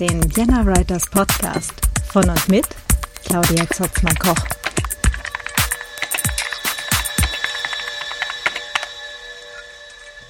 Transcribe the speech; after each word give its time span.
Den 0.00 0.22
Vienna 0.36 0.64
Writers 0.64 1.10
Podcast 1.10 1.72
von 2.12 2.30
und 2.30 2.48
mit 2.48 2.64
Claudia 3.24 3.68
Zotzmann-Koch. 3.68 4.36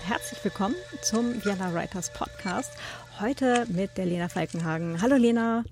Herzlich 0.07 0.43
willkommen 0.43 0.75
zum 1.03 1.45
Vienna 1.45 1.75
Writers 1.75 2.11
Podcast. 2.15 2.73
Heute 3.21 3.67
mit 3.69 3.99
der 3.99 4.07
Lena 4.07 4.31
Falkenhagen. 4.31 5.03
Hallo 5.03 5.17
Lena. 5.17 5.65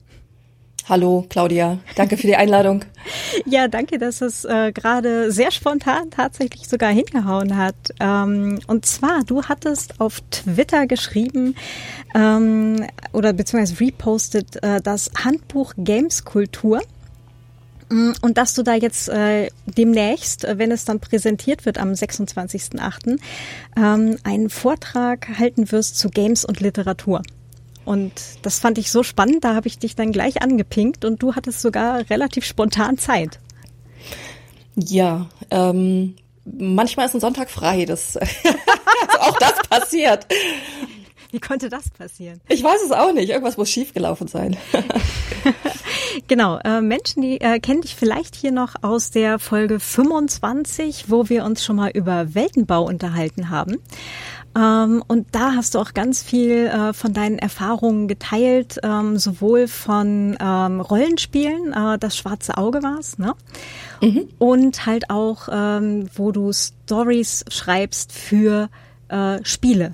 Hallo 0.89 1.27
Claudia, 1.29 1.81
danke 1.97 2.17
für 2.17 2.29
die 2.29 2.37
Einladung. 2.37 2.85
ja, 3.45 3.67
danke, 3.67 3.99
dass 3.99 4.21
es 4.21 4.45
äh, 4.45 4.71
gerade 4.71 5.33
sehr 5.33 5.51
spontan 5.51 6.11
tatsächlich 6.11 6.69
sogar 6.69 6.93
hingehauen 6.93 7.57
hat. 7.57 7.75
Ähm, 7.99 8.61
und 8.69 8.87
zwar, 8.87 9.25
du 9.25 9.43
hattest 9.43 10.01
auf 10.01 10.21
Twitter 10.31 10.87
geschrieben 10.87 11.57
ähm, 12.15 12.87
oder 13.13 13.33
beziehungsweise 13.33 13.81
repostet 13.81 14.63
äh, 14.63 14.81
das 14.81 15.11
Handbuch 15.25 15.75
Games 15.77 16.25
Kultur. 16.25 16.81
Mm, 17.89 18.13
und 18.23 18.39
dass 18.39 18.55
du 18.55 18.63
da 18.63 18.75
jetzt 18.75 19.09
äh, 19.09 19.49
demnächst, 19.67 20.45
äh, 20.45 20.57
wenn 20.57 20.71
es 20.71 20.85
dann 20.85 21.01
präsentiert 21.01 21.67
wird 21.67 21.79
am 21.79 21.95
26.08., 21.95 23.19
ähm, 23.77 24.19
einen 24.23 24.51
Vortrag 24.51 25.37
halten 25.37 25.73
wirst 25.73 25.99
zu 25.99 26.11
Games 26.11 26.45
und 26.45 26.61
Literatur. 26.61 27.23
Und 27.87 28.13
das 28.43 28.59
fand 28.59 28.79
ich 28.79 28.91
so 28.91 29.03
spannend, 29.03 29.45
da 29.45 29.55
habe 29.55 29.69
ich 29.69 29.79
dich 29.79 29.95
dann 29.95 30.13
gleich 30.13 30.43
angepinkt 30.43 31.05
und 31.05 31.23
du 31.23 31.35
hattest 31.35 31.63
sogar 31.63 32.11
relativ 32.11 32.45
spontan 32.45 32.99
Zeit. 32.99 33.39
Ja, 34.75 35.29
ähm, 35.51 36.17
manchmal 36.45 37.07
ist 37.07 37.15
ein 37.15 37.21
Sonntag 37.21 37.49
frei, 37.49 37.85
das 37.85 38.17
auch 39.21 39.39
das 39.39 39.55
passiert. 39.71 40.27
Wie 41.31 41.41
konnte 41.41 41.69
das 41.69 41.91
passieren? 41.91 42.41
Ich 42.49 42.63
weiß 42.63 42.83
es 42.85 42.93
auch 42.93 43.13
nicht. 43.13 43.29
Irgendwas 43.29 43.57
muss 43.57 43.71
schiefgelaufen 43.71 44.27
sein. 44.29 44.57
genau. 46.29 46.59
Äh, 46.65 46.81
Menschen, 46.81 47.23
die 47.23 47.41
äh, 47.41 47.59
kennen 47.59 47.83
dich 47.83 47.95
vielleicht 47.95 48.35
hier 48.35 48.53
noch 48.53 48.75
aus 48.83 49.11
der 49.11 49.39
Folge 49.39 49.81
25, 49.81 51.11
wo 51.11 51.29
wir 51.29 51.45
uns 51.45 51.65
schon 51.65 51.77
mal 51.77 51.91
über 51.91 52.35
Weltenbau 52.35 52.85
unterhalten 52.85 53.51
haben. 53.51 53.77
Ähm, 54.57 55.03
und 55.07 55.29
da 55.33 55.53
hast 55.55 55.75
du 55.75 55.79
auch 55.79 55.93
ganz 55.93 56.23
viel 56.23 56.67
äh, 56.67 56.93
von 56.95 57.13
deinen 57.13 57.39
Erfahrungen 57.39 58.09
geteilt, 58.09 58.79
ähm, 58.83 59.19
sowohl 59.19 59.69
von 59.69 60.37
ähm, 60.41 60.81
Rollenspielen, 60.81 61.73
äh, 61.75 61.99
das 61.99 62.17
schwarze 62.17 62.57
Auge 62.57 62.83
war's, 62.83 63.19
ne? 63.19 63.35
Mhm. 64.01 64.29
Und 64.39 64.87
halt 64.87 65.11
auch, 65.11 65.49
ähm, 65.53 66.09
wo 66.15 66.33
du 66.33 66.53
Stories 66.53 67.45
schreibst 67.49 68.13
für 68.13 68.71
äh, 69.09 69.39
Spiele. 69.43 69.93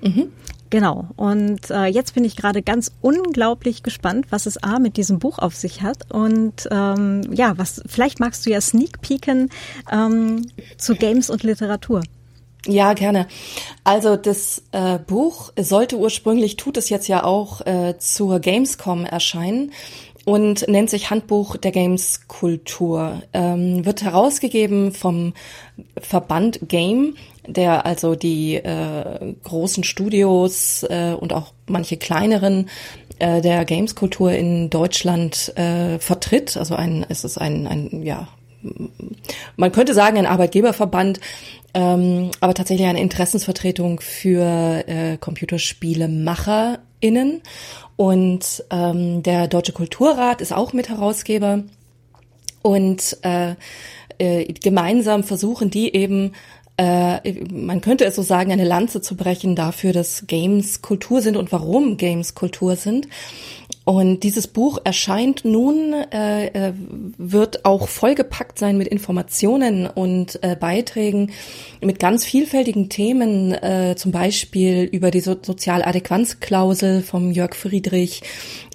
Mhm. 0.00 0.28
Genau. 0.70 1.08
Und 1.16 1.70
äh, 1.70 1.86
jetzt 1.86 2.14
bin 2.14 2.24
ich 2.24 2.36
gerade 2.36 2.62
ganz 2.62 2.92
unglaublich 3.02 3.82
gespannt, 3.82 4.26
was 4.30 4.46
es 4.46 4.62
A 4.62 4.78
mit 4.78 4.96
diesem 4.96 5.18
Buch 5.18 5.38
auf 5.38 5.54
sich 5.54 5.82
hat. 5.82 6.10
Und 6.10 6.66
ähm, 6.70 7.22
ja, 7.30 7.58
was 7.58 7.82
vielleicht 7.86 8.20
magst 8.20 8.46
du 8.46 8.50
ja 8.50 8.60
sneak 8.60 9.02
peeken 9.02 9.50
ähm, 9.90 10.46
zu 10.78 10.94
Games 10.94 11.28
und 11.28 11.42
Literatur. 11.42 12.02
Ja, 12.66 12.92
gerne. 12.92 13.26
Also 13.82 14.16
das 14.16 14.62
äh, 14.70 14.98
Buch 14.98 15.52
sollte 15.58 15.96
ursprünglich, 15.96 16.56
tut 16.56 16.76
es 16.76 16.90
jetzt 16.90 17.08
ja 17.08 17.24
auch, 17.24 17.60
äh, 17.66 17.98
zur 17.98 18.38
Gamescom 18.38 19.04
erscheinen 19.04 19.72
und 20.24 20.68
nennt 20.68 20.88
sich 20.88 21.10
Handbuch 21.10 21.56
der 21.56 21.72
Games-Kultur. 21.72 23.22
Ähm, 23.32 23.84
wird 23.84 24.02
herausgegeben 24.02 24.92
vom 24.92 25.34
Verband 26.00 26.60
Game, 26.68 27.16
der 27.46 27.84
also 27.84 28.14
die 28.14 28.54
äh, 28.54 29.34
großen 29.42 29.82
Studios 29.82 30.84
äh, 30.84 31.16
und 31.18 31.32
auch 31.32 31.52
manche 31.66 31.96
kleineren 31.96 32.68
äh, 33.18 33.40
der 33.40 33.64
Games-Kultur 33.64 34.32
in 34.32 34.70
Deutschland 34.70 35.52
äh, 35.56 35.98
vertritt. 35.98 36.56
Also 36.56 36.76
ein, 36.76 37.04
es 37.08 37.24
ist 37.24 37.38
ein, 37.38 37.66
ein 37.66 38.02
ja, 38.04 38.28
man 39.56 39.72
könnte 39.72 39.94
sagen, 39.94 40.18
ein 40.18 40.26
Arbeitgeberverband, 40.26 41.20
ähm, 41.74 42.30
aber 42.40 42.54
tatsächlich 42.54 42.86
eine 42.86 43.00
Interessensvertretung 43.00 44.00
für 44.00 44.84
äh, 44.86 45.16
ComputerspielemacherInnen. 45.18 47.42
Und 47.96 48.64
ähm, 48.70 49.22
der 49.22 49.48
Deutsche 49.48 49.72
Kulturrat 49.72 50.40
ist 50.40 50.52
auch 50.52 50.72
Mitherausgeber. 50.72 51.64
Und 52.62 53.18
äh, 53.22 53.56
äh, 54.18 54.52
gemeinsam 54.52 55.24
versuchen 55.24 55.70
die 55.70 55.94
eben 55.94 56.32
äh, 56.78 57.44
man 57.52 57.80
könnte 57.80 58.06
es 58.06 58.16
so 58.16 58.22
sagen, 58.22 58.50
eine 58.50 58.64
Lanze 58.64 59.02
zu 59.02 59.14
brechen 59.14 59.54
dafür, 59.54 59.92
dass 59.92 60.26
Games 60.26 60.80
Kultur 60.80 61.20
sind 61.20 61.36
und 61.36 61.52
warum 61.52 61.98
Games 61.98 62.34
Kultur 62.34 62.76
sind. 62.76 63.08
Und 63.84 64.20
dieses 64.20 64.46
Buch 64.46 64.78
erscheint 64.84 65.44
nun, 65.44 65.92
äh, 66.12 66.46
äh, 66.46 66.72
wird 67.18 67.64
auch 67.64 67.88
vollgepackt 67.88 68.56
sein 68.56 68.78
mit 68.78 68.86
Informationen 68.86 69.88
und 69.88 70.38
äh, 70.44 70.54
Beiträgen 70.54 71.32
mit 71.80 71.98
ganz 71.98 72.24
vielfältigen 72.24 72.90
Themen, 72.90 73.52
äh, 73.52 73.96
zum 73.96 74.12
Beispiel 74.12 74.84
über 74.84 75.10
die 75.10 75.18
so 75.18 75.36
Sozialadäquanzklausel 75.40 77.02
vom 77.02 77.32
Jörg 77.32 77.56
Friedrich. 77.56 78.22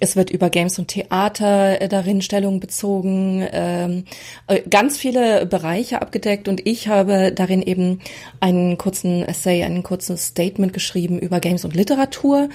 Es 0.01 0.17
wird 0.17 0.29
über 0.29 0.49
Games 0.49 0.77
und 0.77 0.89
Theater 0.89 1.79
äh, 1.79 1.87
darin 1.87 2.21
Stellung 2.21 2.59
bezogen, 2.59 3.47
ähm, 3.53 4.03
äh, 4.47 4.61
ganz 4.69 4.97
viele 4.97 5.45
Bereiche 5.45 6.01
abgedeckt 6.01 6.49
und 6.49 6.67
ich 6.67 6.89
habe 6.89 7.31
darin 7.31 7.61
eben 7.61 8.01
einen 8.41 8.77
kurzen 8.77 9.23
Essay, 9.23 9.63
einen 9.63 9.83
kurzen 9.83 10.17
Statement 10.17 10.73
geschrieben 10.73 11.17
über 11.17 11.39
Games 11.39 11.63
und 11.63 11.75
Literatur, 11.75 12.49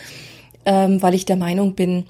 ähm, 0.67 1.01
weil 1.01 1.15
ich 1.15 1.25
der 1.25 1.37
Meinung 1.37 1.75
bin, 1.75 2.05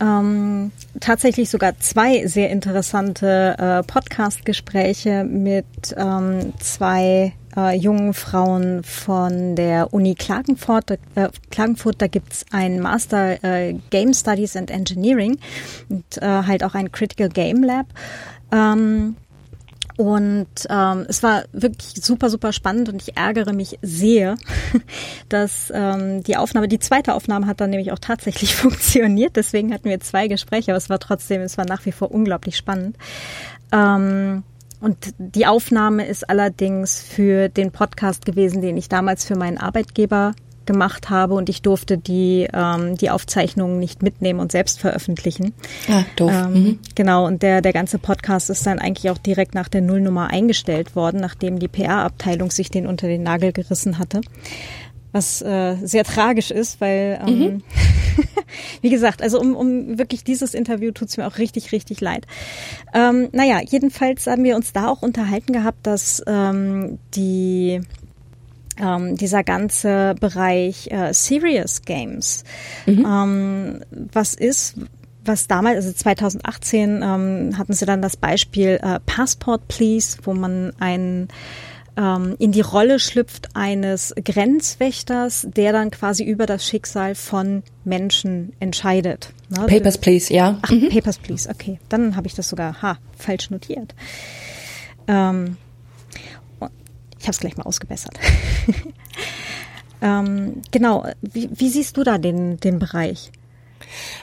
ähm, 0.00 0.72
tatsächlich 0.98 1.50
sogar 1.50 1.78
zwei 1.78 2.26
sehr 2.26 2.50
interessante 2.50 3.56
äh, 3.58 3.82
Podcast-Gespräche 3.82 5.24
mit 5.24 5.66
ähm, 5.96 6.52
zwei 6.58 7.34
äh, 7.56 7.76
jungen 7.76 8.14
Frauen 8.14 8.82
von 8.82 9.56
der 9.56 9.92
Uni 9.92 10.14
Klagenfurt. 10.14 10.90
Äh, 10.90 11.28
Klagenfurt, 11.50 12.00
da 12.00 12.06
gibt's 12.06 12.44
ein 12.50 12.80
Master 12.80 13.42
äh, 13.44 13.74
Game 13.90 14.14
Studies 14.14 14.56
and 14.56 14.70
Engineering 14.70 15.38
und 15.88 16.04
äh, 16.18 16.26
halt 16.26 16.64
auch 16.64 16.74
ein 16.74 16.92
Critical 16.92 17.28
Game 17.28 17.62
Lab. 17.62 17.86
Ähm, 18.52 19.16
und 20.00 20.48
ähm, 20.70 21.04
es 21.08 21.22
war 21.22 21.42
wirklich 21.52 22.02
super, 22.02 22.30
super 22.30 22.54
spannend 22.54 22.88
und 22.88 23.02
ich 23.02 23.18
ärgere 23.18 23.52
mich 23.52 23.78
sehr, 23.82 24.36
dass 25.28 25.70
ähm, 25.74 26.22
die 26.22 26.38
Aufnahme, 26.38 26.68
die 26.68 26.78
zweite 26.78 27.12
Aufnahme 27.12 27.46
hat 27.46 27.60
dann 27.60 27.68
nämlich 27.68 27.92
auch 27.92 27.98
tatsächlich 27.98 28.54
funktioniert. 28.56 29.36
Deswegen 29.36 29.74
hatten 29.74 29.90
wir 29.90 30.00
zwei 30.00 30.26
Gespräche, 30.26 30.70
aber 30.70 30.78
es 30.78 30.88
war 30.88 31.00
trotzdem, 31.00 31.42
es 31.42 31.58
war 31.58 31.66
nach 31.66 31.84
wie 31.84 31.92
vor 31.92 32.10
unglaublich 32.12 32.56
spannend. 32.56 32.96
Ähm, 33.72 34.42
und 34.80 34.96
die 35.18 35.46
Aufnahme 35.46 36.06
ist 36.06 36.30
allerdings 36.30 37.02
für 37.02 37.50
den 37.50 37.70
Podcast 37.70 38.24
gewesen, 38.24 38.62
den 38.62 38.78
ich 38.78 38.88
damals 38.88 39.26
für 39.26 39.36
meinen 39.36 39.58
Arbeitgeber 39.58 40.32
gemacht 40.66 41.10
habe 41.10 41.34
und 41.34 41.48
ich 41.48 41.62
durfte 41.62 41.98
die, 41.98 42.48
ähm, 42.52 42.96
die 42.96 43.10
Aufzeichnungen 43.10 43.78
nicht 43.78 44.02
mitnehmen 44.02 44.40
und 44.40 44.52
selbst 44.52 44.80
veröffentlichen. 44.80 45.52
Ah, 45.88 46.04
doof. 46.16 46.32
Ähm, 46.32 46.52
mhm. 46.52 46.78
Genau, 46.94 47.26
und 47.26 47.42
der, 47.42 47.60
der 47.60 47.72
ganze 47.72 47.98
Podcast 47.98 48.50
ist 48.50 48.66
dann 48.66 48.78
eigentlich 48.78 49.10
auch 49.10 49.18
direkt 49.18 49.54
nach 49.54 49.68
der 49.68 49.80
Nullnummer 49.80 50.28
eingestellt 50.28 50.94
worden, 50.94 51.20
nachdem 51.20 51.58
die 51.58 51.68
PR-Abteilung 51.68 52.50
sich 52.50 52.70
den 52.70 52.86
unter 52.86 53.08
den 53.08 53.22
Nagel 53.22 53.52
gerissen 53.52 53.98
hatte 53.98 54.20
was 55.12 55.42
äh, 55.42 55.76
sehr 55.82 56.04
tragisch 56.04 56.50
ist, 56.50 56.80
weil, 56.80 57.20
ähm, 57.26 57.38
mhm. 57.38 57.62
wie 58.80 58.90
gesagt, 58.90 59.22
also 59.22 59.40
um, 59.40 59.56
um 59.56 59.98
wirklich 59.98 60.24
dieses 60.24 60.54
Interview 60.54 60.92
tut's 60.92 61.16
mir 61.16 61.26
auch 61.26 61.38
richtig, 61.38 61.72
richtig 61.72 62.00
leid. 62.00 62.26
Ähm, 62.94 63.28
naja, 63.32 63.60
jedenfalls 63.66 64.26
haben 64.26 64.44
wir 64.44 64.56
uns 64.56 64.72
da 64.72 64.88
auch 64.88 65.02
unterhalten 65.02 65.52
gehabt, 65.52 65.86
dass 65.86 66.22
ähm, 66.26 66.98
die 67.14 67.80
ähm, 68.80 69.16
dieser 69.16 69.44
ganze 69.44 70.14
Bereich 70.18 70.90
äh, 70.90 71.12
Serious 71.12 71.82
Games. 71.82 72.44
Mhm. 72.86 73.06
Ähm, 73.06 73.80
was 74.12 74.34
ist, 74.34 74.74
was 75.24 75.46
damals, 75.46 75.76
also 75.76 75.92
2018 75.92 77.02
ähm, 77.02 77.58
hatten 77.58 77.72
sie 77.72 77.86
dann 77.86 78.02
das 78.02 78.16
Beispiel 78.16 78.80
äh, 78.82 79.00
Passport 79.06 79.68
Please, 79.68 80.18
wo 80.24 80.34
man 80.34 80.72
ein 80.80 81.28
ähm, 81.96 82.36
in 82.38 82.52
die 82.52 82.60
Rolle 82.60 82.98
schlüpft 82.98 83.48
eines 83.54 84.14
Grenzwächters, 84.22 85.46
der 85.54 85.72
dann 85.72 85.90
quasi 85.90 86.24
über 86.24 86.46
das 86.46 86.66
Schicksal 86.66 87.14
von 87.14 87.62
Menschen 87.84 88.52
entscheidet. 88.60 89.32
Ne? 89.48 89.66
Papers, 89.66 89.98
please, 89.98 90.32
ja. 90.32 90.58
Ach, 90.62 90.70
mhm. 90.70 90.88
Papers, 90.88 91.18
please, 91.18 91.48
okay. 91.48 91.78
Dann 91.88 92.16
habe 92.16 92.26
ich 92.26 92.34
das 92.34 92.48
sogar 92.48 92.80
ha, 92.82 92.98
falsch 93.16 93.50
notiert. 93.50 93.94
Ähm, 95.08 95.56
ich 97.20 97.26
habe 97.26 97.32
es 97.32 97.40
gleich 97.40 97.56
mal 97.56 97.64
ausgebessert. 97.64 98.18
ähm, 100.02 100.62
genau, 100.70 101.06
wie, 101.20 101.50
wie 101.52 101.68
siehst 101.68 101.96
du 101.96 102.02
da 102.02 102.18
den, 102.18 102.58
den 102.58 102.78
Bereich? 102.78 103.30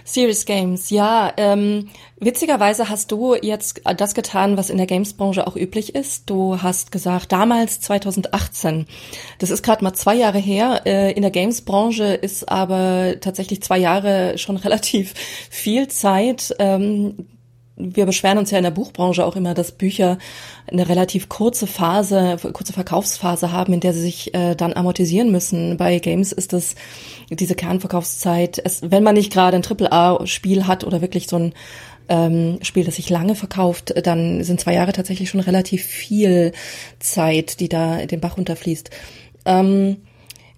Serious 0.04 0.46
Games, 0.46 0.90
ja. 0.90 1.34
Ähm, 1.38 1.90
witzigerweise 2.20 2.90
hast 2.90 3.12
du 3.12 3.36
jetzt 3.36 3.82
das 3.98 4.14
getan, 4.14 4.58
was 4.58 4.70
in 4.70 4.78
der 4.78 4.88
Games-Branche 4.88 5.46
auch 5.46 5.56
üblich 5.56 5.96
ist. 5.96 6.30
Du 6.30 6.62
hast 6.62 6.92
gesagt, 6.92 7.32
damals 7.32 7.82
2018. 7.82 8.86
Das 9.40 9.50
ist 9.50 9.64
gerade 9.64 9.84
mal 9.84 9.94
zwei 9.94 10.16
Jahre 10.16 10.40
her. 10.40 10.82
Äh, 10.86 11.12
in 11.14 11.22
der 11.22 11.32
Games-Branche 11.32 12.06
ist 12.06 12.50
aber 12.50 13.16
tatsächlich 13.20 13.62
zwei 13.62 13.78
Jahre 13.78 14.38
schon 14.38 14.58
relativ 14.58 15.14
viel 15.50 15.88
Zeit. 15.88 16.56
Ähm, 16.60 17.28
wir 17.78 18.08
beschweren 18.08 18.40
uns 18.40 18.50
ja 18.52 18.58
in 18.58 18.64
der 18.64 18.72
Buchbranche 18.72 19.24
auch 19.24 19.36
immer, 19.36 19.54
dass 19.54 19.72
Bücher 19.72 20.18
eine 20.66 20.90
relativ 20.90 21.30
kurze 21.30 21.68
Phase, 21.68 22.38
kurze 22.54 22.74
Verkaufsphase 22.74 23.52
haben, 23.52 23.72
in 23.74 23.80
der 23.80 23.94
sie 23.94 24.02
sich 24.02 24.34
äh, 24.34 24.56
dann 24.56 24.74
amortisieren 24.74 25.32
müssen. 25.32 25.78
Bei 25.78 26.00
Games 26.00 26.32
ist 26.32 26.54
das 26.54 26.76
diese 27.30 27.56
Kernverkaufszeit, 27.56 28.60
es, 28.64 28.82
wenn 28.82 29.04
man 29.04 29.14
nicht 29.14 29.32
gerade 29.32 29.56
ein 29.56 29.64
Triple-A-Spiel 29.64 30.66
hat 30.66 30.84
oder 30.84 31.02
wirklich 31.02 31.28
so 31.28 31.38
ein 31.38 31.54
ähm, 32.10 32.58
Spiel, 32.62 32.84
das 32.84 32.96
sich 32.96 33.10
lange 33.10 33.36
verkauft, 33.36 33.94
dann 34.06 34.44
sind 34.44 34.60
zwei 34.60 34.74
Jahre 34.74 34.94
tatsächlich 34.94 35.30
schon 35.30 35.42
relativ 35.42 35.84
viel 35.84 36.54
Zeit, 37.00 37.60
die 37.60 37.70
da 37.70 38.06
den 38.06 38.22
Bach 38.22 38.38
runterfließt. 38.38 38.90
Ähm, 39.46 39.98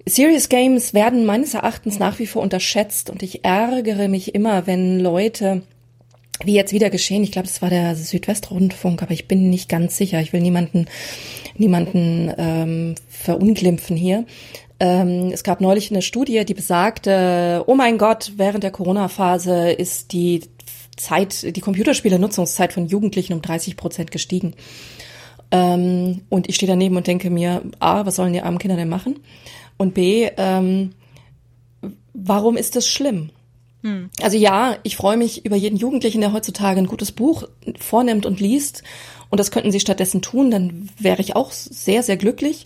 Serious 0.05 0.49
Games 0.49 0.93
werden 0.93 1.25
meines 1.25 1.53
Erachtens 1.53 1.99
nach 1.99 2.17
wie 2.19 2.27
vor 2.27 2.41
unterschätzt 2.41 3.09
und 3.09 3.21
ich 3.23 3.43
ärgere 3.43 4.07
mich 4.07 4.33
immer, 4.33 4.65
wenn 4.65 4.99
Leute 4.99 5.63
wie 6.43 6.53
jetzt 6.53 6.73
wieder 6.73 6.89
geschehen, 6.89 7.23
ich 7.23 7.31
glaube, 7.31 7.47
das 7.47 7.61
war 7.61 7.69
der 7.69 7.95
Südwestrundfunk, 7.95 9.01
aber 9.01 9.11
ich 9.11 9.27
bin 9.27 9.49
nicht 9.49 9.69
ganz 9.69 9.97
sicher. 9.97 10.21
Ich 10.21 10.33
will 10.33 10.41
niemanden, 10.41 10.87
niemanden 11.57 12.33
ähm, 12.37 12.95
verunglimpfen 13.09 13.97
hier. 13.97 14.25
Ähm, 14.79 15.31
es 15.33 15.43
gab 15.43 15.59
neulich 15.59 15.91
eine 15.91 16.01
Studie, 16.01 16.45
die 16.45 16.53
besagte, 16.53 17.63
oh 17.67 17.75
mein 17.75 17.97
Gott, 17.97 18.33
während 18.37 18.63
der 18.63 18.71
Corona-Phase 18.71 19.71
ist 19.71 20.13
die 20.13 20.43
Zeit, 20.95 21.55
die 21.55 21.61
Computerspiele-Nutzungszeit 21.61 22.71
von 22.71 22.87
Jugendlichen 22.87 23.33
um 23.33 23.41
30 23.41 23.75
Prozent 23.75 24.11
gestiegen. 24.11 24.53
Ähm, 25.51 26.21
und 26.29 26.47
ich 26.47 26.55
stehe 26.55 26.69
daneben 26.71 26.95
und 26.95 27.07
denke 27.07 27.29
mir, 27.29 27.63
A, 27.79 28.05
was 28.05 28.15
sollen 28.15 28.33
die 28.33 28.41
armen 28.41 28.59
Kinder 28.59 28.77
denn 28.77 28.89
machen? 28.89 29.19
Und 29.77 29.93
B, 29.93 30.29
ähm, 30.37 30.91
warum 32.13 32.55
ist 32.55 32.75
das 32.75 32.87
schlimm? 32.87 33.31
Hm. 33.83 34.09
Also 34.21 34.37
ja, 34.37 34.77
ich 34.83 34.97
freue 34.97 35.17
mich 35.17 35.45
über 35.45 35.55
jeden 35.55 35.77
Jugendlichen, 35.77 36.21
der 36.21 36.33
heutzutage 36.33 36.79
ein 36.79 36.87
gutes 36.87 37.11
Buch 37.11 37.43
vornimmt 37.77 38.25
und 38.25 38.39
liest. 38.39 38.83
Und 39.29 39.39
das 39.39 39.51
könnten 39.51 39.71
sie 39.71 39.79
stattdessen 39.79 40.21
tun, 40.21 40.49
dann 40.49 40.89
wäre 40.97 41.21
ich 41.21 41.35
auch 41.35 41.51
sehr, 41.51 42.03
sehr 42.03 42.17
glücklich. 42.17 42.65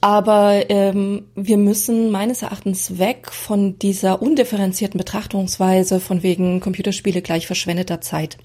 Aber 0.00 0.70
ähm, 0.70 1.26
wir 1.34 1.58
müssen 1.58 2.10
meines 2.10 2.40
Erachtens 2.40 2.98
weg 2.98 3.30
von 3.30 3.78
dieser 3.78 4.22
undifferenzierten 4.22 4.96
Betrachtungsweise 4.96 6.00
von 6.00 6.22
wegen 6.22 6.60
Computerspiele 6.60 7.20
gleich 7.20 7.46
verschwendeter 7.46 8.00
Zeit. 8.00 8.38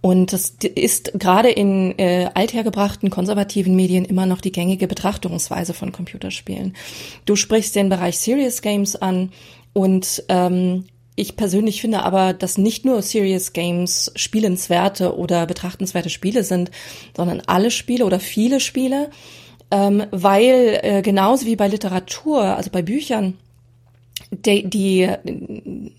Und 0.00 0.32
das 0.32 0.54
ist 0.74 1.12
gerade 1.18 1.50
in 1.50 1.98
äh, 1.98 2.30
althergebrachten 2.32 3.10
konservativen 3.10 3.76
Medien 3.76 4.06
immer 4.06 4.24
noch 4.24 4.40
die 4.40 4.52
gängige 4.52 4.88
Betrachtungsweise 4.88 5.74
von 5.74 5.92
Computerspielen. 5.92 6.74
Du 7.26 7.36
sprichst 7.36 7.76
den 7.76 7.90
Bereich 7.90 8.18
Serious 8.18 8.62
Games 8.62 8.96
an 8.96 9.32
und 9.74 10.24
ähm, 10.30 10.86
ich 11.16 11.36
persönlich 11.36 11.80
finde 11.80 12.02
aber, 12.02 12.32
dass 12.32 12.56
nicht 12.56 12.84
nur 12.84 13.02
Serious 13.02 13.52
Games 13.52 14.12
spielenswerte 14.16 15.16
oder 15.16 15.46
betrachtenswerte 15.46 16.10
Spiele 16.10 16.44
sind, 16.44 16.70
sondern 17.16 17.42
alle 17.46 17.70
Spiele 17.70 18.04
oder 18.04 18.20
viele 18.20 18.60
Spiele, 18.60 19.10
ähm, 19.70 20.04
weil 20.10 20.80
äh, 20.82 21.02
genauso 21.02 21.46
wie 21.46 21.56
bei 21.56 21.68
Literatur, 21.68 22.42
also 22.42 22.70
bei 22.70 22.82
Büchern, 22.82 23.36
die, 24.30 24.68
die 24.68 25.02
äh, 25.02 25.90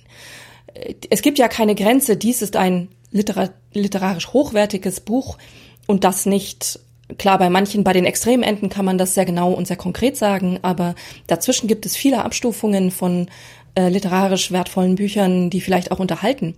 es 1.10 1.22
gibt 1.22 1.38
ja 1.38 1.48
keine 1.48 1.76
Grenze, 1.76 2.18
dies 2.18 2.42
ist 2.42 2.56
ein 2.56 2.88
literar 3.12 3.50
literarisch 3.74 4.34
hochwertiges 4.34 5.02
Buch 5.02 5.38
und 5.86 6.04
das 6.04 6.26
nicht 6.26 6.80
Klar, 7.18 7.38
bei 7.40 7.50
manchen, 7.50 7.84
bei 7.84 7.94
den 7.94 8.06
Extremenden 8.06 8.70
kann 8.70 8.86
man 8.86 8.98
das 8.98 9.16
sehr 9.16 9.26
genau 9.26 9.52
und 9.52 9.68
sehr 9.68 9.76
konkret 9.76 10.16
sagen, 10.16 10.60
aber 10.62 10.96
dazwischen 11.28 11.68
gibt 11.68 11.86
es 11.86 11.96
viele 11.96 12.24
Abstufungen 12.24 12.92
von 12.92 13.28
äh, 13.76 13.90
literarisch 13.90 14.52
wertvollen 14.52 14.96
Büchern, 14.96 15.50
die 15.50 15.62
vielleicht 15.62 15.92
auch 15.92 16.00
unterhalten. 16.00 16.56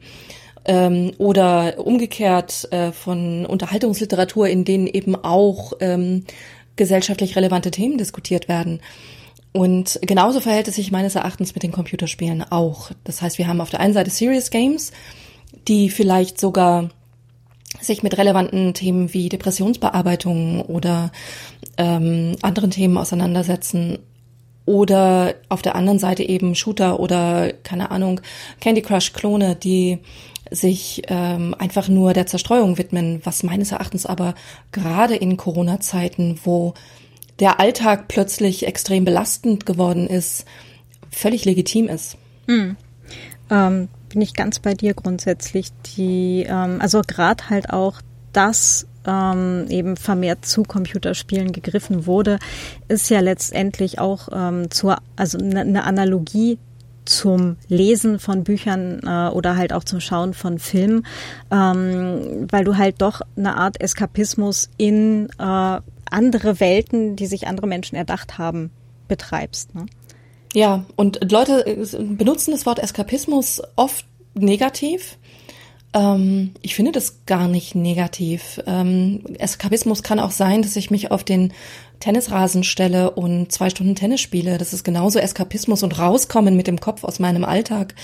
Ähm, 0.66 1.12
oder 1.18 1.76
umgekehrt 1.78 2.72
äh, 2.72 2.92
von 2.92 3.46
Unterhaltungsliteratur, 3.46 4.48
in 4.48 4.64
denen 4.64 4.88
eben 4.88 5.16
auch 5.16 5.74
ähm, 5.82 6.24
gesellschaftlich 6.76 7.36
relevante 7.36 7.70
Themen 7.70 7.98
diskutiert 7.98 8.48
werden. 8.48 8.80
Und 9.52 10.00
genauso 10.02 10.40
verhält 10.40 10.68
es 10.68 10.76
sich 10.76 10.92
meines 10.92 11.16
Erachtens 11.16 11.54
mit 11.54 11.64
den 11.64 11.72
Computerspielen 11.72 12.44
auch. 12.50 12.92
Das 13.04 13.22
heißt, 13.22 13.38
wir 13.38 13.48
haben 13.48 13.62
auf 13.62 13.70
der 13.70 13.82
einen 13.82 13.94
Seite 13.94 14.10
Serious 14.10 14.50
Games, 14.50 14.92
die 15.68 15.90
vielleicht 15.90 16.40
sogar 16.40 16.90
sich 17.80 18.02
mit 18.02 18.18
relevanten 18.18 18.74
Themen 18.74 19.14
wie 19.14 19.30
Depressionsbearbeitung 19.30 20.62
oder 20.62 21.12
ähm, 21.78 22.36
anderen 22.42 22.72
Themen 22.72 22.98
auseinandersetzen 22.98 24.00
oder 24.66 25.36
auf 25.50 25.62
der 25.62 25.76
anderen 25.76 26.00
Seite 26.00 26.24
eben 26.24 26.56
Shooter 26.56 27.00
oder 27.00 27.52
keine 27.64 27.92
Ahnung 27.92 28.22
Candy 28.62 28.82
Crush 28.82 29.14
Klone, 29.14 29.56
die 29.56 30.00
sich 30.52 31.02
ähm, 31.08 31.56
einfach 31.58 31.88
nur 31.88 32.14
der 32.14 32.28
Zerstreuung 32.28 32.78
widmen, 32.78 33.22
was 33.24 33.44
meines 33.44 33.72
Erachtens 33.72 34.06
aber 34.06 34.36
gerade 34.72 35.16
in 35.16 35.38
Corona-Zeiten, 35.38 36.40
wo 36.44 36.74
der 37.40 37.60
Alltag 37.60 38.08
plötzlich 38.08 38.68
extrem 38.68 39.06
belastend 39.06 39.66
geworden 39.66 40.08
ist, 40.08 40.46
völlig 41.10 41.46
legitim 41.46 41.88
ist. 41.88 42.18
Hm. 42.48 42.76
Ähm, 43.50 43.90
bin 44.10 44.22
ich 44.22 44.34
ganz 44.34 44.60
bei 44.60 44.74
dir 44.74 44.94
grundsätzlich. 44.94 45.70
Die, 45.98 46.46
ähm, 46.48 46.80
also 46.80 47.02
gerade 47.06 47.50
halt 47.50 47.72
auch 47.72 48.02
das 48.32 48.88
ähm, 49.06 49.66
eben 49.70 49.98
vermehrt 49.98 50.46
zu 50.46 50.64
Computerspielen 50.64 51.52
gegriffen 51.52 52.06
wurde, 52.06 52.40
ist 52.88 53.10
ja 53.10 53.20
letztendlich 53.20 54.00
auch 54.00 54.30
ähm, 54.32 54.70
zur, 54.72 54.98
also 55.16 55.38
eine 55.38 55.66
ne 55.66 55.84
Analogie 55.84 56.58
zum 57.06 57.58
Lesen 57.68 58.20
von 58.20 58.44
Büchern 58.44 59.02
äh, 59.06 59.30
oder 59.30 59.58
halt 59.58 59.74
auch 59.74 59.84
zum 59.84 60.00
Schauen 60.00 60.34
von 60.34 60.60
Filmen, 60.60 61.06
ähm, 61.52 62.48
weil 62.50 62.64
du 62.64 62.78
halt 62.78 63.02
doch 63.02 63.22
eine 63.36 63.58
Art 63.58 63.82
Eskapismus 63.82 64.70
in 64.78 65.30
äh, 65.38 65.80
andere 66.10 66.60
Welten, 66.60 67.16
die 67.16 67.26
sich 67.26 67.48
andere 67.48 67.68
Menschen 67.68 67.96
erdacht 67.96 68.38
haben, 68.38 68.72
betreibst. 69.08 69.76
Ne? 69.76 69.86
Ja, 70.54 70.86
und 70.96 71.32
Leute 71.32 71.66
benutzen 72.00 72.52
das 72.52 72.66
Wort 72.66 72.80
Eskapismus 72.80 73.62
oft 73.76 74.06
negativ. 74.36 75.18
Ähm, 75.94 76.52
ich 76.62 76.76
finde 76.76 76.92
das 76.92 77.26
gar 77.26 77.48
nicht 77.48 77.76
negativ. 77.76 78.60
Ähm, 78.66 79.24
Eskapismus 79.38 80.04
kann 80.04 80.20
auch 80.20 80.32
sein, 80.32 80.62
dass 80.62 80.76
ich 80.76 80.92
mich 80.92 81.12
auf 81.12 81.24
den 81.24 81.54
Tennisrasen 82.00 82.64
stelle 82.64 83.12
und 83.12 83.52
zwei 83.52 83.70
Stunden 83.70 83.96
Tennis 83.96 84.22
spiele. 84.22 84.58
Das 84.58 84.74
ist 84.74 84.84
genauso 84.84 85.20
Eskapismus 85.20 85.84
und 85.84 85.98
rauskommen 85.98 86.56
mit 86.56 86.68
dem 86.68 86.80
Kopf 86.80 87.04
aus 87.04 87.20
meinem 87.20 87.46
Alltag, 87.46 87.96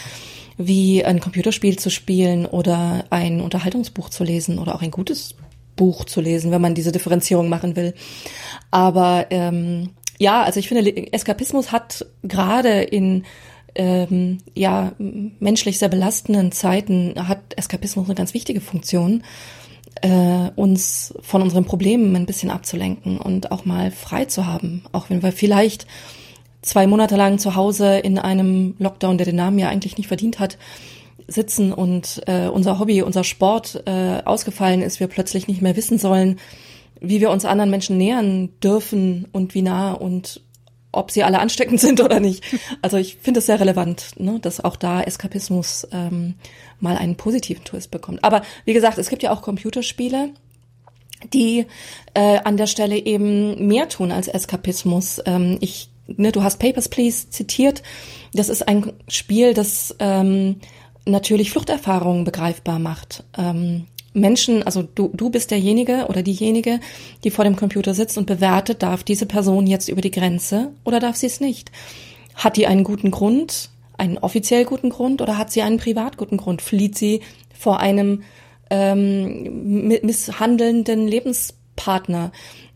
wie 0.57 1.03
ein 1.03 1.19
Computerspiel 1.19 1.77
zu 1.79 1.89
spielen 1.89 2.45
oder 2.45 3.05
ein 3.09 3.41
Unterhaltungsbuch 3.41 4.09
zu 4.09 4.23
lesen 4.23 4.59
oder 4.59 4.75
auch 4.75 4.81
ein 4.81 4.91
gutes 4.91 5.35
Buch 5.75 6.05
zu 6.05 6.21
lesen, 6.21 6.51
wenn 6.51 6.61
man 6.61 6.75
diese 6.75 6.91
Differenzierung 6.91 7.49
machen 7.49 7.75
will. 7.75 7.93
Aber 8.69 9.27
ähm, 9.29 9.91
ja, 10.17 10.43
also 10.43 10.59
ich 10.59 10.67
finde, 10.67 11.13
Eskapismus 11.13 11.71
hat 11.71 12.05
gerade 12.23 12.81
in 12.81 13.23
ähm, 13.75 14.39
ja 14.55 14.93
menschlich 14.97 15.79
sehr 15.79 15.89
belastenden 15.89 16.51
Zeiten 16.51 17.13
hat 17.27 17.39
Eskapismus 17.55 18.07
eine 18.07 18.15
ganz 18.15 18.33
wichtige 18.33 18.61
Funktion, 18.61 19.23
äh, 20.01 20.49
uns 20.55 21.13
von 21.21 21.41
unseren 21.41 21.65
Problemen 21.65 22.15
ein 22.15 22.25
bisschen 22.25 22.51
abzulenken 22.51 23.19
und 23.19 23.51
auch 23.51 23.65
mal 23.65 23.91
frei 23.91 24.25
zu 24.25 24.45
haben, 24.45 24.83
auch 24.91 25.09
wenn 25.09 25.23
wir 25.23 25.31
vielleicht 25.31 25.87
zwei 26.61 26.87
Monate 26.87 27.15
lang 27.15 27.39
zu 27.39 27.55
Hause 27.55 27.97
in 27.99 28.19
einem 28.19 28.75
Lockdown, 28.79 29.17
der 29.17 29.25
den 29.25 29.35
Namen 29.35 29.59
ja 29.59 29.69
eigentlich 29.69 29.97
nicht 29.97 30.07
verdient 30.07 30.39
hat, 30.39 30.57
sitzen 31.27 31.73
und 31.73 32.21
äh, 32.27 32.47
unser 32.47 32.79
Hobby, 32.79 33.01
unser 33.01 33.23
Sport 33.23 33.83
äh, 33.85 34.21
ausgefallen 34.25 34.81
ist, 34.81 34.99
wir 34.99 35.07
plötzlich 35.07 35.47
nicht 35.47 35.61
mehr 35.61 35.75
wissen 35.75 35.97
sollen, 35.97 36.39
wie 37.01 37.21
wir 37.21 37.29
uns 37.29 37.45
anderen 37.45 37.69
Menschen 37.69 37.97
nähern 37.97 38.49
dürfen 38.61 39.27
und 39.31 39.53
wie 39.53 39.61
nah 39.61 39.93
und 39.93 40.41
ob 40.91 41.11
sie 41.11 41.23
alle 41.23 41.39
ansteckend 41.39 41.79
sind 41.81 42.01
oder 42.01 42.19
nicht. 42.19 42.43
Also 42.81 42.97
ich 42.97 43.17
finde 43.17 43.39
es 43.39 43.45
sehr 43.45 43.59
relevant, 43.59 44.19
ne, 44.19 44.39
dass 44.39 44.63
auch 44.63 44.75
da 44.75 45.01
Eskapismus 45.01 45.87
ähm, 45.91 46.35
mal 46.79 46.97
einen 46.97 47.15
positiven 47.15 47.63
Twist 47.63 47.91
bekommt. 47.91 48.23
Aber 48.23 48.41
wie 48.65 48.73
gesagt, 48.73 48.97
es 48.97 49.09
gibt 49.09 49.23
ja 49.23 49.31
auch 49.31 49.41
Computerspiele, 49.41 50.29
die 51.33 51.65
äh, 52.13 52.39
an 52.43 52.57
der 52.57 52.67
Stelle 52.67 52.97
eben 52.97 53.67
mehr 53.67 53.89
tun 53.89 54.11
als 54.11 54.27
Eskapismus. 54.27 55.21
Ähm, 55.25 55.57
ich, 55.59 55.89
ne, 56.07 56.31
du 56.31 56.43
hast 56.43 56.57
Papers, 56.59 56.89
Please 56.89 57.29
zitiert. 57.29 57.83
Das 58.33 58.49
ist 58.49 58.67
ein 58.67 58.93
Spiel, 59.07 59.53
das 59.53 59.95
ähm, 59.99 60.57
natürlich 61.05 61.51
Fluchterfahrungen 61.51 62.23
begreifbar 62.23 62.79
macht. 62.79 63.23
Ähm, 63.37 63.87
Menschen, 64.13 64.63
also 64.63 64.83
du, 64.83 65.11
du 65.13 65.29
bist 65.29 65.51
derjenige 65.51 66.07
oder 66.07 66.23
diejenige, 66.23 66.79
die 67.23 67.31
vor 67.31 67.45
dem 67.45 67.55
Computer 67.55 67.93
sitzt 67.93 68.17
und 68.17 68.25
bewertet, 68.25 68.81
darf 68.83 69.03
diese 69.03 69.25
Person 69.25 69.67
jetzt 69.67 69.89
über 69.89 70.01
die 70.01 70.11
Grenze 70.11 70.71
oder 70.83 70.99
darf 70.99 71.15
sie 71.15 71.27
es 71.27 71.39
nicht? 71.39 71.71
Hat 72.35 72.57
die 72.57 72.67
einen 72.67 72.83
guten 72.83 73.11
Grund, 73.11 73.69
einen 73.97 74.17
offiziell 74.17 74.65
guten 74.65 74.89
Grund 74.89 75.21
oder 75.21 75.37
hat 75.37 75.51
sie 75.51 75.61
einen 75.61 75.77
privat 75.77 76.17
guten 76.17 76.37
Grund? 76.37 76.61
Flieht 76.61 76.97
sie 76.97 77.21
vor 77.57 77.79
einem 77.79 78.23
ähm, 78.69 79.87
misshandelnden 80.01 81.07
Lebenspartner? 81.07 82.31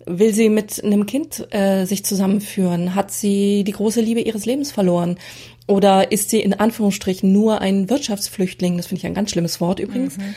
Will 0.05 0.33
sie 0.33 0.49
mit 0.49 0.83
einem 0.83 1.05
Kind 1.05 1.47
äh, 1.53 1.85
sich 1.85 2.03
zusammenführen? 2.03 2.93
Hat 2.93 3.11
sie 3.11 3.63
die 3.63 3.71
große 3.71 4.01
Liebe 4.01 4.19
ihres 4.19 4.45
Lebens 4.45 4.71
verloren? 4.71 5.17
Oder 5.65 6.11
ist 6.11 6.29
sie 6.29 6.41
in 6.41 6.53
Anführungsstrichen 6.53 7.31
nur 7.31 7.61
ein 7.61 7.89
Wirtschaftsflüchtling? 7.89 8.75
Das 8.75 8.87
finde 8.87 8.99
ich 8.99 9.05
ein 9.05 9.13
ganz 9.13 9.31
schlimmes 9.31 9.61
Wort 9.61 9.79
übrigens. 9.79 10.17
Mhm. 10.17 10.35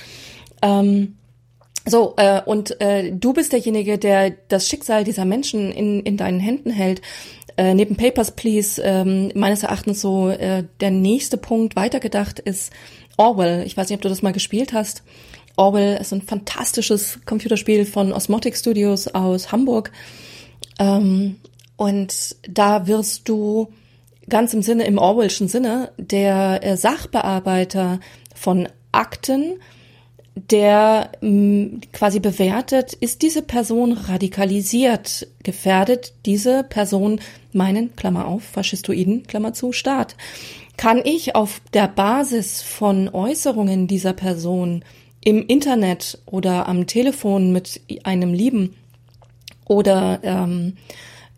Ähm, 0.63 1.17
so, 1.89 2.15
äh, 2.17 2.43
und 2.45 2.81
äh, 2.81 3.13
du 3.13 3.33
bist 3.33 3.53
derjenige, 3.53 3.97
der 3.99 4.31
das 4.49 4.69
Schicksal 4.69 5.05
dieser 5.05 5.25
Menschen 5.25 5.71
in, 5.71 6.01
in 6.01 6.17
deinen 6.17 6.41
Händen 6.41 6.71
hält. 6.71 7.01
Äh, 7.57 7.75
neben 7.75 7.97
Papers, 7.97 8.33
Please, 8.33 8.83
ähm, 8.83 9.31
meines 9.35 9.63
Erachtens 9.63 10.01
so 10.01 10.29
äh, 10.29 10.65
der 10.81 10.91
nächste 10.91 11.37
Punkt 11.37 11.77
weitergedacht 11.77 12.39
ist 12.41 12.73
Orwell. 13.17 13.65
Ich 13.67 13.77
weiß 13.77 13.89
nicht, 13.89 13.97
ob 13.97 14.03
du 14.03 14.09
das 14.09 14.23
mal 14.23 14.33
gespielt 14.33 14.73
hast. 14.73 15.05
Orwell 15.57 15.97
ist 15.99 16.13
ein 16.13 16.23
fantastisches 16.23 17.21
Computerspiel 17.25 17.87
von 17.87 18.13
Osmotic 18.13 18.57
Studios 18.57 19.09
aus 19.09 19.53
Hamburg. 19.53 19.91
Ähm, 20.79 21.37
und 21.77 22.37
da 22.49 22.87
wirst 22.87 23.29
du 23.29 23.69
ganz 24.29 24.53
im 24.53 24.63
Sinne, 24.63 24.85
im 24.85 24.99
Orwellschen 24.99 25.49
Sinne, 25.49 25.93
der 25.97 26.61
äh, 26.63 26.77
Sachbearbeiter 26.77 28.01
von 28.35 28.69
Akten, 28.93 29.61
der 30.37 31.11
mh, 31.21 31.31
mm, 31.31 31.81
quasi 31.93 32.21
bewertet, 32.21 32.93
ist 32.93 33.23
diese 33.23 33.43
Person 33.43 33.93
radikalisiert, 33.93 35.27
gefährdet 35.43 36.13
diese 36.27 36.63
Person 36.63 37.21
meinen, 37.53 37.97
Klammer 37.97 38.27
auf, 38.27 38.45
Faschistoiden, 38.45 39.27
Klammer 39.27 39.55
zu, 39.55 39.73
Staat. 39.73 40.15
Kann 40.77 41.01
ich 41.03 41.35
auf 41.35 41.61
der 41.73 41.89
Basis 41.89 42.61
von 42.61 43.09
Äußerungen 43.09 43.87
dieser 43.87 44.13
Person 44.13 44.85
im 45.25 45.45
Internet 45.47 46.19
oder 46.27 46.69
am 46.69 46.87
Telefon 46.87 47.51
mit 47.51 47.81
einem 48.05 48.35
Lieben 48.35 48.77
oder 49.65 50.21
ähm, 50.23 50.77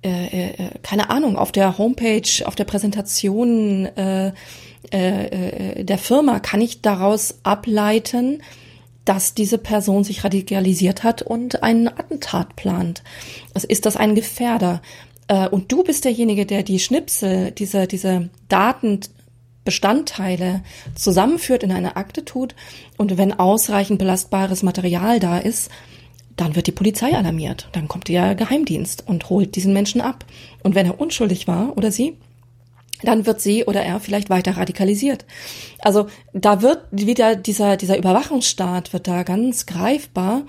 äh, 0.05 0.51
äh, 0.51 0.71
keine 0.83 1.11
Ahnung, 1.11 1.37
auf 1.37 1.53
der 1.53 1.79
Homepage, 1.79 2.45
auf 2.45 2.55
der 2.55 2.65
Präsentation 2.65 3.87
äh, 3.87 4.33
äh, 4.93 5.81
äh, 5.81 5.85
der 5.85 5.99
Firma, 5.99 6.41
kann 6.41 6.61
ich 6.61 6.83
daraus 6.83 7.39
ableiten, 7.43 8.43
dass 9.09 9.33
diese 9.33 9.57
Person 9.57 10.05
sich 10.05 10.23
radikalisiert 10.23 11.03
hat 11.03 11.23
und 11.23 11.63
einen 11.63 11.89
Attentat 11.89 12.57
plant. 12.57 13.03
Also 13.55 13.67
ist 13.67 13.87
das 13.87 13.97
ein 13.97 14.15
Gefährder? 14.15 14.83
Äh, 15.29 15.49
und 15.49 15.73
du 15.73 15.83
bist 15.83 16.05
derjenige, 16.05 16.45
der 16.45 16.63
die 16.63 16.79
Schnipsel, 16.79 17.51
diese, 17.53 17.87
diese 17.87 18.29
Daten 18.49 19.01
Bestandteile 19.65 20.63
zusammenführt, 20.95 21.63
in 21.63 21.73
eine 21.73 21.97
Akte 21.97 22.25
tut 22.25 22.55
und 22.97 23.19
wenn 23.19 23.39
ausreichend 23.39 23.99
belastbares 23.99 24.63
Material 24.63 25.21
da 25.21 25.39
ist, 25.39 25.71
dann 26.37 26.55
wird 26.55 26.67
die 26.67 26.73
Polizei 26.73 27.15
alarmiert. 27.15 27.69
Dann 27.73 27.89
kommt 27.89 28.09
der 28.09 28.35
Geheimdienst 28.35 29.05
und 29.07 29.29
holt 29.29 29.57
diesen 29.57 29.73
Menschen 29.73 30.01
ab. 30.01 30.25
Und 30.63 30.75
wenn 30.75 30.87
er 30.87 31.01
unschuldig 31.01 31.49
war 31.49 31.77
oder 31.77 31.91
sie, 31.91 32.17
dann 33.03 33.27
wird 33.27 33.41
sie 33.41 33.65
oder 33.65 33.83
er 33.83 34.01
vielleicht 34.01 34.31
weiter 34.31 34.57
radikalisiert. 34.57 35.25
Also 35.81 36.07
da 36.33 36.63
wird 36.63 36.85
wieder 36.91 37.37
dieser, 37.37 37.77
dieser 37.77 37.99
Überwachungsstaat 37.99 38.93
wird 38.93 39.07
da 39.07 39.23
ganz 39.23 39.67
greifbar. 39.67 40.43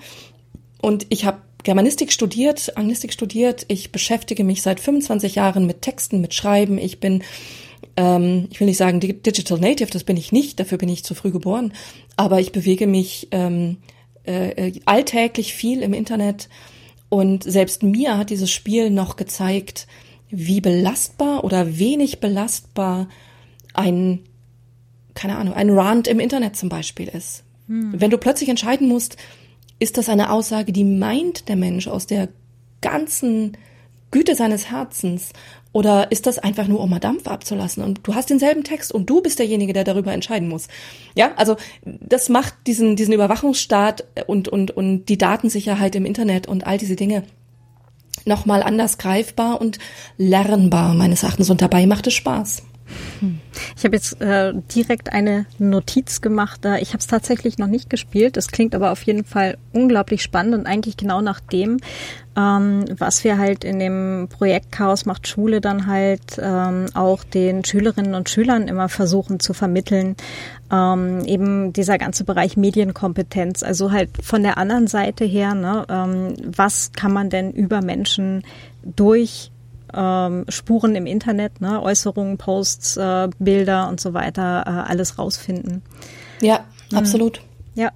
Und 0.80 1.06
ich 1.10 1.24
habe 1.24 1.38
Germanistik 1.62 2.12
studiert, 2.12 2.76
Anglistik 2.76 3.12
studiert. 3.12 3.66
Ich 3.68 3.92
beschäftige 3.92 4.44
mich 4.44 4.62
seit 4.62 4.80
25 4.80 5.34
Jahren 5.34 5.66
mit 5.66 5.82
Texten, 5.82 6.20
mit 6.20 6.34
Schreiben. 6.34 6.78
Ich 6.78 7.00
bin 7.00 7.22
ähm, 7.96 8.48
ich 8.50 8.60
will 8.60 8.66
nicht 8.66 8.76
sagen 8.76 9.00
Digital 9.00 9.58
Native, 9.58 9.90
das 9.90 10.04
bin 10.04 10.16
ich 10.16 10.32
nicht, 10.32 10.60
dafür 10.60 10.78
bin 10.78 10.88
ich 10.88 11.04
zu 11.04 11.14
früh 11.14 11.30
geboren, 11.30 11.72
aber 12.16 12.40
ich 12.40 12.52
bewege 12.52 12.86
mich 12.86 13.28
ähm, 13.30 13.78
äh, 14.24 14.72
alltäglich 14.84 15.54
viel 15.54 15.82
im 15.82 15.92
Internet 15.92 16.48
und 17.08 17.42
selbst 17.42 17.82
mir 17.82 18.16
hat 18.16 18.30
dieses 18.30 18.50
Spiel 18.50 18.90
noch 18.90 19.16
gezeigt, 19.16 19.86
wie 20.30 20.60
belastbar 20.60 21.44
oder 21.44 21.78
wenig 21.78 22.20
belastbar 22.20 23.08
ein, 23.74 24.20
keine 25.14 25.36
Ahnung, 25.36 25.54
ein 25.54 25.70
Rant 25.70 26.08
im 26.08 26.20
Internet 26.20 26.56
zum 26.56 26.68
Beispiel 26.68 27.08
ist. 27.08 27.44
Hm. 27.66 27.92
Wenn 28.00 28.10
du 28.10 28.18
plötzlich 28.18 28.48
entscheiden 28.48 28.88
musst, 28.88 29.16
ist 29.78 29.96
das 29.96 30.08
eine 30.08 30.30
Aussage, 30.30 30.72
die 30.72 30.84
meint 30.84 31.48
der 31.48 31.56
Mensch 31.56 31.88
aus 31.88 32.06
der 32.06 32.28
ganzen 32.80 33.56
Güte 34.10 34.34
seines 34.34 34.70
Herzens 34.70 35.32
oder 35.72 36.10
ist 36.10 36.26
das 36.26 36.38
einfach 36.38 36.66
nur, 36.66 36.80
um 36.80 36.90
mal 36.90 36.98
Dampf 36.98 37.28
abzulassen? 37.28 37.84
Und 37.84 38.00
du 38.02 38.14
hast 38.14 38.28
denselben 38.28 38.64
Text 38.64 38.92
und 38.92 39.08
du 39.08 39.22
bist 39.22 39.38
derjenige, 39.38 39.72
der 39.72 39.84
darüber 39.84 40.12
entscheiden 40.12 40.48
muss. 40.48 40.66
Ja, 41.14 41.32
also 41.36 41.56
das 41.84 42.28
macht 42.28 42.54
diesen, 42.66 42.96
diesen 42.96 43.14
Überwachungsstaat 43.14 44.04
und, 44.26 44.48
und, 44.48 44.72
und 44.72 45.06
die 45.06 45.18
Datensicherheit 45.18 45.94
im 45.94 46.06
Internet 46.06 46.48
und 46.48 46.66
all 46.66 46.76
diese 46.76 46.96
Dinge 46.96 47.22
nochmal 48.30 48.62
anders 48.62 48.96
greifbar 48.96 49.60
und 49.60 49.78
lernbar 50.16 50.94
meines 50.94 51.22
Erachtens. 51.22 51.50
Und 51.50 51.60
dabei 51.60 51.86
macht 51.86 52.06
es 52.06 52.14
Spaß. 52.14 52.62
Ich 53.76 53.84
habe 53.84 53.96
jetzt 53.96 54.20
äh, 54.20 54.52
direkt 54.74 55.12
eine 55.12 55.46
Notiz 55.58 56.20
gemacht. 56.20 56.64
Äh, 56.64 56.80
ich 56.80 56.88
habe 56.88 56.98
es 56.98 57.06
tatsächlich 57.06 57.58
noch 57.58 57.66
nicht 57.66 57.90
gespielt. 57.90 58.36
Es 58.36 58.48
klingt 58.48 58.74
aber 58.74 58.92
auf 58.92 59.02
jeden 59.02 59.24
Fall 59.24 59.58
unglaublich 59.72 60.22
spannend 60.22 60.54
und 60.54 60.66
eigentlich 60.66 60.96
genau 60.96 61.20
nach 61.20 61.40
dem, 61.40 61.78
ähm, 62.36 62.84
was 62.98 63.22
wir 63.24 63.38
halt 63.38 63.64
in 63.64 63.78
dem 63.78 64.28
Projekt 64.30 64.72
Chaos 64.72 65.04
macht 65.06 65.28
Schule 65.28 65.60
dann 65.60 65.86
halt 65.86 66.38
ähm, 66.40 66.86
auch 66.94 67.24
den 67.24 67.64
Schülerinnen 67.64 68.14
und 68.14 68.28
Schülern 68.28 68.68
immer 68.68 68.88
versuchen 68.88 69.40
zu 69.40 69.52
vermitteln. 69.52 70.16
Ähm, 70.72 71.24
eben 71.24 71.72
dieser 71.72 71.98
ganze 71.98 72.24
Bereich 72.24 72.56
Medienkompetenz. 72.56 73.62
Also 73.62 73.90
halt 73.90 74.10
von 74.22 74.42
der 74.42 74.56
anderen 74.56 74.86
Seite 74.86 75.24
her, 75.24 75.54
ne, 75.54 75.84
ähm, 75.88 76.34
was 76.44 76.92
kann 76.92 77.12
man 77.12 77.28
denn 77.28 77.50
über 77.50 77.82
Menschen 77.82 78.44
durch 78.84 79.50
ähm, 79.92 80.44
Spuren 80.48 80.94
im 80.94 81.06
Internet, 81.06 81.60
ne, 81.60 81.82
Äußerungen, 81.82 82.38
Posts, 82.38 82.96
äh, 82.96 83.28
Bilder 83.38 83.88
und 83.88 84.00
so 84.00 84.14
weiter, 84.14 84.64
äh, 84.66 84.90
alles 84.90 85.18
rausfinden. 85.18 85.82
Ja, 86.40 86.60
mhm. 86.90 86.98
absolut. 86.98 87.40
Ja. 87.74 87.90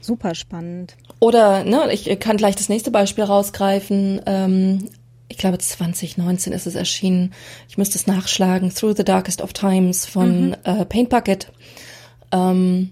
Super 0.00 0.34
spannend. 0.34 0.96
Oder, 1.20 1.62
ne, 1.62 1.92
ich 1.92 2.18
kann 2.18 2.36
gleich 2.36 2.56
das 2.56 2.68
nächste 2.68 2.90
Beispiel 2.90 3.24
rausgreifen. 3.24 4.20
Ähm, 4.26 4.88
ich 5.32 5.38
glaube 5.38 5.56
2019 5.56 6.52
ist 6.52 6.66
es 6.66 6.74
erschienen. 6.74 7.32
Ich 7.66 7.78
müsste 7.78 7.96
es 7.96 8.06
nachschlagen. 8.06 8.68
Through 8.68 8.96
the 8.98 9.04
Darkest 9.04 9.40
of 9.40 9.54
Times 9.54 10.04
von 10.04 10.48
mhm. 10.48 10.56
äh, 10.64 10.84
Paint 10.84 11.08
Bucket. 11.08 11.50
Ähm, 12.30 12.90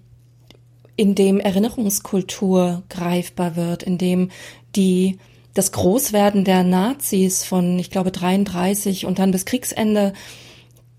in 0.97 1.15
dem 1.15 1.39
Erinnerungskultur 1.39 2.83
greifbar 2.89 3.57
wird, 3.57 3.83
in 3.83 3.99
dem 3.99 4.31
die 4.75 5.19
das 5.53 5.73
Großwerden 5.73 6.45
der 6.45 6.65
Nazis 6.65 7.45
von, 7.45 7.79
ich 7.79 7.91
glaube, 7.91 8.11
33 8.11 9.05
und 9.05 9.19
dann 9.19 9.33
bis 9.33 9.45
Kriegsende 9.45 10.15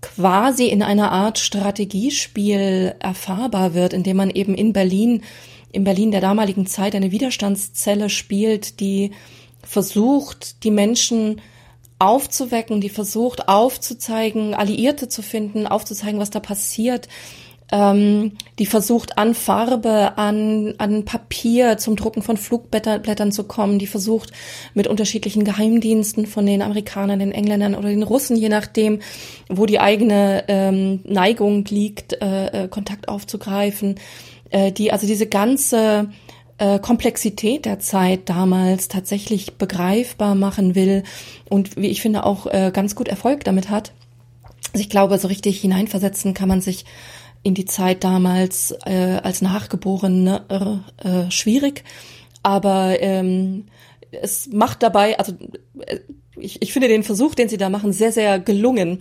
quasi 0.00 0.66
in 0.66 0.82
einer 0.82 1.10
Art 1.10 1.40
Strategiespiel 1.40 2.94
erfahrbar 3.00 3.74
wird, 3.74 3.92
indem 3.92 4.16
man 4.16 4.30
eben 4.30 4.54
in 4.54 4.72
Berlin, 4.72 5.22
in 5.72 5.82
Berlin 5.82 6.12
der 6.12 6.20
damaligen 6.20 6.66
Zeit 6.66 6.94
eine 6.94 7.10
Widerstandszelle 7.10 8.10
spielt, 8.10 8.78
die 8.78 9.10
versucht, 9.72 10.64
die 10.64 10.70
Menschen 10.70 11.40
aufzuwecken, 11.98 12.80
die 12.82 12.90
versucht 12.90 13.48
aufzuzeigen, 13.48 14.54
Alliierte 14.54 15.08
zu 15.08 15.22
finden, 15.22 15.66
aufzuzeigen, 15.66 16.20
was 16.20 16.30
da 16.30 16.40
passiert, 16.40 17.08
ähm, 17.70 18.32
die 18.58 18.66
versucht 18.66 19.16
an 19.16 19.34
Farbe, 19.34 20.18
an, 20.18 20.74
an 20.76 21.06
Papier 21.06 21.78
zum 21.78 21.96
Drucken 21.96 22.20
von 22.20 22.36
Flugblättern 22.36 23.32
zu 23.32 23.44
kommen, 23.44 23.78
die 23.78 23.86
versucht 23.86 24.32
mit 24.74 24.88
unterschiedlichen 24.88 25.42
Geheimdiensten 25.42 26.26
von 26.26 26.44
den 26.44 26.60
Amerikanern, 26.60 27.20
den 27.20 27.32
Engländern 27.32 27.74
oder 27.74 27.88
den 27.88 28.02
Russen, 28.02 28.36
je 28.36 28.50
nachdem, 28.50 29.00
wo 29.48 29.64
die 29.64 29.80
eigene 29.80 30.44
ähm, 30.48 31.00
Neigung 31.04 31.64
liegt, 31.64 32.12
äh, 32.20 32.64
äh, 32.64 32.68
Kontakt 32.68 33.08
aufzugreifen, 33.08 33.94
äh, 34.50 34.70
die 34.70 34.92
also 34.92 35.06
diese 35.06 35.26
ganze 35.26 36.10
äh, 36.62 36.78
Komplexität 36.78 37.64
der 37.64 37.80
Zeit 37.80 38.28
damals 38.28 38.86
tatsächlich 38.86 39.54
begreifbar 39.54 40.36
machen 40.36 40.76
will 40.76 41.02
und 41.50 41.76
wie 41.76 41.88
ich 41.88 42.00
finde 42.00 42.24
auch 42.24 42.46
äh, 42.46 42.70
ganz 42.72 42.94
gut 42.94 43.08
Erfolg 43.08 43.42
damit 43.42 43.68
hat. 43.68 43.92
Also 44.72 44.82
ich 44.82 44.88
glaube, 44.88 45.18
so 45.18 45.26
richtig 45.26 45.60
hineinversetzen 45.60 46.34
kann 46.34 46.48
man 46.48 46.60
sich 46.60 46.84
in 47.42 47.54
die 47.54 47.64
Zeit 47.64 48.04
damals 48.04 48.72
äh, 48.86 49.18
als 49.24 49.42
Nachgeborene 49.42 50.82
äh, 51.02 51.08
äh, 51.08 51.30
schwierig, 51.32 51.82
aber 52.44 53.00
ähm, 53.00 53.64
es 54.12 54.48
macht 54.52 54.84
dabei, 54.84 55.18
also 55.18 55.32
ich, 56.36 56.62
ich 56.62 56.72
finde 56.72 56.86
den 56.86 57.02
Versuch, 57.02 57.34
den 57.34 57.48
sie 57.48 57.56
da 57.56 57.70
machen, 57.70 57.92
sehr, 57.92 58.12
sehr 58.12 58.38
gelungen. 58.38 59.00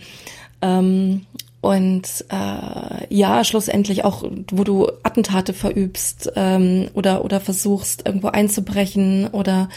Ähm, 0.63 1.27
und 1.62 2.25
äh, 2.30 3.13
ja, 3.13 3.44
schlussendlich 3.44 4.03
auch, 4.03 4.24
wo 4.51 4.63
du 4.63 4.88
Attentate 5.03 5.53
verübst 5.53 6.32
ähm, 6.36 6.89
oder 6.96 7.24
oder 7.24 7.39
versuchst 7.39 8.08
irgendwo 8.08 8.27
einzubrechen 8.30 9.27
oder 9.27 9.70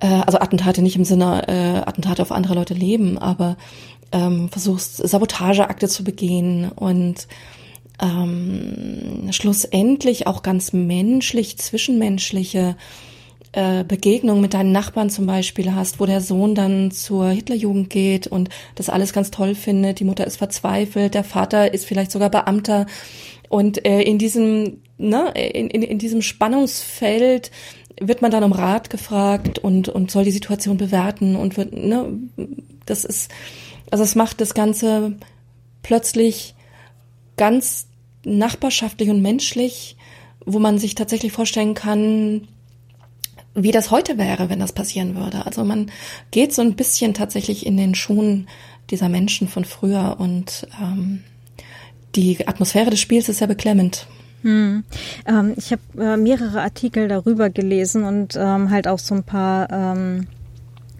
äh, 0.00 0.06
also 0.06 0.38
Attentate 0.38 0.82
nicht 0.82 0.96
im 0.96 1.06
Sinne 1.06 1.48
äh, 1.48 1.88
Attentate 1.88 2.20
auf 2.20 2.32
andere 2.32 2.54
Leute 2.54 2.74
leben, 2.74 3.16
aber 3.16 3.56
ähm, 4.12 4.50
versuchst 4.50 4.96
Sabotageakte 4.96 5.88
zu 5.88 6.04
begehen 6.04 6.70
und 6.70 7.26
ähm, 8.00 9.28
schlussendlich 9.30 10.26
auch 10.26 10.42
ganz 10.42 10.74
menschlich, 10.74 11.56
zwischenmenschliche 11.58 12.76
äh, 13.56 13.84
Begegnung 13.84 14.40
mit 14.40 14.54
deinen 14.54 14.70
Nachbarn 14.70 15.08
zum 15.08 15.26
Beispiel 15.26 15.74
hast, 15.74 15.98
wo 15.98 16.06
der 16.06 16.20
Sohn 16.20 16.54
dann 16.54 16.90
zur 16.90 17.30
Hitlerjugend 17.30 17.88
geht 17.88 18.26
und 18.26 18.50
das 18.74 18.90
alles 18.90 19.14
ganz 19.14 19.30
toll 19.30 19.54
findet, 19.54 19.98
die 19.98 20.04
Mutter 20.04 20.26
ist 20.26 20.36
verzweifelt, 20.36 21.14
der 21.14 21.24
Vater 21.24 21.72
ist 21.72 21.86
vielleicht 21.86 22.10
sogar 22.10 22.28
Beamter. 22.30 22.86
Und 23.48 23.86
äh, 23.86 24.02
in 24.02 24.18
diesem 24.18 24.82
ne, 24.98 25.32
in, 25.34 25.68
in, 25.70 25.82
in 25.82 25.98
diesem 25.98 26.20
Spannungsfeld 26.20 27.50
wird 27.98 28.20
man 28.20 28.30
dann 28.30 28.44
um 28.44 28.52
Rat 28.52 28.90
gefragt 28.90 29.58
und 29.58 29.88
und 29.88 30.10
soll 30.10 30.24
die 30.24 30.32
Situation 30.32 30.76
bewerten 30.76 31.34
und 31.34 31.56
wird 31.56 31.72
ne 31.72 32.12
das 32.84 33.06
ist 33.06 33.30
also 33.90 34.04
es 34.04 34.14
macht 34.14 34.42
das 34.42 34.52
Ganze 34.52 35.16
plötzlich 35.82 36.54
ganz 37.38 37.86
nachbarschaftlich 38.24 39.08
und 39.08 39.22
menschlich, 39.22 39.96
wo 40.44 40.58
man 40.58 40.78
sich 40.78 40.94
tatsächlich 40.94 41.32
vorstellen 41.32 41.74
kann, 41.74 42.48
wie 43.56 43.72
das 43.72 43.90
heute 43.90 44.18
wäre, 44.18 44.50
wenn 44.50 44.60
das 44.60 44.72
passieren 44.72 45.16
würde. 45.16 45.46
Also 45.46 45.64
man 45.64 45.90
geht 46.30 46.52
so 46.52 46.62
ein 46.62 46.76
bisschen 46.76 47.14
tatsächlich 47.14 47.66
in 47.66 47.76
den 47.76 47.94
Schuhen 47.94 48.48
dieser 48.90 49.08
Menschen 49.08 49.48
von 49.48 49.64
früher 49.64 50.16
und 50.18 50.68
ähm, 50.80 51.24
die 52.14 52.46
Atmosphäre 52.46 52.90
des 52.90 53.00
Spiels 53.00 53.28
ist 53.28 53.38
sehr 53.38 53.48
beklemmend. 53.48 54.06
Hm. 54.42 54.84
Ähm, 55.26 55.54
ich 55.56 55.72
habe 55.72 55.82
äh, 55.98 56.16
mehrere 56.16 56.60
Artikel 56.60 57.08
darüber 57.08 57.50
gelesen 57.50 58.04
und 58.04 58.36
ähm, 58.36 58.70
halt 58.70 58.86
auch 58.86 58.98
so 58.98 59.14
ein 59.14 59.24
paar 59.24 59.70
ähm, 59.72 60.28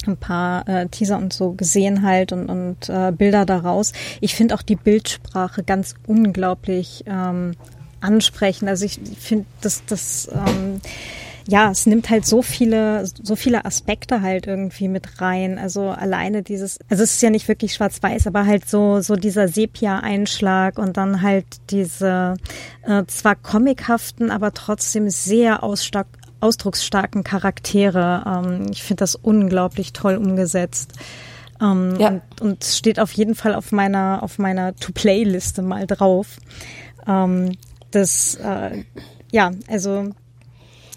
ein 0.06 0.16
paar 0.16 0.68
äh, 0.68 0.88
Teaser 0.88 1.18
und 1.18 1.32
so 1.32 1.52
gesehen 1.52 2.02
halt 2.02 2.32
und, 2.32 2.48
und 2.48 2.88
äh, 2.88 3.12
Bilder 3.12 3.44
daraus. 3.44 3.92
Ich 4.20 4.34
finde 4.34 4.54
auch 4.54 4.62
die 4.62 4.76
Bildsprache 4.76 5.62
ganz 5.62 5.94
unglaublich 6.06 7.04
ähm, 7.06 7.52
ansprechend. 8.00 8.68
Also 8.68 8.84
ich 8.84 9.00
finde, 9.18 9.46
dass 9.60 9.84
das 9.86 10.30
ähm, 10.32 10.80
ja, 11.48 11.70
es 11.70 11.86
nimmt 11.86 12.10
halt 12.10 12.26
so 12.26 12.42
viele, 12.42 13.06
so 13.22 13.36
viele 13.36 13.64
Aspekte 13.64 14.20
halt 14.20 14.46
irgendwie 14.46 14.88
mit 14.88 15.20
rein. 15.20 15.58
Also 15.58 15.90
alleine 15.90 16.42
dieses, 16.42 16.78
also 16.88 17.04
es 17.04 17.14
ist 17.14 17.22
ja 17.22 17.30
nicht 17.30 17.46
wirklich 17.46 17.74
schwarz-weiß, 17.74 18.26
aber 18.26 18.46
halt 18.46 18.68
so, 18.68 19.00
so 19.00 19.14
dieser 19.14 19.46
Sepia-Einschlag 19.46 20.78
und 20.78 20.96
dann 20.96 21.22
halt 21.22 21.46
diese 21.70 22.34
äh, 22.82 23.04
zwar 23.06 23.36
comichaften, 23.36 24.30
aber 24.30 24.52
trotzdem 24.54 25.08
sehr 25.08 25.62
ausstark, 25.62 26.08
ausdrucksstarken 26.40 27.22
Charaktere. 27.22 28.24
Ähm, 28.26 28.66
ich 28.72 28.82
finde 28.82 29.00
das 29.00 29.14
unglaublich 29.14 29.92
toll 29.92 30.16
umgesetzt. 30.16 30.92
Ähm, 31.60 31.96
ja. 31.98 32.08
und, 32.08 32.40
und 32.40 32.64
steht 32.64 33.00
auf 33.00 33.12
jeden 33.12 33.34
Fall 33.34 33.54
auf 33.54 33.72
meiner, 33.72 34.22
auf 34.22 34.38
meiner 34.38 34.74
To-Play-Liste 34.74 35.62
mal 35.62 35.86
drauf. 35.86 36.38
Ähm, 37.06 37.52
das, 37.92 38.34
äh, 38.34 38.82
ja, 39.30 39.52
also 39.68 40.10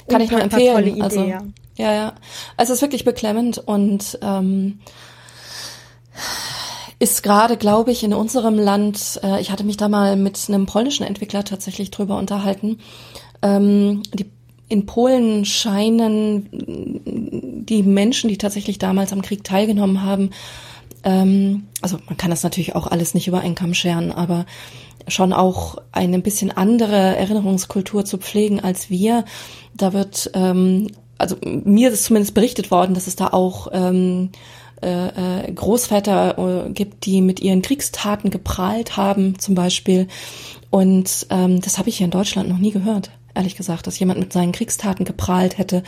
kann 0.10 0.22
ich 0.22 0.32
nur 0.32 0.42
empfehlen. 0.42 0.74
Tolle 0.74 0.90
Idee, 0.90 1.02
also, 1.02 1.24
ja. 1.24 1.42
ja, 1.78 1.94
ja. 1.94 2.14
Also 2.58 2.74
es 2.74 2.78
ist 2.78 2.82
wirklich 2.82 3.06
beklemmend 3.06 3.58
und 3.58 4.20
ähm, 4.22 4.80
ist 7.00 7.24
gerade, 7.24 7.56
glaube 7.56 7.92
ich, 7.92 8.04
in 8.04 8.14
unserem 8.14 8.60
Land, 8.60 9.20
äh, 9.24 9.40
ich 9.40 9.52
hatte 9.52 9.64
mich 9.64 9.78
da 9.78 9.88
mal 9.88 10.16
mit 10.18 10.38
einem 10.48 10.66
polnischen 10.66 11.06
Entwickler 11.06 11.46
tatsächlich 11.46 11.92
drüber 11.92 12.18
unterhalten. 12.18 12.80
Ähm, 13.42 14.04
die, 14.14 14.26
in 14.68 14.86
Polen 14.86 15.46
scheinen 15.46 16.50
die 17.66 17.84
Menschen, 17.84 18.30
die 18.30 18.38
tatsächlich 18.38 18.78
damals 18.78 19.14
am 19.14 19.22
Krieg 19.22 19.44
teilgenommen 19.44 20.04
haben, 20.04 20.32
ähm, 21.04 21.68
also 21.82 21.98
man 22.08 22.18
kann 22.18 22.30
das 22.30 22.44
natürlich 22.44 22.76
auch 22.76 22.88
alles 22.88 23.14
nicht 23.14 23.28
über 23.28 23.42
einen 23.42 23.56
Kamm 23.56 23.74
scheren, 23.74 24.12
aber 24.12 24.46
schon 25.08 25.34
auch 25.34 25.78
eine 25.92 26.20
bisschen 26.20 26.52
andere 26.52 27.16
Erinnerungskultur 27.16 28.06
zu 28.06 28.18
pflegen 28.18 28.60
als 28.60 28.90
wir. 28.90 29.26
Da 29.74 29.94
wird, 29.94 30.32
ähm, 30.34 30.88
also 31.18 31.36
mir 31.42 31.92
ist 31.92 32.06
zumindest 32.06 32.34
berichtet 32.34 32.72
worden, 32.72 32.94
dass 32.94 33.08
es 33.08 33.16
da 33.16 33.28
auch 33.28 33.70
ähm, 33.72 34.30
äh, 34.82 35.46
äh 35.46 35.52
Großväter 35.52 36.68
äh, 36.68 36.70
gibt, 36.72 37.06
die 37.06 37.22
mit 37.22 37.40
ihren 37.40 37.62
Kriegstaten 37.62 38.30
geprahlt 38.30 38.98
haben, 38.98 39.40
zum 39.40 39.56
Beispiel. 39.56 40.08
Und 40.70 41.28
ähm, 41.30 41.62
das 41.62 41.78
habe 41.78 41.90
ich 41.90 41.98
hier 41.98 42.06
in 42.06 42.12
Deutschland 42.12 42.50
noch 42.50 42.60
nie 42.60 42.72
gehört, 42.72 43.12
ehrlich 43.34 43.56
gesagt, 43.56 43.88
dass 43.88 44.00
jemand 44.00 44.20
mit 44.20 44.34
seinen 44.34 44.52
Kriegstaten 44.52 45.06
geprahlt 45.06 45.58
hätte. 45.58 45.84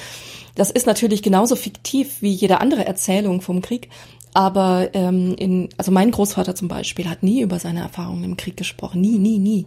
Das 0.56 0.72
ist 0.72 0.88
natürlich 0.88 1.22
genauso 1.22 1.56
fiktiv 1.56 2.22
wie 2.22 2.32
jede 2.32 2.60
andere 2.60 2.86
Erzählung 2.86 3.42
vom 3.42 3.62
Krieg, 3.62 3.90
aber 4.34 4.90
ähm, 4.94 5.36
in, 5.38 5.70
also 5.78 5.92
mein 5.92 6.12
Großvater 6.12 6.56
zum 6.56 6.68
Beispiel 6.68 7.10
hat 7.10 7.22
nie 7.24 7.42
über 7.42 7.60
seine 7.60 7.82
Erfahrungen 7.82 8.24
im 8.24 8.38
Krieg 8.38 8.56
gesprochen. 8.56 9.02
Nie, 9.02 9.18
nie, 9.18 9.40
nie. 9.40 9.66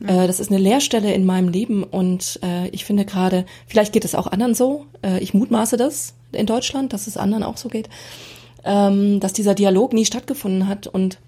Mhm. 0.00 0.08
Äh, 0.08 0.26
das 0.26 0.40
ist 0.40 0.50
eine 0.50 0.60
Leerstelle 0.60 1.12
in 1.14 1.24
meinem 1.24 1.48
Leben 1.48 1.82
und 1.82 2.38
äh, 2.42 2.68
ich 2.68 2.84
finde 2.84 3.04
gerade, 3.04 3.46
vielleicht 3.66 3.92
geht 3.92 4.04
es 4.04 4.14
auch 4.14 4.26
anderen 4.26 4.54
so. 4.54 4.86
Äh, 5.02 5.18
ich 5.20 5.34
mutmaße 5.34 5.76
das 5.76 6.14
in 6.32 6.46
Deutschland, 6.46 6.92
dass 6.92 7.06
es 7.06 7.16
anderen 7.16 7.42
auch 7.42 7.56
so 7.56 7.68
geht, 7.68 7.88
ähm, 8.64 9.20
dass 9.20 9.32
dieser 9.32 9.54
Dialog 9.54 9.92
nie 9.92 10.04
stattgefunden 10.04 10.68
hat 10.68 10.86
und 10.86 11.18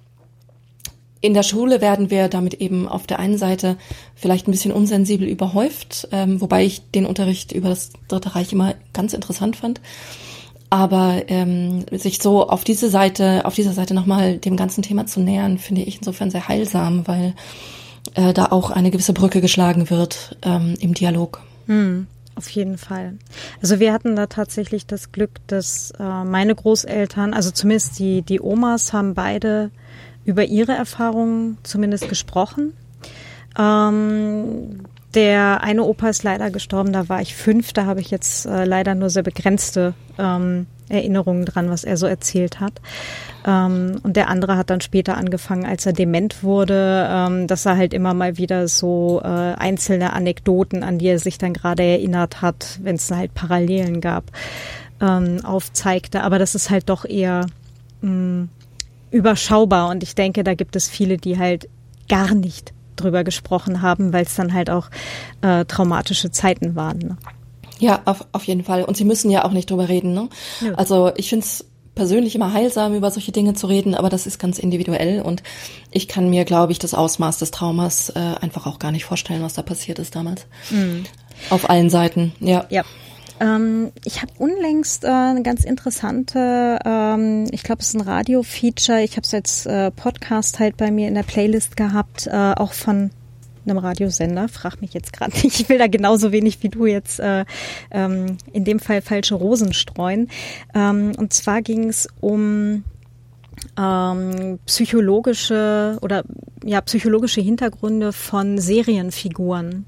in 1.24 1.32
der 1.32 1.42
Schule 1.42 1.80
werden 1.80 2.10
wir 2.10 2.28
damit 2.28 2.52
eben 2.60 2.86
auf 2.86 3.06
der 3.06 3.18
einen 3.18 3.38
Seite 3.38 3.78
vielleicht 4.14 4.46
ein 4.46 4.50
bisschen 4.50 4.72
unsensibel 4.72 5.26
überhäuft, 5.26 6.06
ähm, 6.12 6.42
wobei 6.42 6.66
ich 6.66 6.82
den 6.90 7.06
Unterricht 7.06 7.52
über 7.52 7.70
das 7.70 7.92
Dritte 8.08 8.34
Reich 8.34 8.52
immer 8.52 8.74
ganz 8.92 9.14
interessant 9.14 9.56
fand. 9.56 9.80
Aber 10.74 11.22
ähm, 11.28 11.84
sich 11.92 12.18
so 12.20 12.48
auf 12.48 12.64
diese 12.64 12.90
Seite, 12.90 13.44
auf 13.44 13.54
dieser 13.54 13.70
Seite 13.70 13.94
nochmal 13.94 14.38
dem 14.38 14.56
ganzen 14.56 14.82
Thema 14.82 15.06
zu 15.06 15.20
nähern, 15.20 15.58
finde 15.58 15.82
ich 15.82 15.98
insofern 15.98 16.32
sehr 16.32 16.48
heilsam, 16.48 17.06
weil 17.06 17.34
äh, 18.14 18.32
da 18.32 18.46
auch 18.46 18.72
eine 18.72 18.90
gewisse 18.90 19.12
Brücke 19.12 19.40
geschlagen 19.40 19.88
wird 19.88 20.36
ähm, 20.42 20.74
im 20.80 20.92
Dialog. 20.92 21.40
Hm, 21.66 22.08
auf 22.34 22.50
jeden 22.50 22.76
Fall. 22.76 23.14
Also 23.62 23.78
wir 23.78 23.92
hatten 23.92 24.16
da 24.16 24.26
tatsächlich 24.26 24.84
das 24.84 25.12
Glück, 25.12 25.30
dass 25.46 25.92
äh, 25.92 26.24
meine 26.24 26.56
Großeltern, 26.56 27.34
also 27.34 27.52
zumindest 27.52 28.00
die, 28.00 28.22
die 28.22 28.40
Omas, 28.40 28.92
haben 28.92 29.14
beide 29.14 29.70
über 30.24 30.44
ihre 30.44 30.72
Erfahrungen 30.72 31.56
zumindest 31.62 32.08
gesprochen. 32.08 32.72
Ähm, 33.56 34.80
der 35.14 35.62
eine 35.62 35.84
Opa 35.84 36.08
ist 36.08 36.22
leider 36.22 36.50
gestorben, 36.50 36.92
da 36.92 37.08
war 37.08 37.20
ich 37.20 37.34
fünf, 37.34 37.72
da 37.72 37.86
habe 37.86 38.00
ich 38.00 38.10
jetzt 38.10 38.46
äh, 38.46 38.64
leider 38.64 38.94
nur 38.94 39.10
sehr 39.10 39.22
begrenzte 39.22 39.94
ähm, 40.18 40.66
Erinnerungen 40.88 41.44
dran, 41.44 41.70
was 41.70 41.84
er 41.84 41.96
so 41.96 42.06
erzählt 42.06 42.60
hat. 42.60 42.80
Ähm, 43.46 44.00
und 44.02 44.16
der 44.16 44.28
andere 44.28 44.56
hat 44.56 44.70
dann 44.70 44.80
später 44.80 45.16
angefangen, 45.16 45.64
als 45.64 45.86
er 45.86 45.92
dement 45.92 46.42
wurde, 46.42 47.08
ähm, 47.10 47.46
dass 47.46 47.66
er 47.66 47.76
halt 47.76 47.94
immer 47.94 48.14
mal 48.14 48.36
wieder 48.36 48.68
so 48.68 49.20
äh, 49.22 49.26
einzelne 49.26 50.12
Anekdoten, 50.12 50.82
an 50.82 50.98
die 50.98 51.06
er 51.06 51.18
sich 51.18 51.38
dann 51.38 51.54
gerade 51.54 51.82
erinnert 51.82 52.42
hat, 52.42 52.78
wenn 52.82 52.96
es 52.96 53.10
halt 53.10 53.34
Parallelen 53.34 54.00
gab, 54.00 54.24
ähm, 55.00 55.44
aufzeigte. 55.44 56.22
Aber 56.22 56.38
das 56.38 56.54
ist 56.54 56.70
halt 56.70 56.88
doch 56.88 57.04
eher 57.04 57.46
mh, 58.02 58.10
mm, 58.10 58.48
überschaubar 59.10 59.90
und 59.90 60.02
ich 60.02 60.14
denke, 60.14 60.42
da 60.44 60.54
gibt 60.54 60.76
es 60.76 60.88
viele, 60.88 61.16
die 61.18 61.38
halt 61.38 61.68
gar 62.08 62.34
nicht 62.34 62.72
drüber 62.96 63.24
gesprochen 63.24 63.82
haben, 63.82 64.12
weil 64.12 64.24
es 64.24 64.34
dann 64.34 64.52
halt 64.52 64.70
auch 64.70 64.88
äh, 65.42 65.64
traumatische 65.64 66.30
Zeiten 66.30 66.74
waren. 66.74 66.98
Ne? 66.98 67.16
Ja, 67.78 68.02
auf, 68.04 68.26
auf 68.32 68.44
jeden 68.44 68.64
Fall. 68.64 68.84
Und 68.84 68.96
sie 68.96 69.04
müssen 69.04 69.30
ja 69.30 69.44
auch 69.44 69.52
nicht 69.52 69.70
drüber 69.70 69.88
reden. 69.88 70.14
Ne? 70.14 70.28
Ja. 70.60 70.74
Also 70.74 71.12
ich 71.16 71.28
finde 71.28 71.44
es 71.44 71.64
persönlich 71.94 72.34
immer 72.34 72.52
heilsam, 72.52 72.94
über 72.94 73.10
solche 73.10 73.32
Dinge 73.32 73.54
zu 73.54 73.66
reden, 73.66 73.94
aber 73.94 74.08
das 74.08 74.26
ist 74.26 74.38
ganz 74.38 74.58
individuell 74.58 75.22
und 75.22 75.42
ich 75.90 76.08
kann 76.08 76.28
mir, 76.28 76.44
glaube 76.44 76.72
ich, 76.72 76.78
das 76.78 76.92
Ausmaß 76.92 77.38
des 77.38 77.50
Traumas 77.52 78.10
äh, 78.10 78.18
einfach 78.40 78.66
auch 78.66 78.78
gar 78.78 78.90
nicht 78.90 79.04
vorstellen, 79.04 79.42
was 79.42 79.54
da 79.54 79.62
passiert 79.62 79.98
ist 79.98 80.16
damals. 80.16 80.46
Mhm. 80.70 81.04
Auf 81.50 81.70
allen 81.70 81.90
Seiten, 81.90 82.32
ja. 82.40 82.66
Ja, 82.70 82.84
ähm, 83.40 83.92
ich 84.04 84.22
habe 84.22 84.32
unlängst 84.38 85.04
äh, 85.04 85.08
eine 85.08 85.42
ganz 85.42 85.64
interessante, 85.64 86.78
ähm, 86.84 87.46
ich 87.50 87.62
glaube, 87.62 87.80
es 87.80 87.88
ist 87.88 87.94
ein 87.94 88.02
Radio-Feature. 88.02 89.02
Ich 89.02 89.12
habe 89.12 89.22
es 89.22 89.34
als 89.34 89.66
äh, 89.66 89.90
Podcast 89.90 90.60
halt 90.60 90.76
bei 90.76 90.90
mir 90.90 91.08
in 91.08 91.14
der 91.14 91.22
Playlist 91.22 91.76
gehabt, 91.76 92.26
äh, 92.26 92.30
auch 92.30 92.72
von 92.72 93.10
einem 93.66 93.78
Radiosender. 93.78 94.48
Frag 94.48 94.80
mich 94.80 94.94
jetzt 94.94 95.12
gerade 95.12 95.32
nicht. 95.42 95.60
Ich 95.60 95.68
will 95.68 95.78
da 95.78 95.86
genauso 95.86 96.32
wenig 96.32 96.62
wie 96.62 96.68
du 96.68 96.86
jetzt 96.86 97.20
äh, 97.20 97.44
ähm, 97.90 98.36
in 98.52 98.64
dem 98.64 98.78
Fall 98.80 99.02
falsche 99.02 99.34
Rosen 99.34 99.72
streuen. 99.72 100.28
Ähm, 100.74 101.12
und 101.16 101.32
zwar 101.32 101.62
ging 101.62 101.88
es 101.88 102.08
um 102.20 102.84
ähm, 103.78 104.58
psychologische 104.66 105.98
oder 106.00 106.24
ja 106.64 106.80
psychologische 106.80 107.40
Hintergründe 107.40 108.12
von 108.12 108.58
Serienfiguren. 108.58 109.86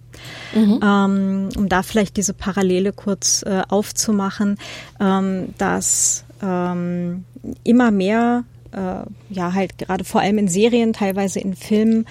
Mhm. 0.55 0.81
Ähm, 0.83 1.49
um 1.57 1.69
da 1.69 1.83
vielleicht 1.83 2.17
diese 2.17 2.35
Parallele 2.35 2.93
kurz 2.93 3.43
äh, 3.43 3.63
aufzumachen, 3.69 4.59
ähm, 5.01 5.55
dass 5.59 6.25
ähm, 6.43 7.25
immer 7.65 7.91
mehr 7.91 8.45
äh, 8.73 9.05
ja 9.31 9.55
halt 9.55 9.79
gerade 9.79 10.05
vor 10.05 10.21
allem 10.21 10.39
in 10.39 10.49
Serien, 10.49 10.93
teilweise 10.93 11.41
in 11.41 11.55
Filmen 11.55 12.07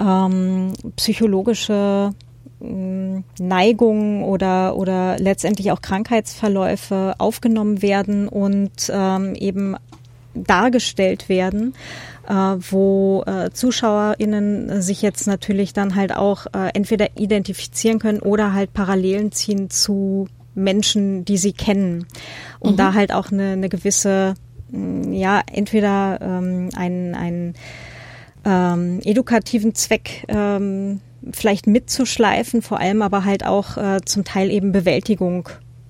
ähm, 0.00 0.72
psychologische 0.96 2.12
mm, 2.60 3.18
Neigungen 3.38 4.24
oder 4.24 4.76
oder 4.76 5.18
letztendlich 5.18 5.70
auch 5.72 5.80
Krankheitsverläufe 5.80 7.14
aufgenommen 7.18 7.82
werden 7.82 8.28
und 8.28 8.90
ähm, 8.92 9.34
eben 9.34 9.76
dargestellt 10.34 11.28
werden, 11.28 11.74
äh, 12.28 12.32
wo 12.34 13.24
äh, 13.26 13.50
ZuschauerInnen 13.50 14.80
sich 14.82 15.02
jetzt 15.02 15.26
natürlich 15.26 15.72
dann 15.72 15.94
halt 15.94 16.14
auch 16.14 16.46
äh, 16.46 16.70
entweder 16.74 17.16
identifizieren 17.16 17.98
können 17.98 18.20
oder 18.20 18.52
halt 18.52 18.72
Parallelen 18.72 19.32
ziehen 19.32 19.70
zu 19.70 20.28
Menschen, 20.54 21.24
die 21.24 21.38
sie 21.38 21.52
kennen. 21.52 22.06
Und 22.58 22.72
mhm. 22.72 22.76
da 22.76 22.94
halt 22.94 23.12
auch 23.12 23.32
eine, 23.32 23.52
eine 23.52 23.68
gewisse, 23.68 24.34
mm, 24.70 25.12
ja, 25.12 25.42
entweder 25.52 26.18
ähm, 26.20 26.70
einen, 26.76 27.14
einen 27.14 27.54
ähm, 28.44 29.00
edukativen 29.04 29.74
Zweck 29.74 30.24
ähm, 30.28 31.00
vielleicht 31.32 31.66
mitzuschleifen, 31.66 32.62
vor 32.62 32.80
allem 32.80 33.02
aber 33.02 33.24
halt 33.24 33.44
auch 33.44 33.76
äh, 33.76 34.00
zum 34.04 34.24
Teil 34.24 34.50
eben 34.50 34.72
Bewältigung 34.72 35.48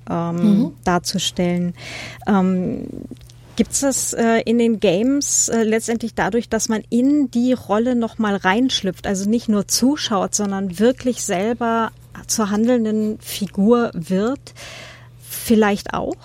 ähm, 0.09 0.37
mhm. 0.37 0.73
darzustellen. 0.85 1.75
Ähm, 2.27 2.87
Gibt 3.61 3.73
es 3.73 3.81
das 3.81 4.13
äh, 4.15 4.41
in 4.47 4.57
den 4.57 4.81
Games 4.81 5.51
äh, 5.51 5.65
letztendlich 5.65 6.15
dadurch, 6.15 6.49
dass 6.49 6.71
man 6.71 6.83
in 6.89 7.31
die 7.31 7.53
Rolle 7.53 7.95
nochmal 7.95 8.37
reinschlüpft, 8.37 9.07
also 9.07 9.29
nicht 9.29 9.51
nur 9.51 9.69
zuschaut, 9.69 10.35
sondern 10.35 10.79
wirklich 10.79 11.23
selber 11.23 11.93
zur 12.27 12.49
handelnden 12.49 13.21
Figur 13.21 13.91
wird, 13.93 14.41
vielleicht 15.21 15.93
auch? 15.93 16.17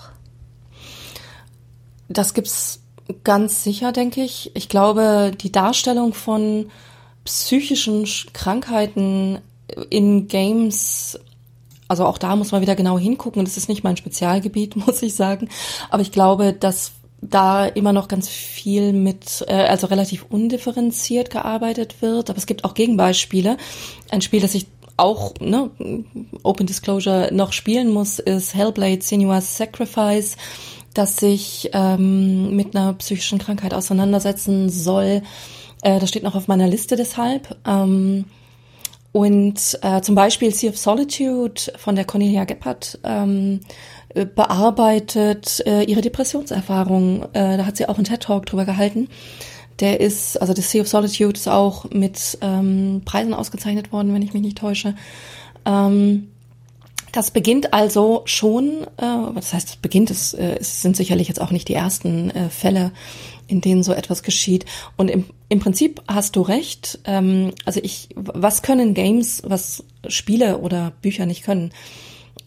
Das 2.08 2.32
gibt's 2.32 2.80
ganz 3.22 3.62
sicher, 3.62 3.92
denke 3.92 4.22
ich. 4.22 4.50
Ich 4.54 4.70
glaube, 4.70 5.30
die 5.38 5.52
Darstellung 5.52 6.14
von 6.14 6.70
psychischen 7.26 8.08
Krankheiten 8.32 9.40
in 9.90 10.26
Games 10.26 11.20
also 11.86 12.06
auch 12.06 12.16
da 12.16 12.34
muss 12.34 12.50
man 12.50 12.62
wieder 12.62 12.74
genau 12.74 12.98
hingucken. 12.98 13.44
Das 13.44 13.58
ist 13.58 13.68
nicht 13.68 13.84
mein 13.84 13.98
Spezialgebiet, 13.98 14.74
muss 14.86 15.02
ich 15.02 15.14
sagen. 15.14 15.50
Aber 15.90 16.00
ich 16.00 16.12
glaube, 16.12 16.54
dass 16.54 16.92
da 17.30 17.66
immer 17.66 17.92
noch 17.92 18.08
ganz 18.08 18.28
viel 18.28 18.92
mit, 18.92 19.44
äh, 19.48 19.54
also 19.54 19.86
relativ 19.86 20.26
undifferenziert 20.28 21.30
gearbeitet 21.30 22.02
wird. 22.02 22.30
Aber 22.30 22.38
es 22.38 22.46
gibt 22.46 22.64
auch 22.64 22.74
Gegenbeispiele. 22.74 23.56
Ein 24.10 24.20
Spiel, 24.20 24.40
das 24.40 24.54
ich 24.54 24.66
auch, 24.96 25.34
ne, 25.40 25.70
Open 26.42 26.66
Disclosure 26.66 27.30
noch 27.32 27.52
spielen 27.52 27.92
muss, 27.92 28.18
ist 28.18 28.54
Hellblade 28.54 29.02
Senua's 29.02 29.56
Sacrifice, 29.56 30.36
das 30.94 31.16
sich 31.16 31.70
ähm, 31.72 32.56
mit 32.56 32.74
einer 32.74 32.94
psychischen 32.94 33.38
Krankheit 33.38 33.74
auseinandersetzen 33.74 34.70
soll. 34.70 35.22
Äh, 35.82 36.00
das 36.00 36.08
steht 36.08 36.22
noch 36.22 36.34
auf 36.34 36.48
meiner 36.48 36.66
Liste 36.66 36.96
deshalb. 36.96 37.56
Ähm, 37.66 38.24
und 39.12 39.78
äh, 39.80 40.02
zum 40.02 40.14
Beispiel 40.14 40.52
Sea 40.52 40.68
of 40.68 40.76
Solitude 40.76 41.72
von 41.76 41.96
der 41.96 42.04
Cornelia 42.04 42.44
Gebhardt 42.44 42.98
ähm, 43.02 43.60
äh, 43.60 43.66
bearbeitet 44.24 45.62
äh, 45.66 45.82
ihre 45.82 46.00
Depressionserfahrung. 46.00 47.24
Äh, 47.34 47.58
da 47.58 47.66
hat 47.66 47.76
sie 47.76 47.88
auch 47.88 47.96
einen 47.96 48.04
TED-Talk 48.04 48.46
drüber 48.46 48.64
gehalten. 48.64 49.08
Der 49.80 50.00
ist, 50.00 50.40
also 50.40 50.54
das 50.54 50.70
Sea 50.70 50.80
of 50.80 50.88
Solitude 50.88 51.34
ist 51.34 51.48
auch 51.48 51.90
mit 51.90 52.38
ähm, 52.40 53.02
Preisen 53.04 53.34
ausgezeichnet 53.34 53.92
worden, 53.92 54.14
wenn 54.14 54.22
ich 54.22 54.32
mich 54.32 54.42
nicht 54.42 54.58
täusche. 54.58 54.94
Ähm, 55.66 56.28
das 57.12 57.30
beginnt 57.30 57.72
also 57.72 58.22
schon, 58.24 58.84
äh, 58.96 59.34
das 59.34 59.52
heißt, 59.52 59.82
beginnt, 59.82 60.10
es, 60.10 60.34
äh, 60.34 60.56
es 60.60 60.82
sind 60.82 60.96
sicherlich 60.96 61.28
jetzt 61.28 61.40
auch 61.40 61.50
nicht 61.50 61.68
die 61.68 61.74
ersten 61.74 62.30
äh, 62.30 62.48
Fälle, 62.48 62.92
in 63.48 63.60
denen 63.60 63.82
so 63.82 63.92
etwas 63.92 64.22
geschieht. 64.22 64.64
Und 64.96 65.10
im, 65.10 65.24
im 65.48 65.60
Prinzip 65.60 66.02
hast 66.08 66.36
du 66.36 66.42
recht. 66.42 66.98
Ähm, 67.04 67.52
also 67.64 67.80
ich, 67.82 68.08
was 68.14 68.62
können 68.62 68.94
Games, 68.94 69.42
was 69.44 69.84
Spiele 70.08 70.58
oder 70.58 70.92
Bücher 71.02 71.26
nicht 71.26 71.42
können? 71.42 71.72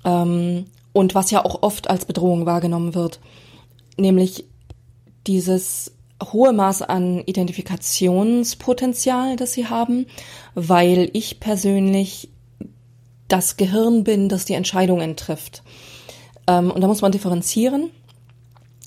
Ähm, 0.04 0.66
und 0.94 1.16
was 1.16 1.32
ja 1.32 1.44
auch 1.46 1.62
oft 1.62 1.90
als 1.90 2.06
Bedrohung 2.06 2.46
wahrgenommen 2.46 2.96
wird, 2.96 3.20
nämlich 3.98 4.46
dieses 5.28 5.92
hohe 6.24 6.54
Maß 6.54 6.82
an 6.82 7.22
Identifikationspotenzial, 7.26 9.36
das 9.36 9.54
sie 9.54 9.68
haben, 9.68 10.08
weil 10.56 11.10
ich 11.14 11.40
persönlich 11.40 12.30
das 13.28 13.58
Gehirn 13.58 14.04
bin, 14.04 14.30
das 14.30 14.46
die 14.46 14.54
Entscheidungen 14.54 15.16
trifft. 15.16 15.64
Ähm, 16.48 16.72
und 16.72 16.82
da 16.82 16.88
muss 16.88 17.02
man 17.02 17.12
differenzieren. 17.12 17.92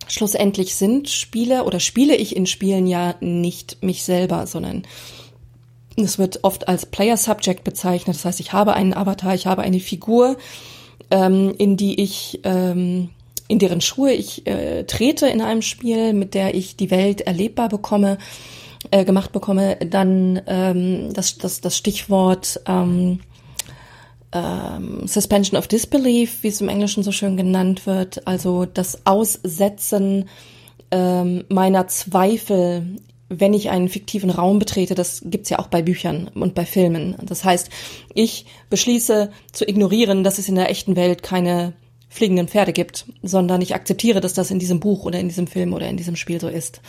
Schlussendlich 0.09 0.75
sind 0.75 1.09
Spiele 1.09 1.65
oder 1.65 1.81
spiele 1.81 2.17
ich 2.17 2.37
in 2.37 2.47
Spielen 2.47 2.87
ja 2.87 3.15
nicht 3.21 3.83
mich 3.83 4.03
selber, 4.03 4.47
sondern 4.47 4.83
es 5.97 6.19
wird 6.19 6.41
oft 6.43 6.69
als 6.69 6.87
Player 6.87 7.17
Subject 7.17 7.65
bezeichnet. 7.65 8.17
Das 8.17 8.25
heißt, 8.25 8.41
ich 8.41 8.53
habe 8.53 8.75
einen 8.75 8.95
Avatar, 8.95 9.35
ich 9.35 9.47
habe 9.47 9.63
eine 9.63 9.81
Figur, 9.81 10.37
ähm, 11.13 11.55
in 11.59 11.77
die 11.77 12.01
ich, 12.01 12.41
ähm, 12.43 13.11
in 13.47 13.59
deren 13.59 13.83
Schuhe 13.83 14.13
ich 14.13 14.47
äh, 14.47 14.85
trete 14.85 15.29
in 15.29 15.43
einem 15.43 15.61
Spiel, 15.61 16.15
mit 16.15 16.33
der 16.33 16.55
ich 16.55 16.77
die 16.77 16.91
Welt 16.91 17.21
erlebbar 17.21 17.69
bekomme, 17.69 18.17
äh, 18.91 19.05
gemacht 19.05 19.31
bekomme, 19.31 19.77
dann 19.77 20.41
ähm, 20.47 21.13
das, 21.13 21.37
das, 21.37 21.61
das 21.61 21.77
Stichwort 21.77 22.61
ähm, 22.67 23.21
ähm, 24.33 25.07
Suspension 25.07 25.59
of 25.59 25.69
Disbelief, 25.69 26.43
wie 26.43 26.49
es 26.49 26.63
im 26.63 26.71
Englischen 26.71 27.03
so 27.03 27.13
schön 27.13 27.37
genannt 27.37 27.87
wird, 27.87 28.27
also 28.27 28.65
das 28.65 29.07
Aussetzen 29.07 30.31
ähm, 30.91 31.45
meiner 31.51 31.89
Zweifel 31.89 32.97
wenn 33.41 33.55
ich 33.55 33.71
einen 33.71 33.89
fiktiven 33.89 34.31
Raum 34.31 34.59
betrete, 34.59 34.95
das 34.95 35.23
gibt's 35.25 35.51
ja 35.51 35.59
auch 35.59 35.69
bei 35.69 35.83
Büchern 35.83 36.29
und 36.35 36.55
bei 36.55 36.67
Filmen. 36.67 37.17
Das 37.23 37.45
heißt, 37.45 37.71
ich 38.15 38.47
beschließe 38.71 39.31
zu 39.53 39.69
ignorieren, 39.69 40.25
dass 40.25 40.39
es 40.39 40.49
in 40.49 40.55
der 40.55 40.71
echten 40.71 40.97
Welt 40.97 41.23
keine 41.23 41.73
fliegenden 42.09 42.49
Pferde 42.49 42.73
gibt, 42.73 43.07
sondern 43.23 43.63
ich 43.63 43.75
akzeptiere, 43.75 44.21
dass 44.21 44.35
das 44.35 44.51
in 44.51 44.59
diesem 44.59 44.81
Buch 44.81 45.07
oder 45.07 45.19
in 45.19 45.29
diesem 45.29 45.47
Film 45.47 45.73
oder 45.73 45.89
in 45.89 45.97
diesem 45.97 46.17
Spiel 46.17 46.41
so 46.41 46.49
ist. 46.49 46.83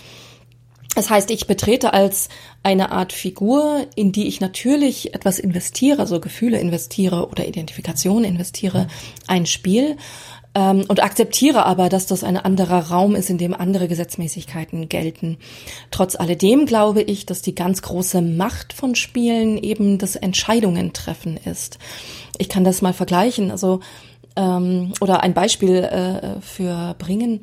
Das 0.96 1.10
heißt, 1.10 1.32
ich 1.32 1.48
betrete 1.48 1.94
als 1.94 2.30
eine 2.62 2.92
Art 2.92 3.14
Figur, 3.14 3.88
in 3.96 4.12
die 4.12 4.28
ich 4.28 4.42
natürlich 4.42 5.16
etwas 5.16 5.40
investiere, 5.40 6.06
so 6.06 6.20
Gefühle 6.20 6.60
investiere 6.60 7.30
oder 7.30 7.48
Identifikation 7.48 8.24
investiere, 8.24 8.88
ein 9.26 9.48
Spiel 9.48 9.98
ähm, 10.56 10.86
und 10.88 11.02
akzeptiere 11.02 11.66
aber, 11.66 11.90
dass 11.90 12.06
das 12.06 12.24
ein 12.24 12.38
anderer 12.38 12.90
Raum 12.90 13.16
ist, 13.16 13.30
in 13.30 13.38
dem 13.38 13.54
andere 13.54 13.88
Gesetzmäßigkeiten 13.88 14.88
gelten. 14.88 15.38
Trotz 15.90 16.16
alledem 16.16 16.66
glaube 16.66 17.02
ich, 17.02 17.26
dass 17.26 17.42
die 17.42 17.56
ganz 17.56 17.82
große 17.82 18.22
Macht 18.22 18.74
von 18.74 18.96
Spielen 18.96 19.58
eben 19.58 19.98
das 19.98 20.16
Entscheidungen 20.16 20.94
treffen 20.94 21.38
ist. 21.38 21.80
Ich 22.38 22.50
kann 22.50 22.64
das 22.64 22.82
mal 22.82 22.94
vergleichen, 22.94 23.52
also 23.52 23.80
ähm, 24.36 24.94
oder 25.02 25.24
ein 25.24 25.34
Beispiel 25.34 25.76
äh, 25.76 26.42
für 26.42 26.96
bringen. 27.00 27.42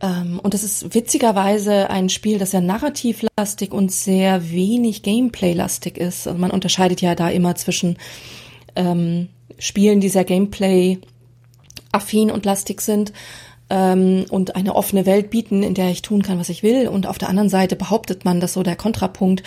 Ähm, 0.00 0.38
und 0.42 0.54
das 0.54 0.62
ist 0.62 0.94
witzigerweise 0.94 1.90
ein 1.90 2.08
Spiel, 2.08 2.38
das 2.38 2.52
sehr 2.52 2.60
narrativlastig 2.60 3.72
und 3.72 3.90
sehr 3.90 4.50
wenig 4.50 5.02
Gameplay-lastig 5.02 5.98
ist. 5.98 6.28
Also 6.28 6.38
man 6.38 6.50
unterscheidet 6.50 7.00
ja 7.00 7.14
da 7.14 7.28
immer 7.28 7.54
zwischen 7.54 7.96
ähm, 8.76 9.28
Spielen, 9.58 10.00
die 10.00 10.10
sehr 10.10 10.24
Gameplay 10.24 10.98
affin 11.96 12.30
und 12.30 12.44
lastig 12.44 12.80
sind 12.80 13.12
ähm, 13.68 14.26
und 14.30 14.54
eine 14.54 14.74
offene 14.74 15.06
Welt 15.06 15.30
bieten, 15.30 15.62
in 15.62 15.74
der 15.74 15.90
ich 15.90 16.02
tun 16.02 16.22
kann, 16.22 16.38
was 16.38 16.48
ich 16.48 16.62
will. 16.62 16.88
Und 16.88 17.06
auf 17.06 17.18
der 17.18 17.28
anderen 17.28 17.48
Seite 17.48 17.76
behauptet 17.76 18.24
man, 18.24 18.40
dass 18.40 18.52
so 18.52 18.62
der 18.62 18.76
Kontrapunkt 18.76 19.42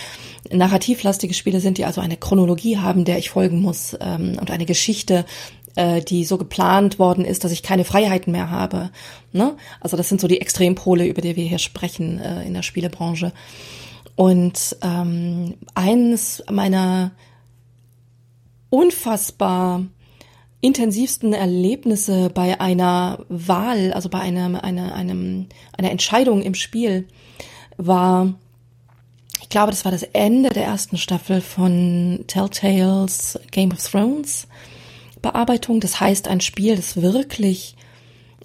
narrativlastige 0.51 1.33
Spiele 1.33 1.59
sind, 1.59 1.77
die 1.77 1.85
also 1.85 2.01
eine 2.01 2.17
Chronologie 2.17 2.77
haben, 2.77 3.05
der 3.05 3.17
ich 3.17 3.29
folgen 3.29 3.62
muss 3.62 3.97
ähm, 4.01 4.38
und 4.39 4.51
eine 4.51 4.65
Geschichte, 4.65 5.25
äh, 5.75 6.01
die 6.01 6.25
so 6.25 6.38
geplant 6.38 6.99
worden 6.99 7.23
ist, 7.23 7.43
dass 7.43 7.51
ich 7.51 7.63
keine 7.63 7.85
Freiheiten 7.85 8.31
mehr 8.31 8.49
habe. 8.49 8.89
Ne? 9.31 9.55
Also 9.79 9.95
das 9.95 10.09
sind 10.09 10.19
so 10.19 10.27
die 10.27 10.41
Extrempole, 10.41 11.05
über 11.07 11.21
die 11.21 11.35
wir 11.35 11.45
hier 11.45 11.59
sprechen 11.59 12.19
äh, 12.19 12.43
in 12.45 12.53
der 12.53 12.63
Spielebranche. 12.63 13.31
Und 14.15 14.75
ähm, 14.81 15.55
eines 15.75 16.43
meiner 16.51 17.12
unfassbar 18.69 19.85
intensivsten 20.61 21.33
Erlebnisse 21.33 22.29
bei 22.29 22.59
einer 22.59 23.25
Wahl, 23.29 23.93
also 23.93 24.09
bei 24.09 24.19
einem, 24.19 24.55
einer, 24.55 24.93
einem, 24.93 25.47
einer 25.77 25.91
Entscheidung 25.91 26.41
im 26.41 26.53
Spiel 26.53 27.07
war, 27.77 28.33
ich 29.41 29.49
ich 29.49 29.51
glaube, 29.51 29.71
das 29.71 29.83
war 29.83 29.91
das 29.91 30.03
Ende 30.03 30.49
der 30.49 30.65
ersten 30.65 30.97
Staffel 30.97 31.41
von 31.41 32.23
Telltales 32.27 33.39
Game 33.49 33.71
of 33.71 33.83
Thrones 33.83 34.47
Bearbeitung. 35.23 35.79
Das 35.79 35.99
heißt, 35.99 36.27
ein 36.27 36.39
Spiel, 36.39 36.75
das 36.75 37.01
wirklich 37.01 37.75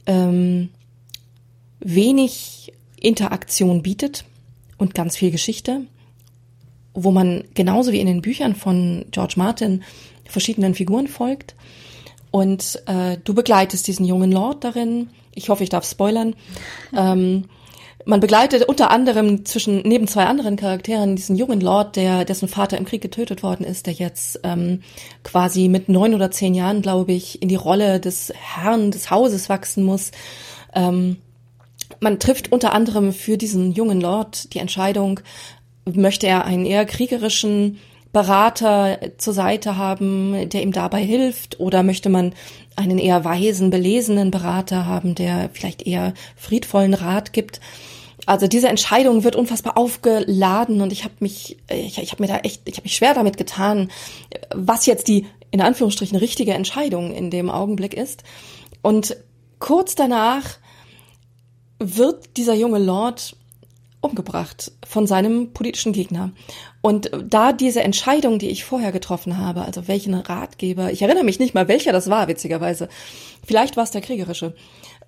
ähm, 0.06 0.70
wenig 1.80 2.72
Interaktion 2.98 3.82
bietet 3.82 4.24
und 4.78 4.94
ganz 4.94 5.16
viel 5.16 5.30
Geschichte, 5.30 5.82
wo 6.94 7.10
man 7.10 7.44
genauso 7.52 7.92
wie 7.92 8.00
in 8.00 8.06
den 8.06 8.22
Büchern 8.22 8.54
von 8.54 9.04
George 9.10 9.34
Martin 9.36 9.82
verschiedenen 10.24 10.74
Figuren 10.74 11.06
folgt. 11.06 11.54
Und 12.34 12.82
äh, 12.86 13.16
du 13.22 13.32
begleitest 13.32 13.86
diesen 13.86 14.04
jungen 14.04 14.32
Lord 14.32 14.64
darin. 14.64 15.08
Ich 15.36 15.50
hoffe, 15.50 15.62
ich 15.62 15.68
darf 15.68 15.88
spoilern. 15.88 16.34
Ähm, 16.92 17.44
man 18.06 18.18
begleitet 18.18 18.64
unter 18.64 18.90
anderem 18.90 19.44
zwischen 19.44 19.82
neben 19.82 20.08
zwei 20.08 20.24
anderen 20.24 20.56
Charakteren 20.56 21.14
diesen 21.14 21.36
jungen 21.36 21.60
Lord, 21.60 21.94
der 21.94 22.24
dessen 22.24 22.48
Vater 22.48 22.76
im 22.76 22.86
Krieg 22.86 23.00
getötet 23.00 23.44
worden 23.44 23.64
ist, 23.64 23.86
der 23.86 23.92
jetzt 23.92 24.40
ähm, 24.42 24.82
quasi 25.22 25.68
mit 25.68 25.88
neun 25.88 26.12
oder 26.12 26.32
zehn 26.32 26.54
Jahren, 26.54 26.82
glaube 26.82 27.12
ich, 27.12 27.40
in 27.40 27.46
die 27.46 27.54
Rolle 27.54 28.00
des 28.00 28.32
Herrn 28.36 28.90
des 28.90 29.12
Hauses 29.12 29.48
wachsen 29.48 29.84
muss. 29.84 30.10
Ähm, 30.74 31.18
man 32.00 32.18
trifft 32.18 32.50
unter 32.50 32.72
anderem 32.72 33.12
für 33.12 33.38
diesen 33.38 33.70
jungen 33.70 34.00
Lord 34.00 34.52
die 34.54 34.58
Entscheidung, 34.58 35.20
möchte 35.84 36.26
er 36.26 36.46
einen 36.46 36.66
eher 36.66 36.84
kriegerischen 36.84 37.78
Berater 38.14 38.98
zur 39.18 39.34
Seite 39.34 39.76
haben, 39.76 40.48
der 40.48 40.62
ihm 40.62 40.72
dabei 40.72 41.02
hilft, 41.02 41.60
oder 41.60 41.82
möchte 41.82 42.08
man 42.08 42.32
einen 42.76 42.98
eher 42.98 43.24
weisen, 43.24 43.68
belesenen 43.68 44.30
Berater 44.30 44.86
haben, 44.86 45.14
der 45.14 45.50
vielleicht 45.52 45.86
eher 45.86 46.14
friedvollen 46.36 46.94
Rat 46.94 47.34
gibt. 47.34 47.60
Also 48.24 48.46
diese 48.46 48.68
Entscheidung 48.68 49.24
wird 49.24 49.36
unfassbar 49.36 49.76
aufgeladen 49.76 50.80
und 50.80 50.92
ich 50.92 51.04
habe 51.04 51.14
mich, 51.18 51.58
ich, 51.68 51.98
ich 51.98 52.12
habe 52.12 52.22
mir 52.22 52.28
da 52.28 52.38
echt, 52.38 52.62
ich 52.64 52.76
habe 52.76 52.84
mich 52.84 52.96
schwer 52.96 53.12
damit 53.12 53.36
getan, 53.36 53.90
was 54.54 54.86
jetzt 54.86 55.08
die 55.08 55.26
in 55.50 55.60
Anführungsstrichen 55.60 56.16
richtige 56.16 56.54
Entscheidung 56.54 57.12
in 57.12 57.30
dem 57.30 57.50
Augenblick 57.50 57.94
ist. 57.94 58.22
Und 58.80 59.16
kurz 59.58 59.94
danach 59.94 60.58
wird 61.78 62.36
dieser 62.36 62.54
junge 62.54 62.78
Lord 62.78 63.36
umgebracht 64.04 64.72
von 64.86 65.06
seinem 65.06 65.52
politischen 65.52 65.92
Gegner. 65.92 66.32
Und 66.80 67.10
da 67.26 67.52
diese 67.52 67.82
Entscheidung, 67.82 68.38
die 68.38 68.50
ich 68.50 68.64
vorher 68.64 68.92
getroffen 68.92 69.38
habe, 69.38 69.62
also 69.62 69.88
welchen 69.88 70.14
Ratgeber, 70.14 70.92
ich 70.92 71.02
erinnere 71.02 71.24
mich 71.24 71.38
nicht 71.38 71.54
mal, 71.54 71.68
welcher 71.68 71.92
das 71.92 72.10
war, 72.10 72.28
witzigerweise. 72.28 72.88
Vielleicht 73.46 73.76
war 73.76 73.84
es 73.84 73.90
der 73.90 74.02
kriegerische 74.02 74.54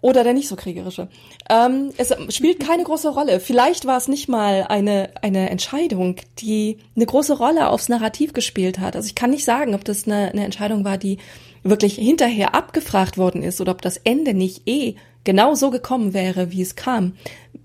oder 0.00 0.24
der 0.24 0.34
nicht 0.34 0.48
so 0.48 0.56
kriegerische. 0.56 1.08
Ähm, 1.48 1.90
es 1.96 2.14
spielt 2.34 2.60
keine 2.60 2.84
große 2.84 3.08
Rolle. 3.08 3.40
Vielleicht 3.40 3.86
war 3.86 3.96
es 3.96 4.08
nicht 4.08 4.28
mal 4.28 4.66
eine, 4.68 5.10
eine 5.22 5.50
Entscheidung, 5.50 6.16
die 6.38 6.78
eine 6.94 7.06
große 7.06 7.36
Rolle 7.36 7.68
aufs 7.68 7.88
Narrativ 7.88 8.32
gespielt 8.32 8.78
hat. 8.78 8.96
Also 8.96 9.06
ich 9.06 9.14
kann 9.14 9.30
nicht 9.30 9.44
sagen, 9.44 9.74
ob 9.74 9.84
das 9.84 10.06
eine, 10.06 10.30
eine 10.30 10.44
Entscheidung 10.44 10.84
war, 10.84 10.98
die 10.98 11.18
wirklich 11.62 11.96
hinterher 11.96 12.54
abgefragt 12.54 13.18
worden 13.18 13.42
ist 13.42 13.60
oder 13.60 13.72
ob 13.72 13.82
das 13.82 13.96
Ende 13.96 14.34
nicht 14.34 14.68
eh 14.68 14.94
genau 15.26 15.54
so 15.54 15.70
gekommen 15.70 16.14
wäre, 16.14 16.50
wie 16.50 16.62
es 16.62 16.76
kam. 16.76 17.12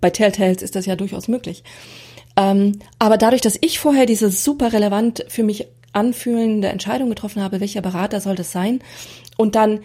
Bei 0.02 0.10
Telltales 0.10 0.62
ist 0.62 0.76
das 0.76 0.86
ja 0.86 0.97
durchaus 0.97 1.30
möglich. 1.30 1.63
Ähm, 2.36 2.80
aber 3.00 3.17
dadurch, 3.17 3.41
dass 3.41 3.58
ich 3.62 3.80
vorher 3.80 4.06
diese 4.06 4.30
super 4.30 4.74
relevant 4.74 5.24
für 5.30 5.43
mich 5.43 5.67
anfühlende 5.93 6.67
Entscheidung 6.67 7.10
getroffen 7.10 7.41
habe, 7.41 7.62
welcher 7.62 7.82
Berater 7.82 8.19
soll 8.19 8.36
das 8.36 8.52
sein, 8.52 8.80
und 9.38 9.56
dann 9.56 9.82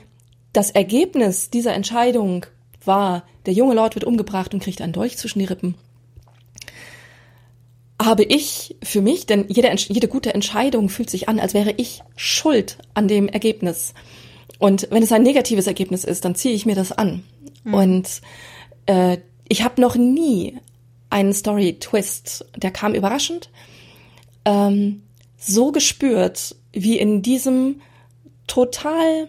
das 0.52 0.70
Ergebnis 0.70 1.50
dieser 1.50 1.74
Entscheidung 1.74 2.46
war, 2.84 3.24
der 3.46 3.54
junge 3.54 3.74
Lord 3.74 3.94
wird 3.94 4.04
umgebracht 4.04 4.54
und 4.54 4.62
kriegt 4.62 4.80
einen 4.80 4.92
Dolch 4.92 5.16
zwischen 5.16 5.40
die 5.40 5.44
Rippen, 5.44 5.74
habe 8.00 8.24
ich 8.24 8.76
für 8.82 9.00
mich, 9.00 9.26
denn 9.26 9.46
jede, 9.48 9.74
jede 9.74 10.08
gute 10.08 10.34
Entscheidung 10.34 10.88
fühlt 10.88 11.10
sich 11.10 11.28
an, 11.28 11.40
als 11.40 11.54
wäre 11.54 11.72
ich 11.76 12.02
schuld 12.14 12.78
an 12.94 13.08
dem 13.08 13.28
Ergebnis. 13.28 13.94
Und 14.58 14.88
wenn 14.90 15.02
es 15.02 15.12
ein 15.12 15.22
negatives 15.22 15.66
Ergebnis 15.66 16.04
ist, 16.04 16.24
dann 16.24 16.34
ziehe 16.34 16.54
ich 16.54 16.66
mir 16.66 16.74
das 16.74 16.92
an. 16.92 17.22
Mhm. 17.66 17.74
Und 17.74 18.20
äh, 18.86 19.18
ich 19.48 19.62
habe 19.62 19.80
noch 19.80 19.96
nie 19.96 20.58
einen 21.10 21.32
Story-Twist, 21.32 22.46
der 22.56 22.70
kam 22.70 22.94
überraschend, 22.94 23.50
ähm, 24.44 25.02
so 25.36 25.72
gespürt 25.72 26.56
wie 26.72 26.98
in 26.98 27.22
diesem 27.22 27.80
total 28.46 29.28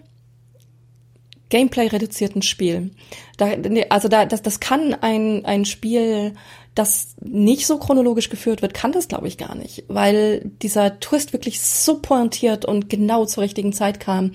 Gameplay-reduzierten 1.49 2.41
Spiel. 2.41 2.91
Da, 3.37 3.51
also 3.89 4.07
da, 4.07 4.25
das, 4.25 4.41
das 4.41 4.59
kann 4.59 4.93
ein, 4.93 5.45
ein 5.45 5.65
Spiel, 5.65 6.33
das 6.75 7.15
nicht 7.21 7.65
so 7.65 7.79
chronologisch 7.79 8.29
geführt 8.29 8.61
wird, 8.61 8.73
kann 8.73 8.91
das, 8.91 9.07
glaube 9.07 9.27
ich, 9.27 9.37
gar 9.37 9.55
nicht, 9.55 9.85
weil 9.87 10.41
dieser 10.61 10.99
Twist 10.99 11.33
wirklich 11.33 11.61
so 11.61 11.99
pointiert 11.99 12.65
und 12.65 12.89
genau 12.89 13.25
zur 13.25 13.43
richtigen 13.43 13.73
Zeit 13.73 13.99
kam. 13.99 14.33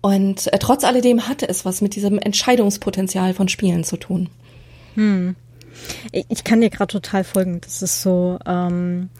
Und 0.00 0.52
äh, 0.52 0.58
trotz 0.58 0.84
alledem 0.84 1.28
hatte 1.28 1.48
es 1.48 1.64
was 1.64 1.80
mit 1.80 1.96
diesem 1.96 2.18
Entscheidungspotenzial 2.18 3.34
von 3.34 3.48
Spielen 3.48 3.84
zu 3.84 3.96
tun. 3.96 4.28
Hm. 4.94 5.34
Ich 6.12 6.44
kann 6.44 6.60
dir 6.60 6.70
gerade 6.70 6.92
total 6.92 7.24
folgen. 7.24 7.60
Das 7.60 7.82
ist 7.82 8.02
so, 8.02 8.38
ähm, 8.46 9.10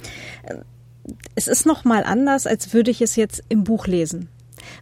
es 1.34 1.48
ist 1.48 1.66
noch 1.66 1.84
mal 1.84 2.04
anders, 2.04 2.46
als 2.46 2.72
würde 2.72 2.90
ich 2.90 3.00
es 3.00 3.16
jetzt 3.16 3.42
im 3.48 3.64
Buch 3.64 3.86
lesen 3.86 4.28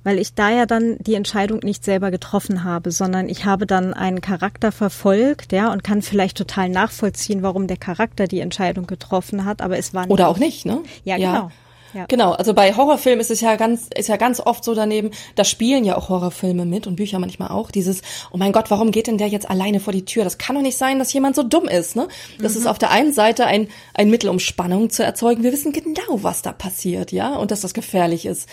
weil 0.05 0.19
ich 0.19 0.35
da 0.35 0.51
ja 0.51 0.67
dann 0.67 0.97
die 1.01 1.15
Entscheidung 1.15 1.61
nicht 1.63 1.85
selber 1.85 2.11
getroffen 2.11 2.65
habe, 2.65 2.91
sondern 2.91 3.29
ich 3.29 3.45
habe 3.45 3.67
dann 3.67 3.95
einen 3.95 4.21
Charakter 4.21 4.73
verfolgt, 4.73 5.53
ja, 5.53 5.73
und 5.73 5.85
kann 5.85 6.03
vielleicht 6.03 6.37
total 6.37 6.69
nachvollziehen, 6.69 7.43
warum 7.43 7.67
der 7.67 7.77
Charakter 7.77 8.27
die 8.27 8.41
Entscheidung 8.41 8.87
getroffen 8.87 9.45
hat, 9.45 9.63
aber 9.63 9.79
es 9.79 9.95
war 9.95 10.03
nicht. 10.03 10.13
Oder 10.13 10.29
auch 10.29 10.39
nicht, 10.39 10.67
ne? 10.67 10.83
Ja, 11.05 11.17
ja. 11.17 11.33
genau. 11.33 11.51
Ja. 11.97 12.05
Genau, 12.09 12.33
also 12.33 12.53
bei 12.53 12.75
Horrorfilmen 12.75 13.21
ist 13.21 13.31
es 13.31 13.41
ja 13.41 13.57
ganz, 13.57 13.89
ist 13.97 14.11
ja 14.11 14.19
ganz 14.19 14.41
oft 14.41 14.63
so 14.63 14.75
daneben, 14.75 15.13
da 15.35 15.45
spielen 15.45 15.83
ja 15.83 15.97
auch 15.97 16.11
Horrorfilme 16.11 16.67
mit 16.67 16.87
und 16.87 16.97
Bücher 16.97 17.19
manchmal 17.19 17.49
auch. 17.49 17.71
Dieses, 17.71 18.03
oh 18.31 18.37
mein 18.37 18.53
Gott, 18.53 18.71
warum 18.71 18.91
geht 18.91 19.07
denn 19.07 19.17
der 19.17 19.29
jetzt 19.29 19.49
alleine 19.49 19.81
vor 19.81 19.95
die 19.95 20.05
Tür? 20.05 20.23
Das 20.23 20.37
kann 20.37 20.57
doch 20.57 20.63
nicht 20.63 20.77
sein, 20.77 20.99
dass 20.99 21.11
jemand 21.15 21.37
so 21.37 21.43
dumm 21.43 21.69
ist, 21.69 21.97
ne? 21.97 22.07
Das 22.39 22.53
mhm. 22.53 22.61
ist 22.61 22.67
auf 22.67 22.79
der 22.79 22.91
einen 22.91 23.15
Seite 23.15 23.47
ein, 23.47 23.69
ein 23.95 24.11
Mittel, 24.11 24.29
um 24.29 24.41
Spannung 24.41 24.91
zu 24.91 25.05
erzeugen. 25.05 25.43
Wir 25.43 25.53
wissen 25.53 25.73
genau, 25.73 26.23
was 26.23 26.43
da 26.43 26.53
passiert, 26.53 27.13
ja, 27.13 27.35
und 27.35 27.51
dass 27.51 27.63
das 27.63 27.73
gefährlich 27.73 28.27
ist. 28.27 28.47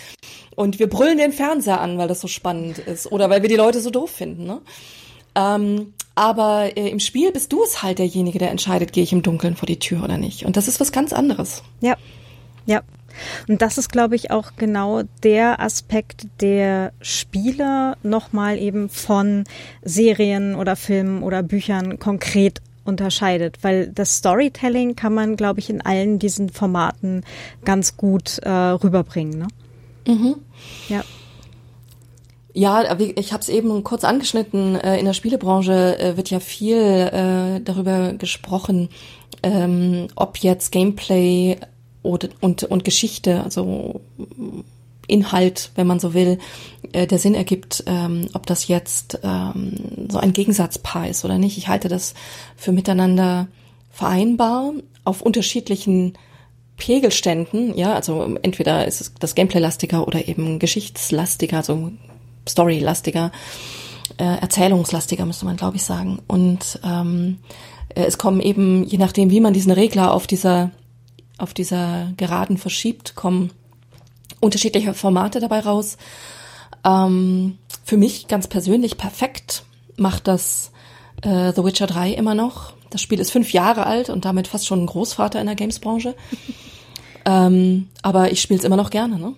Und 0.56 0.80
wir 0.80 0.88
brüllen 0.88 1.18
den 1.18 1.34
Fernseher 1.34 1.82
an, 1.82 1.98
weil 1.98 2.08
das 2.08 2.22
so 2.22 2.30
spannend 2.30 2.78
ist 2.78 3.12
oder 3.12 3.30
weil 3.30 3.42
wir 3.42 3.50
die 3.50 3.58
Leute 3.58 3.82
so 3.82 3.90
doof 3.90 4.10
finden, 4.10 4.46
ne? 4.46 4.62
Ähm, 5.36 5.94
aber 6.16 6.78
äh, 6.78 6.88
im 6.88 7.02
Spiel 7.02 7.34
bist 7.34 7.52
du 7.52 7.62
es 7.64 7.84
halt 7.84 8.00
derjenige, 8.00 8.40
der 8.40 8.52
entscheidet, 8.52 8.94
gehe 8.94 9.04
ich 9.04 9.12
im 9.12 9.22
Dunkeln 9.22 9.58
vor 9.58 9.66
die 9.66 9.80
Tür 9.80 10.02
oder 10.02 10.18
nicht. 10.18 10.46
Und 10.46 10.56
das 10.56 10.70
ist 10.70 10.80
was 10.80 10.94
ganz 10.94 11.12
anderes. 11.12 11.62
Ja, 11.82 11.98
ja. 12.66 12.82
Und 13.48 13.62
das 13.62 13.78
ist, 13.78 13.92
glaube 13.92 14.16
ich, 14.16 14.32
auch 14.32 14.52
genau 14.58 15.04
der 15.24 15.60
Aspekt, 15.60 16.28
der 16.42 16.92
Spieler 17.02 17.98
nochmal 18.04 18.58
eben 18.58 18.90
von 18.90 19.44
Serien 19.84 20.56
oder 20.56 20.76
Filmen 20.76 21.24
oder 21.24 21.44
Büchern 21.44 22.00
konkret 22.00 22.62
unterscheidet, 22.86 23.60
weil 23.62 23.88
das 23.88 24.18
Storytelling 24.18 24.96
kann 24.96 25.14
man, 25.14 25.36
glaube 25.36 25.60
ich, 25.60 25.70
in 25.70 25.82
allen 25.82 26.20
diesen 26.20 26.50
Formaten 26.50 27.24
ganz 27.64 27.98
gut 27.98 28.40
äh, 28.40 28.50
rüberbringen. 28.50 29.40
Ne? 29.40 29.48
Mhm. 30.08 30.36
Ja. 30.90 31.04
Ja, 32.56 32.84
ich 33.00 33.34
habe 33.34 33.42
es 33.42 33.50
eben 33.50 33.84
kurz 33.84 34.04
angeschnitten. 34.04 34.76
Äh, 34.76 35.00
in 35.00 35.06
der 35.06 35.14
Spielebranche 35.14 35.98
äh, 35.98 36.18
wird 36.18 36.30
ja 36.30 36.40
viel 36.40 36.78
äh, 36.78 37.62
darüber 37.62 38.14
gesprochen, 38.14 38.90
ähm, 39.42 40.08
ob 40.16 40.38
jetzt 40.38 40.72
Gameplay 40.72 41.58
und, 42.04 42.30
und, 42.42 42.64
und 42.64 42.86
Geschichte, 42.86 43.44
also 43.44 44.02
Inhalt, 45.08 45.72
wenn 45.76 45.88
man 45.88 46.00
so 46.00 46.14
will, 46.14 46.38
äh, 46.92 47.08
der 47.08 47.20
Sinn 47.20 47.36
ergibt, 47.36 47.84
ähm, 47.88 48.28
ob 48.34 48.46
das 48.46 48.68
jetzt 48.68 49.20
ähm, 49.24 50.08
so 50.10 50.20
ein 50.20 50.34
Gegensatzpaar 50.34 51.10
ist 51.10 51.26
oder 51.26 51.38
nicht. 51.38 51.58
Ich 51.58 51.68
halte 51.68 51.88
das 51.88 52.14
für 52.56 52.72
miteinander 52.72 53.48
vereinbar 53.92 54.74
auf 55.04 55.22
unterschiedlichen 55.22 56.14
Pegelständen, 56.78 57.78
ja, 57.78 57.94
also 57.94 58.36
entweder 58.42 58.88
ist 58.88 59.02
es 59.02 59.14
das 59.20 59.36
Gameplay-lastiger 59.36 60.08
oder 60.08 60.28
eben 60.28 60.60
geschichtslastiger, 60.60 61.58
also 61.58 61.92
Story-lastiger, 62.48 63.32
äh, 64.18 64.24
erzählungslastiger 64.24 65.26
müsste 65.26 65.46
man, 65.46 65.56
glaube 65.56 65.78
ich, 65.78 65.84
sagen. 65.84 66.20
Und 66.28 66.80
ähm, 66.84 67.38
äh, 67.90 68.04
es 68.04 68.18
kommen 68.18 68.42
eben, 68.42 68.84
je 68.84 68.98
nachdem, 68.98 69.30
wie 69.30 69.40
man 69.40 69.54
diesen 69.54 69.72
Regler 69.72 70.14
auf 70.14 70.28
dieser 70.28 70.72
auf 71.44 71.54
dieser 71.54 72.12
Geraden 72.18 72.58
verschiebt, 72.58 73.16
kommen 73.16 73.52
unterschiedliche 74.40 74.94
Formate 74.94 75.40
dabei 75.40 75.60
raus. 75.60 75.98
Ähm, 76.84 77.58
für 77.86 77.98
mich 77.98 78.28
ganz 78.28 78.48
persönlich 78.48 78.98
perfekt 78.98 79.64
macht 79.98 80.28
das 80.28 80.72
äh, 81.22 81.54
The 81.54 81.64
Witcher 81.64 81.88
3 81.88 82.12
immer 82.14 82.36
noch. 82.36 82.74
Das 82.90 83.02
Spiel 83.02 83.20
ist 83.20 83.32
fünf 83.32 83.54
Jahre 83.54 83.86
alt 83.86 84.10
und 84.10 84.26
damit 84.26 84.48
fast 84.48 84.66
schon 84.66 84.84
ein 84.84 84.88
Großvater 84.88 85.40
in 85.40 85.46
der 85.48 85.56
Games-Branche. 85.56 86.16
ähm, 87.26 87.90
aber 88.02 88.32
ich 88.32 88.42
spiele 88.42 88.60
es 88.60 88.66
immer 88.66 88.78
noch 88.78 88.90
gerne, 88.90 89.20
ne? 89.20 89.34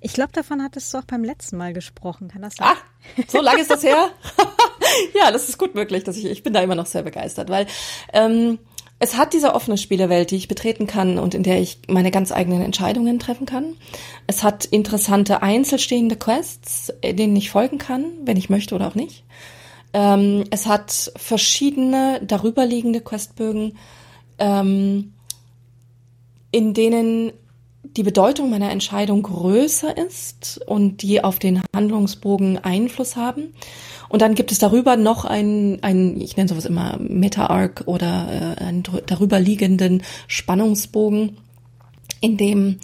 Ich 0.00 0.14
glaube, 0.14 0.32
davon 0.32 0.62
hattest 0.62 0.92
du 0.92 0.98
auch 0.98 1.04
beim 1.04 1.22
letzten 1.22 1.58
Mal 1.58 1.72
gesprochen. 1.72 2.28
Kann 2.28 2.42
das 2.42 2.54
sein? 2.56 2.68
Ah, 2.68 3.22
so 3.28 3.40
lange 3.40 3.60
ist 3.60 3.70
das 3.70 3.84
her? 3.84 4.08
ja, 5.14 5.30
das 5.30 5.48
ist 5.48 5.58
gut 5.58 5.74
möglich, 5.74 6.04
dass 6.04 6.16
ich, 6.16 6.26
ich 6.26 6.42
bin 6.42 6.52
da 6.52 6.60
immer 6.60 6.74
noch 6.74 6.86
sehr 6.86 7.02
begeistert, 7.02 7.48
weil 7.48 7.66
ähm, 8.12 8.58
es 8.98 9.16
hat 9.16 9.34
diese 9.34 9.54
offene 9.54 9.76
Spielewelt, 9.76 10.30
die 10.30 10.36
ich 10.36 10.48
betreten 10.48 10.86
kann 10.86 11.18
und 11.18 11.34
in 11.34 11.42
der 11.42 11.60
ich 11.60 11.78
meine 11.88 12.10
ganz 12.10 12.32
eigenen 12.32 12.62
Entscheidungen 12.62 13.18
treffen 13.18 13.46
kann. 13.46 13.74
Es 14.26 14.42
hat 14.42 14.64
interessante 14.64 15.42
einzelstehende 15.42 16.16
Quests, 16.16 16.92
denen 17.04 17.36
ich 17.36 17.50
folgen 17.50 17.78
kann, 17.78 18.04
wenn 18.24 18.38
ich 18.38 18.48
möchte 18.48 18.74
oder 18.74 18.88
auch 18.88 18.94
nicht. 18.94 19.24
Ähm, 19.92 20.44
es 20.50 20.66
hat 20.66 21.12
verschiedene 21.16 22.20
darüberliegende 22.26 23.00
Questbögen, 23.00 23.76
ähm, 24.38 25.12
in 26.50 26.72
denen 26.72 27.32
die 27.82 28.02
Bedeutung 28.02 28.50
meiner 28.50 28.70
Entscheidung 28.70 29.22
größer 29.22 29.96
ist 29.96 30.60
und 30.66 31.02
die 31.02 31.22
auf 31.22 31.38
den 31.38 31.62
Handlungsbogen 31.74 32.58
Einfluss 32.58 33.16
haben. 33.16 33.54
Und 34.08 34.22
dann 34.22 34.34
gibt 34.34 34.52
es 34.52 34.58
darüber 34.58 34.96
noch 34.96 35.24
einen, 35.24 35.82
einen 35.82 36.20
ich 36.20 36.36
nenne 36.36 36.48
sowas 36.48 36.64
immer 36.64 36.98
Meta-Arc 36.98 37.82
oder 37.86 38.56
äh, 38.58 38.62
einen 38.62 38.84
darüber 39.06 39.40
liegenden 39.40 40.02
Spannungsbogen, 40.26 41.36
in 42.20 42.36
dem 42.36 42.78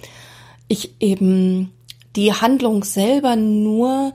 ich 0.68 0.94
eben 1.00 1.72
die 2.16 2.32
Handlung 2.32 2.85
selber 2.85 3.37
nur 3.37 4.12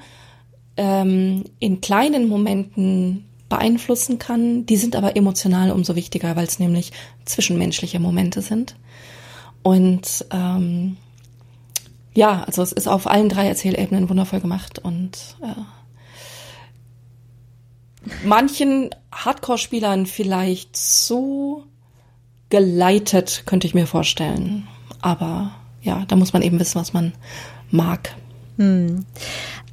ähm, 0.75 1.45
in 1.59 1.81
kleinen 1.81 2.27
Momenten 2.27 3.25
beeinflussen 3.49 4.19
kann. 4.19 4.65
Die 4.65 4.77
sind 4.77 4.95
aber 4.95 5.15
emotional 5.15 5.71
umso 5.71 5.95
wichtiger, 5.95 6.35
weil 6.35 6.45
es 6.45 6.59
nämlich 6.59 6.91
zwischenmenschliche 7.25 7.99
Momente 7.99 8.41
sind. 8.41 8.75
Und 9.63 10.25
ähm, 10.31 10.97
ja, 12.13 12.43
also 12.43 12.61
es 12.61 12.71
ist 12.71 12.87
auf 12.87 13.07
allen 13.07 13.29
drei 13.29 13.47
Erzählebenen 13.47 14.09
wundervoll 14.09 14.39
gemacht 14.39 14.79
und 14.79 15.37
äh, 15.41 15.61
manchen 18.23 18.89
Hardcore-Spielern 19.11 20.05
vielleicht 20.05 20.75
so 20.75 21.63
geleitet, 22.49 23.43
könnte 23.45 23.67
ich 23.67 23.73
mir 23.73 23.87
vorstellen. 23.87 24.67
Aber 25.01 25.51
ja, 25.81 26.03
da 26.07 26.15
muss 26.15 26.33
man 26.33 26.41
eben 26.41 26.59
wissen, 26.59 26.79
was 26.79 26.93
man 26.93 27.13
mag. 27.69 28.15
Hm. 28.57 29.05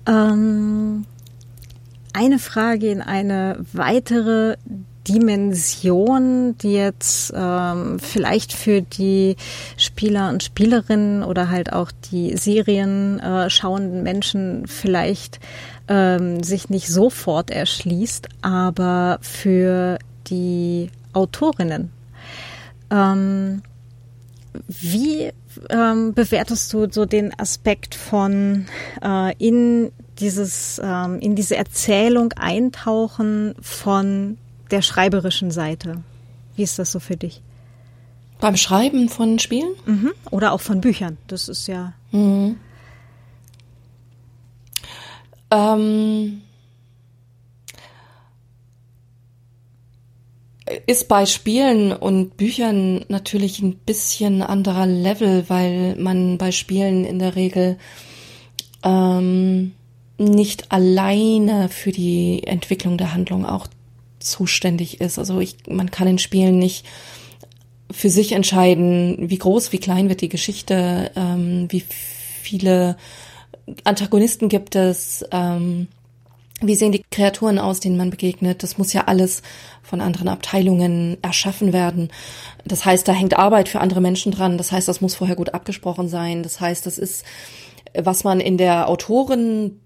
Ähm, 0.07 1.07
eine 2.13 2.39
Frage 2.39 2.91
in 2.91 3.01
eine 3.01 3.65
weitere 3.73 4.57
Dimension, 5.09 6.57
die 6.59 6.73
jetzt 6.73 7.33
ähm, 7.37 7.99
vielleicht 7.99 8.53
für 8.53 8.81
die 8.81 9.37
Spieler 9.77 10.31
und 10.31 10.43
Spielerinnen 10.43 11.23
oder 11.23 11.51
halt 11.51 11.73
auch 11.73 11.91
die 12.11 12.37
Serien 12.37 13.21
äh, 13.21 13.51
schauenden 13.51 14.03
Menschen 14.03 14.67
vielleicht 14.67 15.41
ähm, 15.89 16.43
sich 16.43 16.71
nicht 16.71 16.89
sofort 16.89 17.51
erschließt, 17.51 18.29
aber 18.43 19.19
für 19.21 19.99
die 20.27 20.91
Autorinnen. 21.13 21.91
Ähm, 22.91 23.63
wie 24.69 25.31
ähm, 25.69 26.15
bewertest 26.15 26.73
du 26.73 26.89
so 26.91 27.05
den 27.07 27.39
Aspekt 27.39 27.95
von 27.95 28.67
äh, 29.03 29.35
in 29.39 29.91
dieses 30.19 30.81
ähm, 30.83 31.19
in 31.21 31.35
diese 31.35 31.57
Erzählung 31.57 32.33
eintauchen 32.33 33.55
von 33.61 34.39
der 34.71 34.83
schreiberischen 34.83 35.51
Seite? 35.51 36.03
Wie 36.57 36.63
ist 36.63 36.79
das 36.79 36.93
so 36.93 37.01
für 37.01 37.17
dich? 37.17 37.43
Beim 38.41 38.57
Schreiben 38.57 39.09
von 39.09 39.39
Spielen? 39.39 39.75
Mhm. 39.87 40.13
Oder 40.31 40.53
auch 40.53 40.61
von 40.61 40.81
Büchern. 40.81 41.19
Das 41.27 41.49
ist 41.49 41.67
ja. 41.67 41.95
Mhm. 42.13 42.57
Ähm, 45.55 46.43
ist 50.87 51.09
bei 51.09 51.27
Spielen 51.27 51.93
und 51.93 52.37
Büchern 52.37 53.05
natürlich 53.09 53.61
ein 53.61 53.77
bisschen 53.77 54.43
anderer 54.43 54.87
Level, 54.87 55.45
weil 55.49 55.95
man 55.97 56.39
bei 56.39 56.51
Spielen 56.53 57.05
in 57.05 57.19
der 57.19 57.37
Regel 57.37 57.79
ähm, 58.83 59.73
nicht 60.19 60.73
alleine 60.73 61.69
für 61.69 61.93
die 61.93 62.45
Entwicklung 62.45 62.99
der 62.99 63.13
Handlung 63.15 63.47
auch 63.47 63.69
zuständig 64.19 65.01
ist. 65.01 65.19
Also 65.19 65.39
ich, 65.39 65.57
man 65.69 65.91
kann 65.91 66.09
in 66.09 66.19
Spielen 66.19 66.59
nicht 66.59 66.85
für 67.91 68.11
sich 68.11 68.33
entscheiden, 68.33 69.31
wie 69.31 69.39
groß, 69.39 69.71
wie 69.73 69.79
klein 69.79 70.09
wird 70.09 70.23
die 70.23 70.29
Geschichte, 70.29 71.13
ähm, 71.15 71.67
wie 71.69 71.85
viele 72.43 72.97
Antagonisten 73.85 74.49
gibt 74.49 74.77
es, 74.77 75.25
ähm, 75.31 75.89
wie 76.61 76.75
sehen 76.75 76.93
die 76.93 77.05
Kreaturen 77.11 77.59
aus, 77.59 77.81
denen 77.81 77.97
man 77.97 78.11
begegnet. 78.11 78.63
Das 78.63 78.79
muss 78.79 78.93
ja 78.93 79.05
alles 79.05 79.43
von 79.83 80.01
anderen 80.01 80.29
Abteilungen 80.29 81.19
erschaffen 81.23 81.73
werden. 81.73 82.11
Das 82.65 82.85
heißt, 82.85 83.07
da 83.07 83.13
hängt 83.13 83.37
Arbeit 83.37 83.69
für 83.69 83.81
andere 83.81 84.01
Menschen 84.01 84.33
dran. 84.33 84.57
Das 84.59 84.73
heißt, 84.73 84.89
das 84.89 85.01
muss 85.01 85.15
vorher 85.15 85.37
gut 85.37 85.53
abgesprochen 85.53 86.09
sein. 86.09 86.43
Das 86.43 86.61
heißt, 86.61 86.87
das 86.87 86.99
ist, 86.99 87.25
was 87.95 88.25
man 88.25 88.41
in 88.41 88.57
der 88.57 88.89
Autorenwelt 88.89 89.77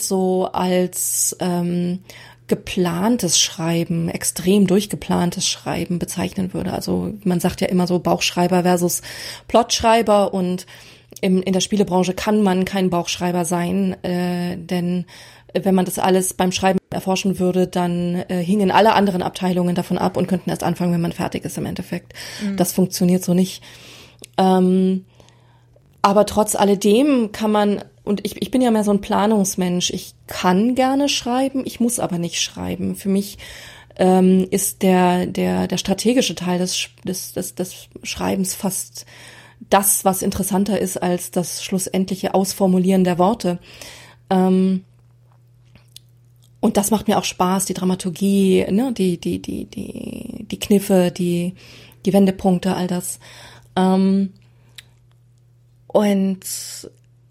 so 0.00 0.48
als 0.52 1.36
ähm, 1.40 2.00
geplantes 2.46 3.40
Schreiben, 3.40 4.08
extrem 4.08 4.66
durchgeplantes 4.66 5.48
Schreiben 5.48 5.98
bezeichnen 5.98 6.52
würde. 6.52 6.72
Also 6.72 7.14
man 7.24 7.40
sagt 7.40 7.60
ja 7.60 7.68
immer 7.68 7.86
so 7.86 8.00
Bauchschreiber 8.00 8.62
versus 8.62 9.02
Plotschreiber 9.46 10.34
und 10.34 10.66
im, 11.20 11.42
in 11.42 11.52
der 11.52 11.60
Spielebranche 11.60 12.14
kann 12.14 12.42
man 12.42 12.64
kein 12.64 12.90
Bauchschreiber 12.90 13.44
sein, 13.44 13.96
äh, 14.04 14.56
denn 14.56 15.06
wenn 15.54 15.74
man 15.74 15.84
das 15.84 15.98
alles 15.98 16.34
beim 16.34 16.52
Schreiben 16.52 16.78
erforschen 16.90 17.38
würde, 17.38 17.66
dann 17.66 18.16
äh, 18.28 18.42
hingen 18.42 18.70
alle 18.70 18.94
anderen 18.94 19.22
Abteilungen 19.22 19.74
davon 19.74 19.98
ab 19.98 20.16
und 20.16 20.28
könnten 20.28 20.50
erst 20.50 20.62
anfangen, 20.62 20.92
wenn 20.92 21.00
man 21.00 21.12
fertig 21.12 21.44
ist 21.44 21.58
im 21.58 21.66
Endeffekt. 21.66 22.12
Mhm. 22.44 22.56
Das 22.56 22.72
funktioniert 22.72 23.24
so 23.24 23.34
nicht. 23.34 23.62
Ähm, 24.38 25.04
aber 26.02 26.26
trotz 26.26 26.54
alledem 26.54 27.32
kann 27.32 27.52
man, 27.52 27.84
und 28.04 28.24
ich, 28.24 28.40
ich 28.40 28.50
bin 28.50 28.62
ja 28.62 28.70
mehr 28.70 28.84
so 28.84 28.90
ein 28.90 29.00
Planungsmensch, 29.00 29.90
ich 29.90 30.14
kann 30.26 30.74
gerne 30.74 31.08
schreiben, 31.08 31.62
ich 31.64 31.80
muss 31.80 31.98
aber 31.98 32.18
nicht 32.18 32.40
schreiben. 32.40 32.96
Für 32.96 33.08
mich 33.08 33.38
ähm, 33.96 34.46
ist 34.50 34.82
der, 34.82 35.26
der, 35.26 35.66
der 35.66 35.76
strategische 35.76 36.34
Teil 36.34 36.58
des, 36.58 36.88
des, 37.04 37.32
des, 37.32 37.54
des 37.54 37.88
Schreibens 38.02 38.54
fast 38.54 39.04
das, 39.68 40.04
was 40.04 40.22
interessanter 40.22 40.78
ist 40.80 40.96
als 40.96 41.30
das 41.30 41.62
schlussendliche 41.62 42.34
Ausformulieren 42.34 43.04
der 43.04 43.18
Worte. 43.18 43.58
Ähm, 44.30 44.84
und 46.60 46.76
das 46.76 46.90
macht 46.90 47.08
mir 47.08 47.18
auch 47.18 47.24
Spaß, 47.24 47.64
die 47.66 47.74
Dramaturgie, 47.74 48.66
ne, 48.70 48.92
die, 48.92 49.18
die, 49.18 49.40
die, 49.40 49.64
die, 49.64 50.46
die 50.50 50.58
Kniffe, 50.58 51.10
die, 51.10 51.54
die 52.04 52.12
Wendepunkte, 52.12 52.74
all 52.74 52.86
das. 52.86 53.18
Ähm, 53.76 54.32
und 55.86 56.40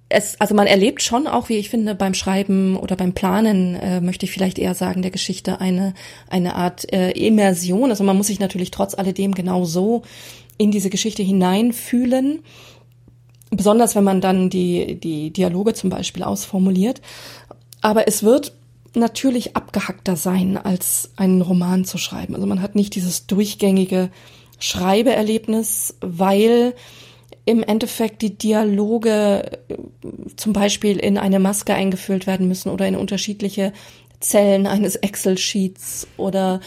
es, 0.09 0.41
also 0.41 0.55
man 0.55 0.67
erlebt 0.67 1.03
schon 1.03 1.27
auch, 1.27 1.49
wie 1.49 1.57
ich 1.57 1.69
finde, 1.69 1.93
beim 1.93 2.15
Schreiben 2.15 2.75
oder 2.75 2.95
beim 2.95 3.13
Planen, 3.13 3.75
äh, 3.75 4.01
möchte 4.01 4.25
ich 4.25 4.31
vielleicht 4.31 4.57
eher 4.57 4.73
sagen, 4.73 5.03
der 5.03 5.11
Geschichte 5.11 5.61
eine, 5.61 5.93
eine 6.29 6.55
Art 6.55 6.91
äh, 6.91 7.11
Immersion. 7.11 7.91
Also 7.91 8.03
man 8.03 8.17
muss 8.17 8.27
sich 8.27 8.39
natürlich 8.39 8.71
trotz 8.71 8.95
alledem 8.95 9.35
genau 9.35 9.65
so 9.65 10.01
in 10.59 10.69
diese 10.69 10.91
Geschichte 10.91 11.23
hineinfühlen. 11.23 12.43
Besonders 13.49 13.95
wenn 13.95 14.03
man 14.03 14.21
dann 14.21 14.51
die, 14.51 14.99
die 14.99 15.31
Dialoge 15.31 15.73
zum 15.73 15.89
Beispiel 15.89 16.21
ausformuliert. 16.21 17.01
Aber 17.81 18.07
es 18.07 18.21
wird 18.21 18.53
natürlich 18.93 19.55
abgehackter 19.55 20.15
sein, 20.15 20.57
als 20.57 21.11
einen 21.15 21.41
Roman 21.41 21.85
zu 21.85 21.97
schreiben. 21.97 22.35
Also 22.35 22.45
man 22.45 22.61
hat 22.61 22.75
nicht 22.75 22.93
dieses 22.93 23.25
durchgängige 23.25 24.11
Schreibeerlebnis, 24.59 25.95
weil 26.01 26.75
im 27.45 27.63
Endeffekt 27.63 28.21
die 28.21 28.37
Dialoge 28.37 29.59
äh, 29.69 29.75
zum 30.35 30.53
Beispiel 30.53 30.97
in 30.97 31.17
eine 31.17 31.39
Maske 31.39 31.73
eingefüllt 31.73 32.27
werden 32.27 32.47
müssen 32.47 32.69
oder 32.69 32.87
in 32.87 32.95
unterschiedliche 32.95 33.73
Zellen 34.19 34.67
eines 34.67 34.97
Excel-Sheets 34.97 36.07
oder 36.17 36.59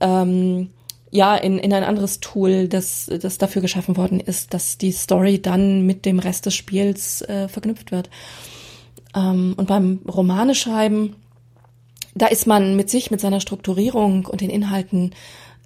ähm, 0.00 0.70
ja, 1.10 1.34
in, 1.36 1.58
in 1.58 1.72
ein 1.72 1.84
anderes 1.84 2.20
Tool, 2.20 2.68
das, 2.68 3.10
das 3.20 3.38
dafür 3.38 3.62
geschaffen 3.62 3.96
worden 3.96 4.20
ist, 4.20 4.54
dass 4.54 4.78
die 4.78 4.92
Story 4.92 5.42
dann 5.42 5.84
mit 5.84 6.06
dem 6.06 6.18
Rest 6.18 6.46
des 6.46 6.54
Spiels 6.54 7.22
äh, 7.22 7.48
verknüpft 7.48 7.90
wird. 7.90 8.10
Ähm, 9.14 9.54
und 9.56 9.66
beim 9.66 10.00
Romane 10.08 10.54
schreiben, 10.54 11.16
da 12.14 12.26
ist 12.26 12.46
man 12.46 12.76
mit 12.76 12.90
sich, 12.90 13.10
mit 13.10 13.20
seiner 13.20 13.40
Strukturierung 13.40 14.26
und 14.26 14.40
den 14.40 14.50
Inhalten 14.50 15.12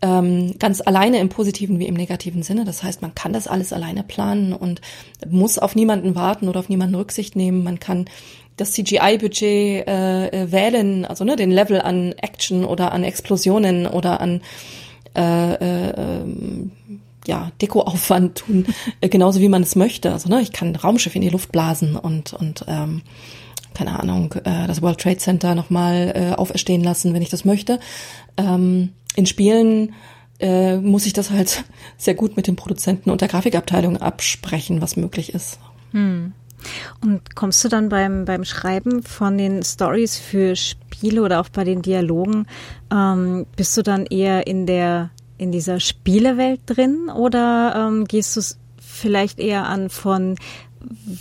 ähm, 0.03 0.55
ganz 0.59 0.81
alleine 0.81 1.19
im 1.19 1.29
positiven 1.29 1.79
wie 1.79 1.87
im 1.87 1.95
negativen 1.95 2.43
Sinne. 2.43 2.65
Das 2.65 2.83
heißt, 2.83 3.03
man 3.03 3.15
kann 3.15 3.33
das 3.33 3.47
alles 3.47 3.73
alleine 3.73 4.03
planen 4.03 4.53
und 4.53 4.81
muss 5.29 5.59
auf 5.59 5.75
niemanden 5.75 6.15
warten 6.15 6.49
oder 6.49 6.61
auf 6.61 6.69
niemanden 6.69 6.95
Rücksicht 6.95 7.37
nehmen. 7.37 7.65
Man 7.65 7.81
kann 7.81 8.07
das 8.57 8.73
CGI-Budget 8.73 9.89
äh, 9.89 10.29
äh, 10.29 10.53
wählen, 10.53 11.05
also 11.05 11.25
ne, 11.25 11.37
den 11.37 11.51
Level 11.51 11.81
an 11.81 12.13
Action 12.13 12.65
oder 12.65 12.93
an 12.93 13.03
Explosionen 13.03 13.87
oder 13.87 14.21
an 14.21 14.43
äh, 15.17 15.55
äh, 15.55 15.91
ähm, 15.97 16.73
ja, 17.27 17.51
Dekoaufwand 17.63 18.39
tun, 18.39 18.67
äh, 19.01 19.09
genauso 19.09 19.41
wie 19.41 19.49
man 19.49 19.63
es 19.63 19.77
möchte. 19.77 20.13
Also 20.13 20.29
ne, 20.29 20.41
ich 20.41 20.53
kann 20.53 20.77
Raumschiff 20.77 21.15
in 21.15 21.23
die 21.23 21.31
Luft 21.31 21.53
blasen 21.53 21.97
und 21.97 22.33
und 22.33 22.65
ähm, 22.69 23.03
keine 23.75 23.99
Ahnung, 23.99 24.33
äh, 24.45 24.67
das 24.67 24.83
World 24.83 25.01
Trade 25.01 25.19
Center 25.19 25.55
nochmal 25.55 26.13
äh, 26.15 26.35
auferstehen 26.35 26.83
lassen, 26.83 27.13
wenn 27.13 27.23
ich 27.23 27.31
das 27.31 27.45
möchte. 27.45 27.81
Ähm, 28.37 28.91
in 29.17 29.27
Spielen 29.27 29.95
äh, 30.41 30.77
muss 30.77 31.07
ich 31.07 31.13
das 31.13 31.31
halt 31.31 31.65
sehr 31.99 32.15
gut 32.15 32.37
mit 32.37 32.47
den 32.47 32.57
Produzenten 32.57 33.11
und 33.11 33.21
der 33.21 33.29
Grafikabteilung 33.29 33.97
absprechen, 33.97 34.81
was 34.81 34.97
möglich 34.97 35.35
ist. 35.35 35.59
Hm. 35.93 36.33
Und 37.03 37.35
kommst 37.35 37.65
du 37.65 37.69
dann 37.69 37.89
beim, 37.89 38.25
beim 38.25 38.45
Schreiben 38.45 39.03
von 39.03 39.39
den 39.39 39.63
Stories 39.63 40.19
für 40.19 40.57
Spiele 40.57 41.23
oder 41.23 41.41
auch 41.41 41.49
bei 41.49 41.65
den 41.65 41.83
Dialogen, 41.83 42.47
ähm, 42.93 43.47
bist 43.57 43.77
du 43.77 43.83
dann 43.83 44.07
eher 44.07 44.47
in 44.47 44.67
der 44.67 45.11
in 45.37 45.51
dieser 45.51 45.81
Spielewelt 45.81 46.61
drin 46.67 47.11
oder 47.15 47.75
ähm, 47.77 48.05
gehst 48.05 48.37
du 48.37 48.41
vielleicht 48.79 49.41
eher 49.41 49.67
an 49.67 49.91
von 49.91 50.37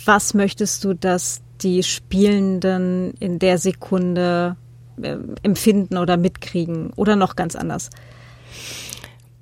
was 0.04 0.34
möchtest 0.34 0.84
du, 0.84 0.94
dass 0.94 1.40
die 1.62 1.82
Spielenden 1.82 3.14
in 3.18 3.38
der 3.38 3.58
Sekunde 3.58 4.56
äh, 5.00 5.16
empfinden 5.42 5.96
oder 5.96 6.16
mitkriegen 6.16 6.90
oder 6.96 7.16
noch 7.16 7.36
ganz 7.36 7.56
anders? 7.56 7.90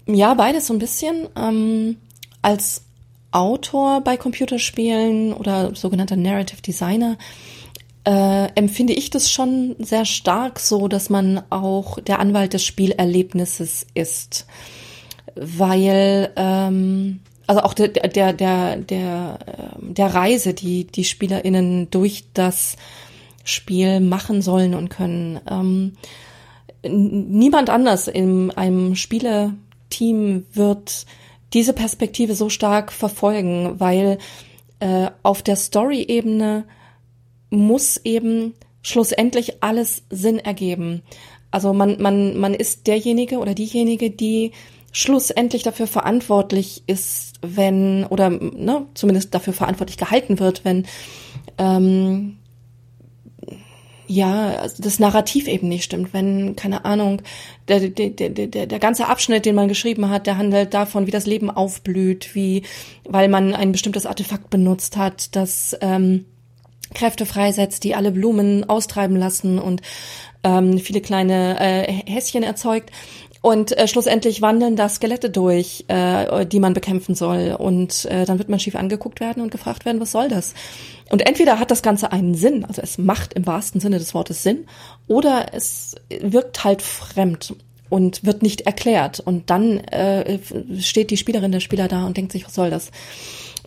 Ja, 0.07 0.35
beides 0.35 0.67
so 0.67 0.75
ein 0.75 0.79
bisschen. 0.79 1.29
Ähm, 1.37 1.97
als 2.41 2.83
Autor 3.33 4.03
bei 4.03 4.17
Computerspielen 4.17 5.33
oder 5.33 5.75
sogenannter 5.75 6.17
Narrative 6.17 6.63
Designer 6.63 7.17
äh, 8.05 8.49
empfinde 8.55 8.93
ich 8.93 9.11
das 9.11 9.31
schon 9.31 9.77
sehr 9.79 10.05
stark 10.05 10.59
so, 10.59 10.89
dass 10.89 11.09
man 11.11 11.43
auch 11.51 12.01
der 12.01 12.19
Anwalt 12.19 12.53
des 12.53 12.65
Spielerlebnisses 12.65 13.87
ist, 13.95 14.47
weil 15.35 16.31
ähm, 16.37 17.21
also 17.47 17.63
auch 17.63 17.75
der 17.75 17.89
der 17.89 18.33
der 18.33 18.77
der 18.77 19.39
ähm, 19.47 19.95
der 19.95 20.15
Reise, 20.15 20.53
die 20.53 20.85
die 20.85 21.05
Spielerinnen 21.05 21.91
durch 21.91 22.25
das 22.35 22.77
Spiel 23.45 24.01
machen 24.01 24.43
sollen 24.43 24.75
und 24.75 24.89
können. 24.89 25.41
Ähm, 25.49 25.93
niemand 26.85 27.71
anders 27.71 28.09
in 28.09 28.51
einem 28.51 28.97
Spieleteam 28.97 30.45
wird 30.53 31.07
diese 31.53 31.73
Perspektive 31.73 32.35
so 32.35 32.49
stark 32.49 32.93
verfolgen, 32.93 33.79
weil 33.79 34.19
äh, 34.81 35.11
auf 35.23 35.43
der 35.43 35.57
Story-Ebene 35.57 36.65
muss 37.51 37.99
eben 37.99 38.55
schlussendlich 38.83 39.63
alles 39.63 40.03
Sinn 40.11 40.39
ergeben. 40.39 41.03
Also 41.51 41.73
man, 41.73 42.01
man, 42.01 42.39
man 42.39 42.55
ist 42.55 42.87
derjenige 42.87 43.39
oder 43.39 43.55
diejenige, 43.55 44.11
die 44.11 44.53
schlussendlich 44.93 45.63
dafür 45.63 45.87
verantwortlich 45.87 46.83
ist, 46.87 47.35
wenn, 47.43 48.05
oder 48.07 48.31
ne, 48.31 48.87
zumindest 48.95 49.35
dafür 49.35 49.53
verantwortlich 49.53 49.99
gehalten 49.99 50.39
wird, 50.39 50.65
wenn 50.65 50.87
ähm, 51.59 52.39
ja, 54.07 54.67
das 54.79 54.99
Narrativ 54.99 55.47
eben 55.47 55.69
nicht 55.69 55.85
stimmt, 55.85 56.13
wenn, 56.13 56.57
keine 56.57 56.85
Ahnung, 56.85 57.23
der, 57.69 57.89
der, 57.89 58.11
der, 58.11 58.31
der, 58.31 58.67
der 58.67 58.79
ganze 58.79 59.07
Abschnitt, 59.07 59.47
den 59.47 59.55
man 59.55 59.69
geschrieben 59.69 60.11
hat, 60.11 60.27
der 60.27 60.37
handelt 60.37 60.75
davon, 60.75 61.07
wie 61.07 61.13
das 61.13 61.27
Leben 61.27 61.51
aufblüht, 61.51 62.35
wie, 62.35 62.63
weil 63.05 63.29
man 63.29 63.55
ein 63.55 63.73
bestimmtes 63.73 64.07
Artefakt 64.07 64.51
benutzt 64.51 64.97
hat, 64.97 65.35
das 65.37 65.77
ähm, 65.81 66.27
Kräfte 66.95 67.27
freisetzt, 67.27 67.85
die 67.85 67.95
alle 67.95 68.13
Blumen 68.13 68.69
austreiben 68.69 69.17
lassen 69.17 69.59
und 69.59 69.83
ähm, 70.45 70.79
viele 70.79 71.01
kleine 71.01 71.59
äh, 71.61 71.93
Häschen 72.07 72.43
erzeugt. 72.43 72.91
Und 73.43 73.77
äh, 73.77 73.89
schlussendlich 73.89 74.41
wandeln 74.41 74.77
da 74.77 74.89
Skelette 74.89 75.29
durch, 75.29 75.85
äh, 75.89 76.47
die 76.47 76.61
man 76.61 76.75
bekämpfen 76.75 77.17
soll. 77.17 77.57
Und 77.59 78.05
äh, 78.07 78.25
dann 78.25 78.39
wird 78.39 78.49
man 78.49 78.61
schief 78.61 78.77
angeguckt 78.77 79.19
werden 79.19 79.43
und 79.43 79.51
gefragt 79.51 79.85
werden, 79.85 80.01
was 80.01 80.13
soll 80.13 80.29
das? 80.29 80.55
Und 81.11 81.27
entweder 81.27 81.59
hat 81.59 81.73
das 81.73 81.83
Ganze 81.83 82.13
einen 82.13 82.35
Sinn, 82.35 82.65
also 82.65 82.81
es 82.81 82.99
macht 82.99 83.35
im 83.35 83.47
wahrsten 83.47 83.81
Sinne 83.81 83.99
des 83.99 84.15
Wortes 84.15 84.43
Sinn, 84.43 84.67
oder 85.09 85.53
es 85.53 85.97
wirkt 86.09 86.63
halt 86.65 86.81
fremd 86.83 87.55
und 87.91 88.25
wird 88.25 88.43
nicht 88.43 88.63
erklärt. 88.63 89.21
Und 89.21 89.51
dann 89.51 89.79
äh, 89.79 90.39
steht 90.81 91.11
die 91.11 91.19
Spielerin, 91.19 91.53
der 91.53 91.61
Spieler 91.61 91.89
da 91.89 92.07
und 92.07 92.17
denkt 92.17 92.33
sich, 92.33 92.47
was 92.47 92.55
soll 92.55 92.71
das? 92.71 92.91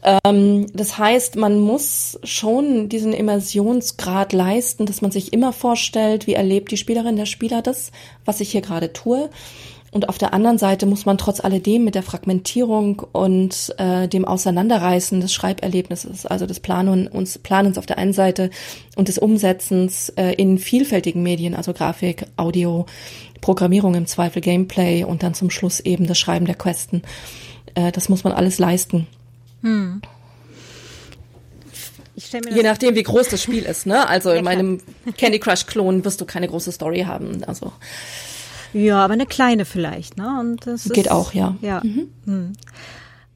Ähm, 0.06 0.68
das 0.74 0.98
heißt, 0.98 1.36
man 1.36 1.60
muss 1.60 2.20
schon 2.24 2.90
diesen 2.90 3.12
Immersionsgrad 3.12 4.34
leisten, 4.34 4.86
dass 4.86 5.02
man 5.02 5.12
sich 5.12 5.34
immer 5.34 5.52
vorstellt, 5.52 6.28
wie 6.28 6.34
erlebt 6.34 6.72
die 6.72 6.78
Spielerin, 6.78 7.16
der 7.16 7.26
Spieler 7.26 7.62
das, 7.62 7.92
was 8.24 8.40
ich 8.40 8.52
hier 8.52 8.62
gerade 8.62 8.94
tue. 8.94 9.30
Und 9.92 10.10
auf 10.10 10.18
der 10.18 10.34
anderen 10.34 10.58
Seite 10.58 10.86
muss 10.86 11.06
man 11.06 11.18
trotz 11.18 11.40
alledem 11.40 11.86
mit 11.86 11.96
der 11.96 12.04
Fragmentierung 12.04 13.04
und 13.14 13.74
äh, 13.78 14.10
dem 14.10 14.26
Auseinanderreißen 14.26 15.22
des 15.22 15.34
Schreiberlebnisses, 15.34 16.26
also 16.26 16.46
des 16.46 16.60
Planung, 16.60 17.08
uns 17.08 17.40
Planens 17.40 17.78
auf 17.78 17.86
der 17.86 17.98
einen 17.98 18.12
Seite 18.12 18.50
und 18.98 19.08
des 19.08 19.18
Umsetzens 19.18 20.10
äh, 20.10 20.34
in 20.34 20.58
vielfältigen 20.60 21.24
Medien, 21.24 21.56
also 21.56 21.72
Grafik, 21.72 22.26
Audio, 22.36 22.86
Programmierung 23.40 23.96
im 23.96 24.06
Zweifel, 24.06 24.42
Gameplay 24.42 25.06
und 25.06 25.24
dann 25.24 25.34
zum 25.34 25.50
Schluss 25.50 25.80
eben 25.80 26.08
das 26.08 26.20
Schreiben 26.20 26.46
der 26.46 26.56
Questen. 26.56 27.02
Äh, 27.74 27.94
das 27.94 28.10
muss 28.10 28.26
man 28.26 28.34
alles 28.34 28.60
leisten. 28.60 29.08
Hm. 29.66 30.02
Je 32.16 32.64
nachdem, 32.64 32.96
wie 32.96 33.04
groß 33.04 33.30
das 33.30 33.42
Spiel 33.42 33.64
ist, 33.64 33.88
ne? 33.88 34.08
Also 34.08 34.30
ja, 34.30 34.36
in 34.38 34.46
meinem 34.46 34.82
Candy 35.18 35.40
Crush 35.40 35.66
Klon 35.66 36.06
wirst 36.06 36.22
du 36.22 36.26
keine 36.26 36.48
große 36.48 36.72
Story 36.72 37.02
haben. 37.02 37.44
Also 37.46 37.74
ja, 38.74 39.04
aber 39.04 39.14
eine 39.14 39.26
kleine 39.26 39.66
vielleicht, 39.66 40.18
ne? 40.18 40.40
Und 40.40 40.68
das 40.68 40.84
geht 40.84 41.08
ist, 41.08 41.12
auch, 41.12 41.34
ja. 41.34 41.56
Ja. 41.62 41.82
Mhm. 41.84 42.14
Hm. 42.26 42.54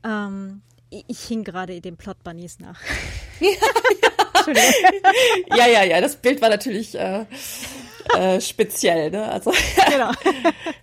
Ähm, 0.04 0.62
ich 0.90 1.20
hing 1.22 1.44
gerade 1.44 1.82
den 1.82 1.98
Plot 1.98 2.24
Bunnies 2.24 2.60
nach. 2.60 2.80
ja, 3.40 3.50
ja, 5.56 5.68
ja, 5.68 5.84
ja. 5.84 6.02
Das 6.02 6.16
Bild 6.16 6.42
war 6.42 6.50
natürlich 6.50 6.98
äh, 6.98 7.26
äh, 8.18 8.40
speziell, 8.40 9.12
ne? 9.12 9.30
Also 9.32 9.52
genau. 9.90 10.12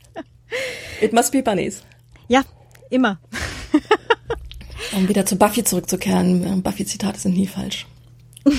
It 1.01 1.13
must 1.13 1.33
be 1.33 1.43
Bunnies. 1.43 1.83
Ja, 2.29 2.43
immer. 2.91 3.21
Um 4.97 5.09
wieder 5.09 5.27
zu 5.27 5.37
Buffy 5.37 5.63
zurückzukehren, 5.63 6.63
Buffy-Zitate 6.63 7.21
sind 7.21 7.37
nie 7.37 7.47
falsch. 7.47 7.87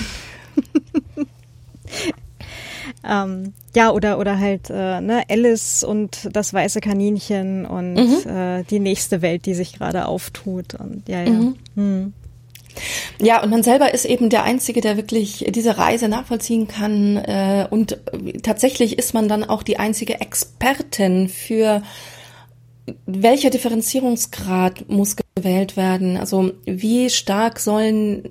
ähm, 3.03 3.53
ja, 3.75 3.91
oder, 3.91 4.19
oder 4.19 4.37
halt 4.37 4.69
äh, 4.69 5.01
ne, 5.01 5.23
Alice 5.29 5.83
und 5.83 6.29
das 6.31 6.53
weiße 6.53 6.79
Kaninchen 6.79 7.65
und 7.65 7.95
mhm. 7.95 8.29
äh, 8.29 8.63
die 8.63 8.79
nächste 8.79 9.23
Welt, 9.23 9.47
die 9.47 9.55
sich 9.55 9.73
gerade 9.73 10.05
auftut. 10.05 10.75
Und 10.75 11.09
ja, 11.09 11.23
ja. 11.23 11.29
Mhm. 11.29 11.55
Hm. 11.75 12.13
Ja, 13.19 13.41
und 13.41 13.49
man 13.49 13.63
selber 13.63 13.91
ist 13.91 14.05
eben 14.05 14.29
der 14.29 14.43
Einzige, 14.43 14.81
der 14.81 14.97
wirklich 14.97 15.43
diese 15.49 15.79
Reise 15.79 16.07
nachvollziehen 16.07 16.67
kann. 16.67 17.17
Äh, 17.17 17.67
und 17.71 17.97
tatsächlich 18.43 18.99
ist 18.99 19.15
man 19.15 19.27
dann 19.27 19.43
auch 19.43 19.63
die 19.63 19.79
einzige 19.79 20.21
Expertin 20.21 21.29
für 21.29 21.81
welcher 23.07 23.49
Differenzierungsgrad 23.49 24.87
muss 24.87 25.15
gewählt 25.37 25.77
werden? 25.77 26.17
Also 26.17 26.51
wie 26.65 27.09
stark 27.09 27.59
sollen 27.59 28.23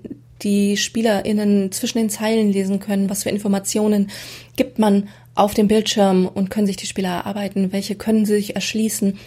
die 0.43 0.77
SpielerInnen 0.77 1.73
zwischen 1.73 1.99
den 1.99 2.11
Zeilen 2.11 2.53
lesen 2.53 2.81
können? 2.81 3.09
Was 3.09 3.23
für 3.23 3.31
Informationen 3.31 4.11
gibt 4.57 4.79
man 4.79 5.09
auf 5.35 5.55
dem 5.55 5.69
Bildschirm 5.69 6.27
und 6.27 6.51
können 6.51 6.67
sich 6.67 6.77
die 6.77 6.87
Spieler 6.87 7.11
erarbeiten? 7.11 7.73
Welche 7.73 7.95
können 7.95 8.27
sie 8.27 8.35
sich 8.35 8.55
erschließen? 8.55 9.19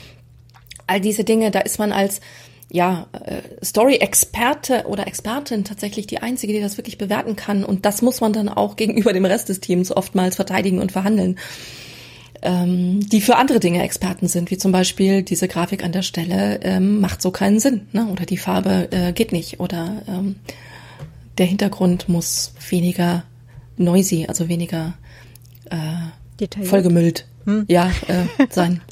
All 0.87 0.99
diese 0.99 1.23
Dinge, 1.23 1.51
da 1.51 1.59
ist 1.59 1.79
man 1.79 1.91
als 1.91 2.19
ja, 2.71 3.07
äh, 3.13 3.41
Story-Experte 3.65 4.85
oder 4.87 5.07
Expertin 5.07 5.63
tatsächlich 5.63 6.05
die 6.05 6.19
einzige, 6.19 6.53
die 6.53 6.61
das 6.61 6.77
wirklich 6.77 6.99
bewerten 6.99 7.35
kann. 7.35 7.63
Und 7.63 7.85
das 7.85 8.01
muss 8.01 8.21
man 8.21 8.33
dann 8.33 8.49
auch 8.49 8.75
gegenüber 8.75 9.13
dem 9.13 9.25
Rest 9.25 9.49
des 9.49 9.59
Teams 9.59 9.95
oftmals 9.95 10.35
verteidigen 10.35 10.79
und 10.79 10.91
verhandeln 10.91 11.39
ähm, 12.41 13.07
die 13.09 13.21
für 13.21 13.35
andere 13.35 13.59
Dinge 13.59 13.83
Experten 13.83 14.27
sind, 14.27 14.51
wie 14.51 14.57
zum 14.57 14.71
Beispiel 14.71 15.23
diese 15.23 15.47
Grafik 15.47 15.83
an 15.83 15.91
der 15.91 16.01
Stelle 16.01 16.59
ähm, 16.63 16.99
macht 16.99 17.21
so 17.21 17.31
keinen 17.31 17.59
Sinn, 17.59 17.87
ne? 17.91 18.07
oder 18.07 18.25
die 18.25 18.37
Farbe 18.37 18.89
äh, 18.91 19.11
geht 19.13 19.31
nicht, 19.31 19.59
oder 19.59 20.01
ähm, 20.07 20.35
der 21.37 21.45
Hintergrund 21.45 22.09
muss 22.09 22.53
weniger 22.69 23.23
noisy, 23.77 24.25
also 24.27 24.49
weniger 24.49 24.93
äh, 25.69 26.63
vollgemüllt, 26.63 27.25
hm. 27.45 27.65
ja, 27.67 27.91
äh, 28.07 28.25
sein. 28.49 28.81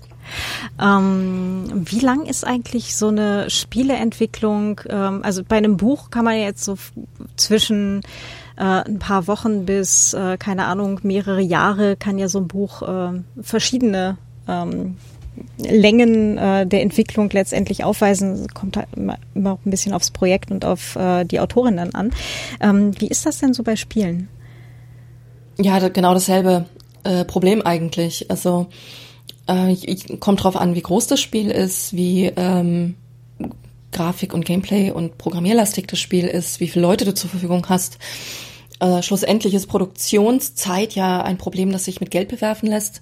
Ähm, 0.78 1.86
wie 1.86 2.00
lang 2.00 2.26
ist 2.26 2.46
eigentlich 2.46 2.96
so 2.98 3.08
eine 3.08 3.50
Spieleentwicklung? 3.50 4.82
Ähm, 4.90 5.22
also 5.24 5.42
bei 5.44 5.56
einem 5.56 5.78
Buch 5.78 6.10
kann 6.10 6.26
man 6.26 6.38
jetzt 6.38 6.66
so 6.66 6.78
zwischen 7.38 8.02
äh, 8.58 8.62
ein 8.62 9.00
paar 9.00 9.28
Wochen 9.28 9.66
bis, 9.66 10.14
äh, 10.14 10.38
keine 10.38 10.66
Ahnung, 10.66 11.00
mehrere 11.04 11.42
Jahre 11.42 11.96
kann 11.96 12.18
ja 12.18 12.28
so 12.28 12.40
ein 12.40 12.48
Buch 12.48 12.82
äh, 12.82 13.22
verschiedene 13.42 14.18
ähm, 14.48 14.98
Längen 15.60 16.38
äh, 16.38 16.66
der 16.66 16.82
Entwicklung 16.82 17.30
letztendlich 17.32 17.84
aufweisen, 17.84 18.48
kommt 18.54 18.78
halt 18.78 18.88
immer, 18.96 19.18
immer 19.36 19.54
auch 19.54 19.60
ein 19.66 19.70
bisschen 19.70 19.94
aufs 19.94 20.12
Projekt 20.12 20.52
und 20.52 20.66
auf 20.66 20.96
äh, 20.96 21.26
die 21.26 21.40
Autorin 21.40 21.78
dann 21.78 21.94
an. 21.94 22.12
Ähm, 22.60 23.00
wie 23.00 23.08
ist 23.08 23.26
das 23.26 23.40
denn 23.40 23.54
so 23.54 23.64
bei 23.64 23.76
Spielen? 23.76 24.30
Ja, 25.60 25.88
genau 25.90 26.14
dasselbe 26.14 26.66
äh, 27.04 27.26
Problem 27.26 27.62
eigentlich. 27.62 28.30
Also 28.30 28.68
äh, 29.48 29.72
ich, 29.72 30.20
kommt 30.20 30.44
drauf 30.44 30.56
an, 30.56 30.76
wie 30.76 30.82
groß 30.82 31.08
das 31.08 31.20
Spiel 31.20 31.52
ist, 31.52 31.96
wie 31.96 32.32
ähm, 32.36 32.96
Grafik 33.92 34.34
und 34.34 34.46
Gameplay 34.46 34.92
und 34.92 35.18
programmierlastig 35.18 35.88
das 35.88 36.00
Spiel 36.00 36.26
ist, 36.26 36.60
wie 36.60 36.68
viele 36.68 36.84
Leute 36.84 37.06
du 37.06 37.14
zur 37.14 37.30
Verfügung 37.30 37.66
hast. 37.70 37.98
Äh, 38.80 39.02
schlussendlich 39.02 39.54
ist 39.54 39.68
Produktionszeit 39.68 40.94
ja 40.94 41.22
ein 41.24 41.38
Problem, 41.38 41.72
das 41.72 41.86
sich 41.86 42.00
mit 42.00 42.12
Geld 42.12 42.30
bewerfen 42.30 42.70
lässt. 42.70 43.02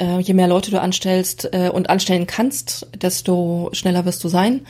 äh, 0.00 0.20
je 0.20 0.34
mehr 0.34 0.48
Leute 0.48 0.70
du 0.70 0.80
anstellst 0.80 1.48
äh, 1.52 1.68
und 1.68 1.90
anstellen 1.90 2.26
kannst, 2.26 2.86
desto 2.96 3.70
schneller 3.72 4.04
wirst 4.04 4.22
du 4.24 4.28
sein. 4.28 4.66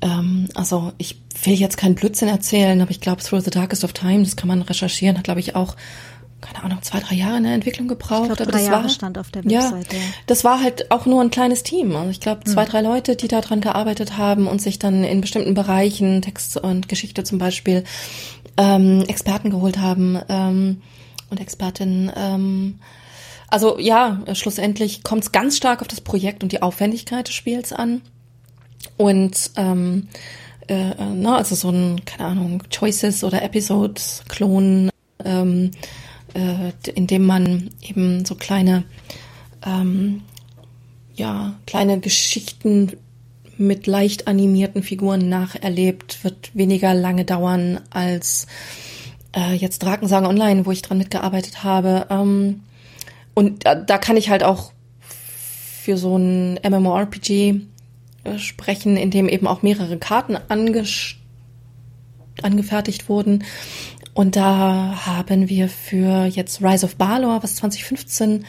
Ähm, 0.00 0.48
also 0.54 0.92
ich 0.98 1.20
will 1.44 1.54
jetzt 1.54 1.76
keinen 1.76 1.94
Blödsinn 1.94 2.28
erzählen, 2.28 2.80
aber 2.80 2.90
ich 2.90 3.00
glaube, 3.00 3.22
Through 3.22 3.40
the 3.40 3.50
Darkest 3.50 3.84
of 3.84 3.92
Time, 3.92 4.22
das 4.22 4.36
kann 4.36 4.48
man 4.48 4.62
recherchieren, 4.62 5.18
hat, 5.18 5.24
glaube 5.24 5.40
ich, 5.40 5.56
auch 5.56 5.76
keine 6.40 6.62
Ahnung, 6.62 6.82
zwei, 6.82 7.00
drei 7.00 7.14
Jahre 7.14 7.38
in 7.38 7.44
der 7.44 7.54
Entwicklung 7.54 7.88
gebraucht. 7.88 8.28
Ich 8.30 8.36
glaub, 8.36 8.48
drei 8.50 8.58
das 8.58 8.66
Jahre 8.66 8.82
war, 8.82 8.90
stand 8.90 9.16
auf 9.16 9.30
der 9.30 9.46
Webseite. 9.46 9.96
Ja, 9.96 10.02
das 10.26 10.44
war 10.44 10.62
halt 10.62 10.90
auch 10.90 11.06
nur 11.06 11.22
ein 11.22 11.30
kleines 11.30 11.62
Team. 11.62 11.96
Also 11.96 12.10
ich 12.10 12.20
glaube, 12.20 12.44
zwei, 12.44 12.64
hm. 12.64 12.70
drei 12.70 12.80
Leute, 12.82 13.16
die 13.16 13.28
daran 13.28 13.62
gearbeitet 13.62 14.18
haben 14.18 14.46
und 14.46 14.60
sich 14.60 14.78
dann 14.78 15.04
in 15.04 15.22
bestimmten 15.22 15.54
Bereichen, 15.54 16.20
Text 16.20 16.58
und 16.58 16.86
Geschichte 16.90 17.24
zum 17.24 17.38
Beispiel, 17.38 17.84
ähm, 18.56 19.02
Experten 19.08 19.50
geholt 19.50 19.78
haben 19.78 20.18
ähm, 20.28 20.82
und 21.30 21.40
Expertinnen. 21.40 22.12
Ähm, 22.16 22.78
also 23.48 23.78
ja, 23.78 24.20
schlussendlich 24.32 25.02
kommt 25.02 25.24
es 25.24 25.32
ganz 25.32 25.56
stark 25.56 25.80
auf 25.80 25.88
das 25.88 26.00
Projekt 26.00 26.42
und 26.42 26.52
die 26.52 26.62
Aufwendigkeit 26.62 27.28
des 27.28 27.34
Spiels 27.34 27.72
an. 27.72 28.02
Und 28.96 29.50
ähm, 29.56 30.08
äh, 30.68 30.90
äh 30.90 31.14
na, 31.14 31.36
also 31.36 31.54
so 31.54 31.70
ein, 31.70 32.04
keine 32.04 32.28
Ahnung, 32.30 32.62
Choices 32.70 33.24
oder 33.24 33.42
Episodes, 33.42 34.22
Klonen, 34.28 34.90
ähm, 35.24 35.70
äh, 36.34 36.72
in 36.94 37.06
dem 37.06 37.26
man 37.26 37.70
eben 37.80 38.24
so 38.24 38.34
kleine, 38.34 38.84
ähm, 39.64 40.22
ja, 41.14 41.54
kleine 41.66 42.00
Geschichten 42.00 42.96
mit 43.58 43.86
leicht 43.86 44.26
animierten 44.26 44.82
Figuren 44.82 45.28
nacherlebt, 45.28 46.24
wird 46.24 46.50
weniger 46.54 46.94
lange 46.94 47.24
dauern 47.24 47.80
als 47.90 48.46
äh, 49.34 49.54
jetzt 49.54 49.82
Drakensagen 49.82 50.26
Online, 50.26 50.66
wo 50.66 50.70
ich 50.70 50.82
dran 50.82 50.98
mitgearbeitet 50.98 51.64
habe. 51.64 52.06
Ähm, 52.10 52.60
und 53.34 53.66
da, 53.66 53.74
da 53.74 53.98
kann 53.98 54.16
ich 54.16 54.30
halt 54.30 54.44
auch 54.44 54.72
für 55.00 55.96
so 55.98 56.16
ein 56.16 56.58
MMORPG 56.66 57.60
äh, 58.24 58.38
sprechen, 58.38 58.96
in 58.96 59.10
dem 59.10 59.28
eben 59.28 59.46
auch 59.46 59.62
mehrere 59.62 59.98
Karten 59.98 60.38
angefertigt 62.42 63.08
wurden. 63.08 63.44
Und 64.14 64.36
da 64.36 65.06
haben 65.06 65.48
wir 65.48 65.68
für 65.68 66.26
jetzt 66.26 66.62
Rise 66.62 66.86
of 66.86 66.96
Balor, 66.96 67.42
was 67.42 67.56
2015 67.56 68.46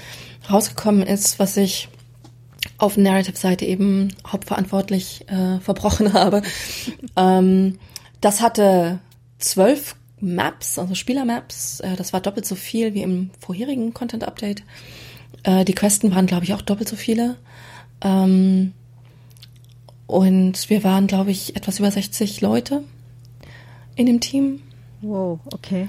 rausgekommen 0.50 1.02
ist, 1.04 1.40
was 1.40 1.58
ich 1.58 1.90
auf 2.78 2.98
Narrative-Seite 2.98 3.66
eben 3.66 4.14
hauptverantwortlich 4.28 5.26
äh, 5.28 5.60
verbrochen 5.60 6.14
habe. 6.14 6.42
ähm, 7.16 7.78
das 8.22 8.42
hatte 8.42 9.00
zwölf 9.38 9.96
Maps, 10.20 10.80
also 10.80 10.96
Spielermaps. 10.96 11.80
Äh, 11.82 11.96
das 11.96 12.14
war 12.14 12.22
doppelt 12.22 12.46
so 12.46 12.56
viel 12.56 12.94
wie 12.94 13.02
im 13.02 13.30
vorherigen 13.40 13.94
Content-Update. 13.94 14.64
Äh, 15.44 15.66
die 15.66 15.76
Questen 15.76 16.14
waren, 16.14 16.26
glaube 16.26 16.46
ich, 16.46 16.54
auch 16.54 16.62
doppelt 16.62 16.90
so 16.90 16.96
viele. 16.96 17.38
Ähm, 18.02 18.74
und 20.08 20.70
wir 20.70 20.84
waren, 20.84 21.08
glaube 21.08 21.32
ich, 21.32 21.56
etwas 21.56 21.80
über 21.80 21.92
60 21.92 22.42
Leute 22.42 22.84
in 23.96 24.06
dem 24.06 24.20
Team. 24.20 24.62
Wow, 25.02 25.40
okay. 25.54 25.88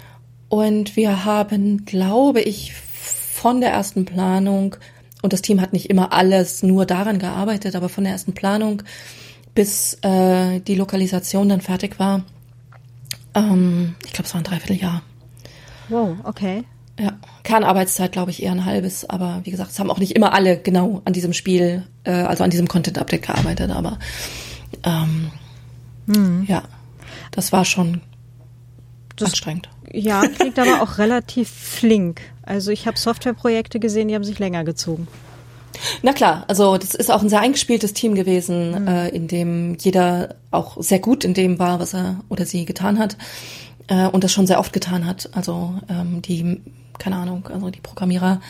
Und 0.48 0.96
wir 0.96 1.24
haben, 1.24 1.84
glaube 1.84 2.40
ich, 2.40 2.72
von 2.74 3.60
der 3.60 3.70
ersten 3.70 4.04
Planung, 4.04 4.76
und 5.22 5.32
das 5.32 5.42
Team 5.42 5.60
hat 5.60 5.72
nicht 5.72 5.90
immer 5.90 6.12
alles 6.12 6.62
nur 6.62 6.86
daran 6.86 7.18
gearbeitet, 7.18 7.74
aber 7.74 7.88
von 7.88 8.04
der 8.04 8.12
ersten 8.12 8.32
Planung 8.32 8.82
bis 9.54 9.94
äh, 10.02 10.60
die 10.60 10.74
Lokalisation 10.74 11.48
dann 11.48 11.62
fertig 11.62 11.98
war, 11.98 12.22
ähm, 13.34 13.94
ich 14.04 14.12
glaube, 14.12 14.26
es 14.26 14.34
war 14.34 14.40
ein 14.40 14.44
Dreivierteljahr. 14.44 15.02
Wow, 15.88 16.16
okay. 16.24 16.64
Ja, 16.98 17.18
Kernarbeitszeit, 17.42 18.12
glaube 18.12 18.30
ich, 18.30 18.42
eher 18.42 18.52
ein 18.52 18.64
halbes, 18.64 19.08
aber 19.08 19.40
wie 19.44 19.50
gesagt, 19.50 19.70
es 19.70 19.78
haben 19.78 19.90
auch 19.90 19.98
nicht 19.98 20.16
immer 20.16 20.32
alle 20.32 20.58
genau 20.58 21.02
an 21.04 21.12
diesem 21.12 21.34
Spiel, 21.34 21.86
äh, 22.04 22.10
also 22.10 22.42
an 22.42 22.50
diesem 22.50 22.68
Content-Update 22.68 23.22
gearbeitet, 23.26 23.70
aber 23.70 23.98
ähm, 24.82 25.30
hm. 26.06 26.44
ja, 26.48 26.62
das 27.32 27.52
war 27.52 27.66
schon 27.66 28.00
das, 29.16 29.30
anstrengend. 29.30 29.68
Ja, 29.92 30.26
klingt 30.26 30.58
aber 30.58 30.82
auch 30.82 30.98
relativ 30.98 31.50
flink. 31.50 32.22
Also 32.46 32.70
ich 32.70 32.86
habe 32.86 32.98
Softwareprojekte 32.98 33.80
gesehen, 33.80 34.08
die 34.08 34.14
haben 34.14 34.24
sich 34.24 34.38
länger 34.38 34.64
gezogen. 34.64 35.08
Na 36.02 36.12
klar, 36.12 36.44
also 36.48 36.78
das 36.78 36.94
ist 36.94 37.10
auch 37.10 37.22
ein 37.22 37.28
sehr 37.28 37.40
eingespieltes 37.40 37.92
Team 37.92 38.14
gewesen, 38.14 38.82
mhm. 38.82 38.88
äh, 38.88 39.08
in 39.08 39.28
dem 39.28 39.76
jeder 39.78 40.36
auch 40.50 40.80
sehr 40.80 41.00
gut 41.00 41.24
in 41.24 41.34
dem 41.34 41.58
war, 41.58 41.80
was 41.80 41.94
er 41.94 42.20
oder 42.28 42.46
sie 42.46 42.64
getan 42.64 42.98
hat 42.98 43.16
äh, 43.88 44.06
und 44.06 44.24
das 44.24 44.32
schon 44.32 44.46
sehr 44.46 44.58
oft 44.58 44.72
getan 44.72 45.06
hat. 45.06 45.28
Also 45.32 45.74
ähm, 45.88 46.22
die, 46.22 46.60
keine 46.98 47.16
Ahnung, 47.16 47.48
also 47.52 47.70
die 47.70 47.80
Programmierer 47.80 48.40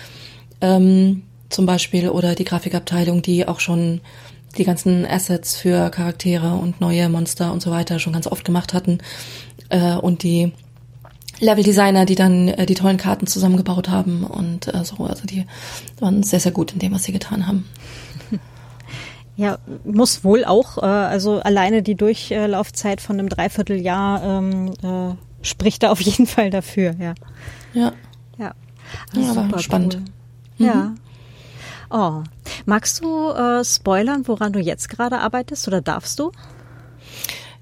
ähm, 0.61 1.22
zum 1.49 1.66
Beispiel 1.66 2.09
oder 2.09 2.34
die 2.34 2.44
Grafikabteilung, 2.44 3.22
die 3.22 3.47
auch 3.49 3.61
schon 3.61 4.01
die 4.59 4.64
ganzen 4.64 5.05
Assets 5.05 5.57
für 5.57 5.90
Charaktere 5.90 6.55
und 6.55 6.80
neue 6.80 7.09
Monster 7.09 7.53
und 7.53 7.62
so 7.62 7.70
weiter 7.70 7.99
schon 7.99 8.12
ganz 8.12 8.26
oft 8.26 8.44
gemacht 8.44 8.72
hatten 8.72 8.99
äh, 9.68 9.94
und 9.97 10.22
die 10.22 10.53
Leveldesigner, 11.41 12.07
die 12.07 12.14
dann 12.14 12.49
äh, 12.49 12.66
die 12.66 12.74
tollen 12.74 12.97
Karten 12.97 13.26
zusammengebaut 13.26 13.89
haben 13.89 14.24
und 14.24 14.72
äh, 14.72 14.84
so. 14.84 15.05
Also 15.05 15.26
die 15.26 15.45
waren 16.01 16.22
sehr, 16.22 16.41
sehr 16.41 16.53
gut 16.53 16.72
in 16.72 16.78
dem, 16.78 16.93
was 16.93 17.05
sie 17.05 17.12
getan 17.12 17.47
haben. 17.47 17.68
Ja, 19.39 19.59
muss 19.84 20.24
wohl 20.24 20.47
auch. 20.47 20.78
Äh, 20.78 20.87
also 20.87 21.41
alleine 21.41 21.82
die 21.82 21.95
Durchlaufzeit 21.95 23.03
von 23.03 23.18
einem 23.18 23.28
Dreivierteljahr 23.28 24.22
ähm, 24.24 24.72
äh, 24.82 25.14
spricht 25.45 25.82
da 25.82 25.91
auf 25.91 26.01
jeden 26.01 26.26
Fall 26.26 26.49
dafür, 26.49 26.95
ja. 26.99 27.12
Ja. 27.74 27.93
Ja, 28.39 28.55
ja 29.12 29.34
super 29.34 29.59
spannend. 29.59 30.01
Cool. 30.59 30.66
Mhm. 30.66 30.66
Ja. 30.66 30.95
Oh. 31.91 32.22
Magst 32.64 33.05
du 33.05 33.30
äh, 33.30 33.62
spoilern, 33.62 34.26
woran 34.26 34.55
du 34.55 34.59
jetzt 34.59 34.89
gerade 34.89 35.18
arbeitest 35.18 35.68
oder 35.68 35.82
darfst 35.82 36.18
du? 36.18 36.32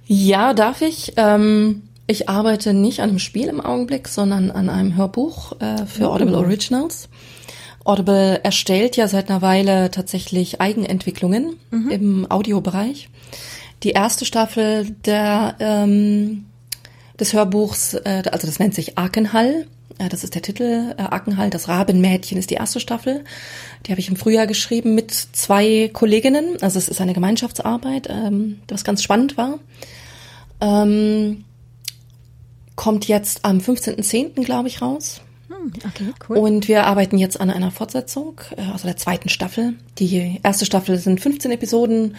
Ja, 0.07 0.55
darf 0.55 0.81
ich. 0.81 1.14
Ähm 1.16 1.83
ich 2.07 2.29
arbeite 2.29 2.75
nicht 2.75 3.01
an 3.01 3.11
einem 3.11 3.19
Spiel 3.19 3.49
im 3.49 3.61
Augenblick, 3.61 4.09
sondern 4.09 4.51
an 4.51 4.69
einem 4.69 4.97
Hörbuch 4.97 5.61
äh, 5.61 5.87
für 5.87 6.11
Audible 6.11 6.37
Originals. 6.37 7.09
Audible 7.85 8.41
erstellt 8.43 8.97
ja 8.97 9.09
seit 9.09 9.31
einer 9.31 9.43
Weile 9.43 9.91
tatsächlich 9.91 10.61
Eigenentwicklungen 10.61 11.57
mhm. 11.71 11.91
im 11.91 12.31
Audiobereich. 12.31 13.09
Die 13.83 13.91
erste 13.91 14.25
Staffel 14.25 14.91
der, 15.05 15.57
ähm, 15.61 16.47
des 17.21 17.33
Hörbuchs, 17.33 17.95
äh, 17.95 18.23
also 18.31 18.47
das 18.47 18.59
nennt 18.59 18.75
sich 18.75 18.97
Arkenhall. 18.97 19.67
Äh, 19.99 20.09
das 20.09 20.25
ist 20.25 20.35
der 20.35 20.43
Titel. 20.43 20.95
Äh, 20.97 21.03
Arkenhall, 21.03 21.51
das 21.51 21.69
Rabenmädchen 21.69 22.39
ist 22.39 22.51
die 22.51 22.55
erste 22.55 22.81
Staffel. 22.81 23.25
Die 23.87 23.91
habe 23.91 24.01
ich 24.01 24.09
im 24.09 24.17
Frühjahr 24.17 24.47
geschrieben 24.47 24.95
mit 24.95 25.11
zwei 25.11 25.91
Kolleginnen. 25.93 26.57
Also 26.63 26.79
es 26.79 26.89
ist 26.89 27.01
eine 27.01 27.13
Gemeinschaftsarbeit, 27.13 28.09
ähm, 28.11 28.61
was 28.69 28.85
ganz 28.85 29.03
spannend 29.03 29.37
war. 29.37 29.59
Ähm, 30.61 31.45
kommt 32.77 33.07
jetzt 33.07 33.45
am 33.45 33.59
15.10., 33.59 34.45
glaube 34.45 34.68
ich, 34.68 34.83
raus. 34.83 35.20
Hm, 35.49 35.72
okay, 35.87 36.12
cool. 36.29 36.39
Und 36.39 36.68
wir 36.68 36.85
arbeiten 36.85 37.18
jetzt 37.18 37.41
an 37.41 37.51
einer 37.51 37.70
Fortsetzung, 37.70 38.41
äh, 38.57 38.62
also 38.62 38.87
der 38.87 38.97
zweiten 38.97 39.29
Staffel. 39.29 39.75
Die 39.99 40.41
erste 40.43 40.64
Staffel 40.64 40.99
sind 40.99 41.20
15 41.20 41.51
Episoden, 41.51 42.16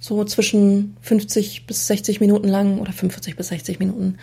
so 0.00 0.24
zwischen 0.24 0.96
50 1.00 1.66
bis 1.66 1.86
60 1.86 2.20
Minuten 2.20 2.48
lang 2.48 2.78
oder 2.78 2.92
45 2.92 3.36
bis 3.36 3.48
60 3.48 3.78
Minuten. 3.78 4.18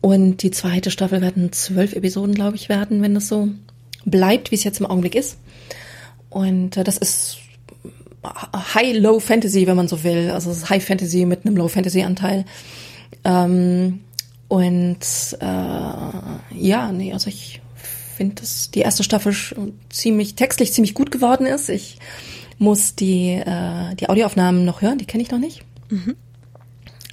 Und 0.00 0.42
die 0.42 0.50
zweite 0.50 0.90
Staffel 0.90 1.20
werden 1.20 1.52
zwölf 1.52 1.92
Episoden, 1.92 2.34
glaube 2.34 2.56
ich, 2.56 2.68
werden, 2.68 3.02
wenn 3.02 3.14
das 3.14 3.28
so 3.28 3.48
bleibt, 4.04 4.50
wie 4.50 4.54
es 4.54 4.64
jetzt 4.64 4.80
im 4.80 4.86
Augenblick 4.86 5.14
ist. 5.14 5.36
Und 6.30 6.76
äh, 6.76 6.84
das 6.84 6.96
ist 6.96 7.38
High-Low 8.24 9.20
Fantasy, 9.20 9.66
wenn 9.66 9.76
man 9.76 9.88
so 9.88 10.04
will. 10.04 10.30
Also 10.30 10.52
High 10.68 10.84
Fantasy 10.84 11.26
mit 11.26 11.44
einem 11.44 11.56
Low 11.56 11.68
Fantasy 11.68 12.02
Anteil. 12.02 12.44
Ähm, 13.24 14.00
und 14.50 14.98
äh, 15.38 15.44
ja, 15.44 16.90
nee, 16.90 17.12
also 17.12 17.28
ich 17.28 17.62
finde, 18.16 18.34
dass 18.34 18.72
die 18.72 18.80
erste 18.80 19.04
Staffel 19.04 19.32
ziemlich 19.90 20.34
textlich 20.34 20.72
ziemlich 20.72 20.94
gut 20.94 21.12
geworden 21.12 21.46
ist. 21.46 21.68
Ich 21.68 22.00
muss 22.58 22.96
die 22.96 23.34
äh, 23.34 23.94
die 23.94 24.08
Audioaufnahmen 24.08 24.64
noch 24.64 24.82
hören, 24.82 24.98
die 24.98 25.04
kenne 25.04 25.22
ich 25.22 25.30
noch 25.30 25.38
nicht. 25.38 25.62
Mhm. 25.88 26.16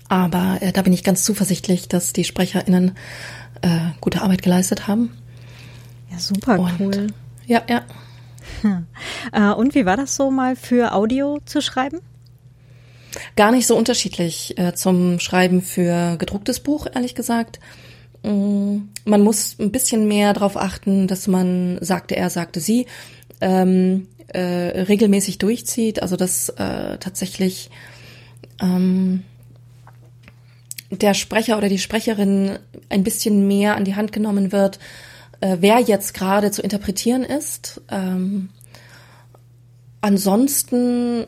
Aber 0.10 0.58
äh, 0.62 0.72
da 0.72 0.82
bin 0.82 0.94
ich 0.94 1.04
ganz 1.04 1.24
zuversichtlich, 1.24 1.88
dass 1.88 2.12
die 2.12 2.24
SprecherInnen 2.24 2.96
äh, 3.62 3.92
gute 4.02 4.24
Arbeit 4.24 4.42
geleistet 4.42 4.88
haben. 4.88 5.12
Ja, 6.10 6.18
super 6.18 6.58
Und, 6.60 6.80
cool. 6.80 7.08
Ja, 7.46 7.62
ja. 7.70 7.84
Hm. 8.64 8.88
Äh, 9.32 9.52
und 9.52 9.76
wie 9.76 9.86
war 9.86 9.96
das 9.96 10.16
so 10.16 10.32
mal 10.32 10.56
für 10.56 10.94
Audio 10.94 11.38
zu 11.46 11.62
schreiben? 11.62 12.00
Gar 13.36 13.52
nicht 13.52 13.68
so 13.68 13.76
unterschiedlich 13.76 14.58
äh, 14.58 14.74
zum 14.74 15.20
Schreiben 15.20 15.62
für 15.62 16.18
gedrucktes 16.18 16.60
Buch, 16.60 16.88
ehrlich 16.94 17.16
gesagt. 17.16 17.60
Mm, 18.24 18.90
man 19.06 19.22
muss 19.22 19.58
ein 19.60 19.72
bisschen 19.72 20.08
mehr 20.08 20.34
darauf 20.34 20.58
achten, 20.58 21.08
dass 21.08 21.28
man 21.28 21.78
sagte 21.82 22.16
er, 22.16 22.30
sagte 22.30 22.60
sie 22.60 22.86
ähm, 23.42 24.08
äh, 24.28 24.40
regelmäßig 24.40 25.38
durchzieht. 25.38 26.02
Also 26.02 26.16
dass 26.16 26.50
äh, 26.50 26.98
tatsächlich 26.98 27.70
ähm, 28.62 29.24
der 30.92 31.14
Sprecher 31.14 31.58
oder 31.58 31.70
die 31.70 31.80
Sprecherin 31.80 32.60
ein 32.90 33.04
bisschen 33.04 33.48
mehr 33.48 33.76
an 33.76 33.86
die 33.86 33.96
Hand 33.96 34.12
genommen 34.12 34.52
wird, 34.52 34.80
äh, 35.42 35.58
wer 35.60 35.80
jetzt 35.80 36.14
gerade 36.14 36.52
zu 36.52 36.62
interpretieren 36.62 37.24
ist. 37.24 37.82
Ähm, 37.90 38.50
ansonsten 40.02 41.26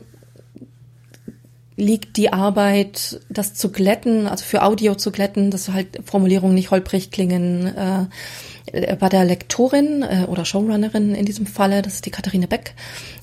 liegt 1.80 2.16
die 2.16 2.32
Arbeit, 2.32 3.20
das 3.28 3.54
zu 3.54 3.72
glätten, 3.72 4.26
also 4.26 4.44
für 4.44 4.62
Audio 4.62 4.94
zu 4.94 5.10
glätten, 5.10 5.50
dass 5.50 5.70
halt 5.70 5.98
Formulierungen 6.04 6.54
nicht 6.54 6.70
holprig 6.70 7.10
klingen, 7.10 7.66
äh, 7.66 8.96
bei 8.96 9.08
der 9.08 9.24
Lektorin 9.24 10.02
äh, 10.02 10.26
oder 10.28 10.44
Showrunnerin 10.44 11.14
in 11.14 11.24
diesem 11.24 11.46
Falle, 11.46 11.82
das 11.82 11.94
ist 11.94 12.06
die 12.06 12.10
Katharine 12.10 12.46
Beck, 12.46 12.74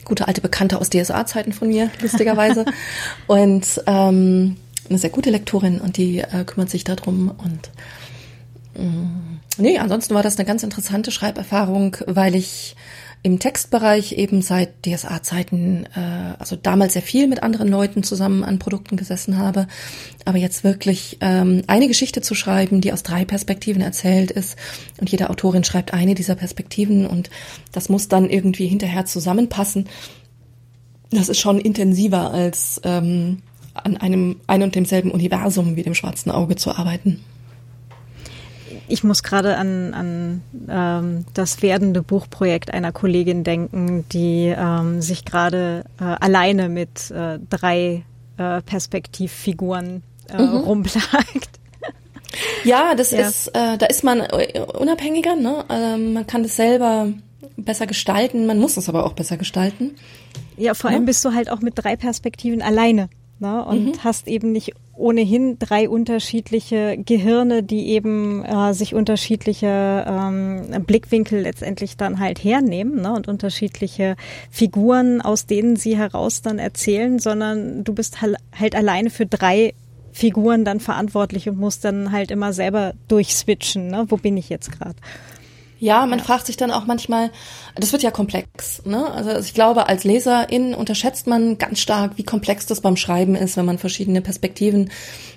gute 0.04 0.28
alte 0.28 0.42
Bekannte 0.42 0.80
aus 0.80 0.90
DSA-Zeiten 0.90 1.54
von 1.54 1.70
mir, 1.70 1.90
lustigerweise. 2.02 2.66
und 3.28 3.82
ähm, 3.86 4.58
eine 4.90 4.98
sehr 4.98 5.10
gute 5.10 5.30
Lektorin 5.30 5.80
und 5.80 5.98
die 5.98 6.20
äh, 6.20 6.44
kümmert 6.46 6.70
sich 6.70 6.84
darum 6.84 7.32
und 7.38 7.70
mh, 8.76 8.90
mm, 8.90 9.40
nee, 9.60 9.78
ansonsten 9.78 10.16
war 10.16 10.24
das 10.24 10.38
eine 10.38 10.46
ganz 10.46 10.64
interessante 10.64 11.12
Schreiberfahrung, 11.12 11.98
weil 12.08 12.36
ich 12.36 12.76
im 13.24 13.40
Textbereich 13.40 14.14
eben 14.14 14.42
seit 14.42 14.86
DSA-Zeiten, 14.86 15.86
äh, 15.96 16.36
also 16.40 16.56
damals 16.56 16.94
sehr 16.94 17.02
viel 17.02 17.28
mit 17.28 17.44
anderen 17.44 17.68
Leuten 17.68 18.04
zusammen 18.04 18.44
an 18.44 18.60
Produkten 18.60 18.96
gesessen 18.96 19.38
habe, 19.38 19.68
aber 20.26 20.38
jetzt 20.38 20.64
wirklich 20.64 21.18
ähm, 21.22 21.64
eine 21.68 21.88
Geschichte 21.88 22.22
zu 22.22 22.36
schreiben, 22.36 22.80
die 22.80 22.94
aus 22.94 23.04
drei 23.04 23.26
Perspektiven 23.26 23.82
erzählt 23.82 24.32
ist 24.32 24.58
und 25.00 25.10
jede 25.10 25.30
Autorin 25.30 25.64
schreibt 25.64 25.94
eine 25.94 26.16
dieser 26.16 26.36
Perspektiven 26.36 27.06
und 27.06 27.30
das 27.72 27.90
muss 27.90 28.08
dann 28.08 28.30
irgendwie 28.30 28.68
hinterher 28.68 29.06
zusammenpassen. 29.06 29.88
Das 31.10 31.30
ist 31.30 31.40
schon 31.40 31.60
intensiver 31.60 32.32
als 32.32 32.82
ähm, 32.84 33.42
an 33.74 33.98
einem 33.98 34.38
ein 34.48 34.64
und 34.64 34.76
demselben 34.76 35.12
Universum 35.12 35.76
wie 35.76 35.84
dem 35.84 35.96
schwarzen 35.96 36.32
Auge 36.32 36.56
zu 36.56 36.72
arbeiten. 36.76 37.24
Ich 38.88 39.04
muss 39.04 39.22
gerade 39.24 39.58
an, 39.58 39.94
an 39.94 40.42
ähm, 40.70 41.26
das 41.34 41.62
werdende 41.62 42.02
Buchprojekt 42.02 42.74
einer 42.74 42.92
Kollegin 42.92 43.44
denken, 43.44 44.06
die 44.10 44.54
ähm, 44.58 45.02
sich 45.02 45.26
gerade 45.26 45.84
äh, 46.00 46.04
alleine 46.04 46.70
mit 46.70 47.12
äh, 47.12 47.40
drei 47.50 48.04
äh, 48.38 48.62
Perspektivfiguren 48.62 50.04
äh, 50.30 50.42
mhm. 50.42 50.58
rumplagt. 50.58 51.60
Ja, 52.64 52.96
das 52.96 53.12
ja. 53.12 53.28
ist, 53.28 53.48
äh, 53.50 53.78
da 53.78 53.86
ist 53.88 54.04
man 54.04 54.22
unabhängiger, 54.22 55.36
ne? 55.36 55.66
Also 55.70 55.98
man 55.98 56.28
kann 56.28 56.44
das 56.44 56.56
selber 56.56 57.08
besser 57.56 57.88
gestalten, 57.88 58.46
man 58.46 58.60
muss 58.60 58.78
es 58.78 58.90
aber 58.90 59.06
auch 59.06 59.14
besser 59.14 59.38
gestalten. 59.38 59.96
Ja, 60.58 60.74
vor 60.74 60.90
allem 60.90 61.04
ja? 61.04 61.06
bist 61.06 61.24
du 61.24 61.34
halt 61.34 61.50
auch 61.50 61.62
mit 61.62 61.74
drei 61.78 61.96
Perspektiven 61.96 62.62
alleine. 62.62 63.10
Ne? 63.40 63.64
Und 63.64 63.86
mhm. 63.86 64.04
hast 64.04 64.28
eben 64.28 64.52
nicht 64.52 64.74
ohnehin 64.96 65.60
drei 65.60 65.88
unterschiedliche 65.88 66.98
Gehirne, 66.98 67.62
die 67.62 67.90
eben 67.90 68.44
äh, 68.44 68.74
sich 68.74 68.96
unterschiedliche 68.96 70.06
ähm, 70.08 70.84
Blickwinkel 70.86 71.42
letztendlich 71.42 71.98
dann 71.98 72.20
halt 72.20 72.44
hernehmen 72.44 73.02
ne? 73.02 73.14
und 73.14 73.28
unterschiedliche 73.28 74.16
Figuren, 74.50 75.22
aus 75.22 75.46
denen 75.46 75.76
sie 75.76 75.96
heraus 75.96 76.42
dann 76.42 76.58
erzählen, 76.58 77.20
sondern 77.20 77.84
du 77.84 77.94
bist 77.94 78.22
halt, 78.22 78.38
halt 78.58 78.76
alleine 78.76 79.10
für 79.10 79.28
drei 79.28 79.74
Figuren 80.12 80.66
dann 80.66 80.80
verantwortlich 80.80 81.48
und 81.48 81.60
musst 81.60 81.86
dann 81.86 82.12
halt 82.12 82.32
immer 82.32 82.52
selber 82.52 82.94
durchswitchen. 83.08 83.90
Ne? 83.90 84.06
Wo 84.10 84.18
bin 84.18 84.36
ich 84.36 84.50
jetzt 84.50 84.72
gerade? 84.72 84.96
Ja, 85.80 86.06
man 86.06 86.20
ja. 86.20 86.26
fragt 86.26 86.48
sich 86.48 86.58
dann 86.58 86.72
auch 86.72 86.86
manchmal, 86.86 87.32
das 87.76 87.92
wird 87.92 88.04
ja 88.04 88.12
komplex. 88.12 88.84
Ne? 88.86 89.12
Also 89.12 89.32
ich 89.38 89.54
glaube, 89.54 89.88
als 89.88 90.04
Leserin 90.04 90.74
unterschätzt 90.74 91.28
man 91.28 91.58
ganz 91.58 91.80
stark, 91.80 92.14
wie 92.18 92.24
komplex 92.24 92.66
das 92.66 92.82
beim 92.82 92.98
Schreiben 92.98 93.36
ist, 93.36 93.58
wenn 93.58 93.66
man 93.66 93.78
verschiedene 93.78 94.22
Perspektiven 94.22 94.90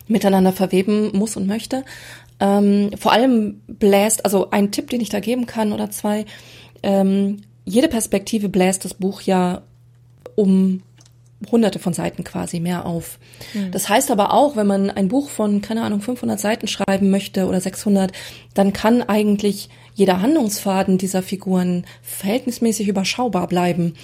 miteinander 0.08 0.52
verweben 0.52 1.16
muss 1.16 1.36
und 1.36 1.46
möchte. 1.46 1.84
Ähm, 2.40 2.90
vor 2.98 3.12
allem 3.12 3.60
bläst, 3.66 4.24
also 4.24 4.50
ein 4.50 4.72
Tipp, 4.72 4.88
den 4.88 5.00
ich 5.00 5.10
da 5.10 5.20
geben 5.20 5.46
kann 5.46 5.72
oder 5.72 5.90
zwei, 5.90 6.24
ähm, 6.82 7.42
jede 7.66 7.88
Perspektive 7.88 8.48
bläst 8.48 8.84
das 8.84 8.94
Buch 8.94 9.20
ja 9.20 9.62
um 10.36 10.82
hunderte 11.50 11.78
von 11.78 11.92
Seiten 11.92 12.24
quasi 12.24 12.60
mehr 12.60 12.86
auf. 12.86 13.18
Mhm. 13.54 13.70
Das 13.70 13.88
heißt 13.88 14.10
aber 14.10 14.32
auch, 14.34 14.56
wenn 14.56 14.66
man 14.66 14.90
ein 14.90 15.08
Buch 15.08 15.30
von, 15.30 15.62
keine 15.62 15.82
Ahnung, 15.82 16.00
500 16.00 16.38
Seiten 16.38 16.68
schreiben 16.68 17.10
möchte 17.10 17.46
oder 17.46 17.60
600, 17.60 18.12
dann 18.54 18.72
kann 18.72 19.02
eigentlich 19.02 19.68
jeder 19.94 20.20
Handlungsfaden 20.20 20.98
dieser 20.98 21.22
Figuren 21.22 21.84
verhältnismäßig 22.02 22.88
überschaubar 22.88 23.46
bleiben. 23.48 23.94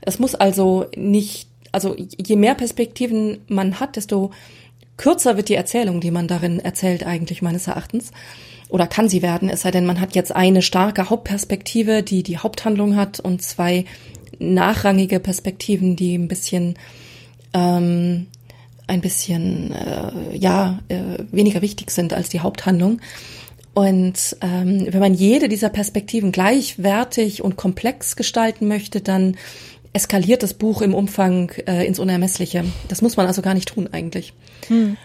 Es 0.00 0.18
muss 0.18 0.34
also 0.34 0.86
nicht, 0.96 1.48
also 1.72 1.94
je 1.96 2.36
mehr 2.36 2.54
Perspektiven 2.54 3.38
man 3.48 3.78
hat, 3.80 3.96
desto 3.96 4.30
kürzer 4.96 5.36
wird 5.36 5.48
die 5.48 5.54
Erzählung, 5.54 6.00
die 6.00 6.10
man 6.10 6.28
darin 6.28 6.60
erzählt, 6.60 7.06
eigentlich 7.06 7.42
meines 7.42 7.66
Erachtens. 7.66 8.12
Oder 8.68 8.86
kann 8.86 9.08
sie 9.08 9.22
werden, 9.22 9.48
es 9.48 9.60
sei 9.60 9.70
denn, 9.70 9.86
man 9.86 10.00
hat 10.00 10.14
jetzt 10.16 10.34
eine 10.34 10.60
starke 10.60 11.08
Hauptperspektive, 11.08 12.02
die 12.02 12.22
die 12.22 12.38
Haupthandlung 12.38 12.96
hat 12.96 13.20
und 13.20 13.40
zwei 13.42 13.84
nachrangige 14.38 15.20
Perspektiven, 15.20 15.96
die 15.96 16.16
ein 16.16 16.28
bisschen 16.28 16.74
ähm, 17.54 18.26
ein 18.86 19.00
bisschen 19.00 19.72
äh, 19.72 20.36
ja 20.36 20.78
äh, 20.88 21.24
weniger 21.32 21.62
wichtig 21.62 21.90
sind 21.90 22.12
als 22.12 22.28
die 22.28 22.40
Haupthandlung. 22.40 23.00
Und 23.74 24.36
ähm, 24.40 24.86
wenn 24.88 25.00
man 25.00 25.14
jede 25.14 25.48
dieser 25.48 25.68
Perspektiven 25.68 26.32
gleichwertig 26.32 27.44
und 27.44 27.56
komplex 27.56 28.16
gestalten 28.16 28.68
möchte, 28.68 29.02
dann 29.02 29.36
eskaliert 29.92 30.42
das 30.42 30.54
Buch 30.54 30.82
im 30.82 30.94
Umfang 30.94 31.50
äh, 31.66 31.86
ins 31.86 31.98
Unermessliche. 31.98 32.64
Das 32.88 33.02
muss 33.02 33.16
man 33.16 33.26
also 33.26 33.42
gar 33.42 33.54
nicht 33.54 33.68
tun 33.68 33.88
eigentlich. 33.92 34.32
Hm. 34.68 34.96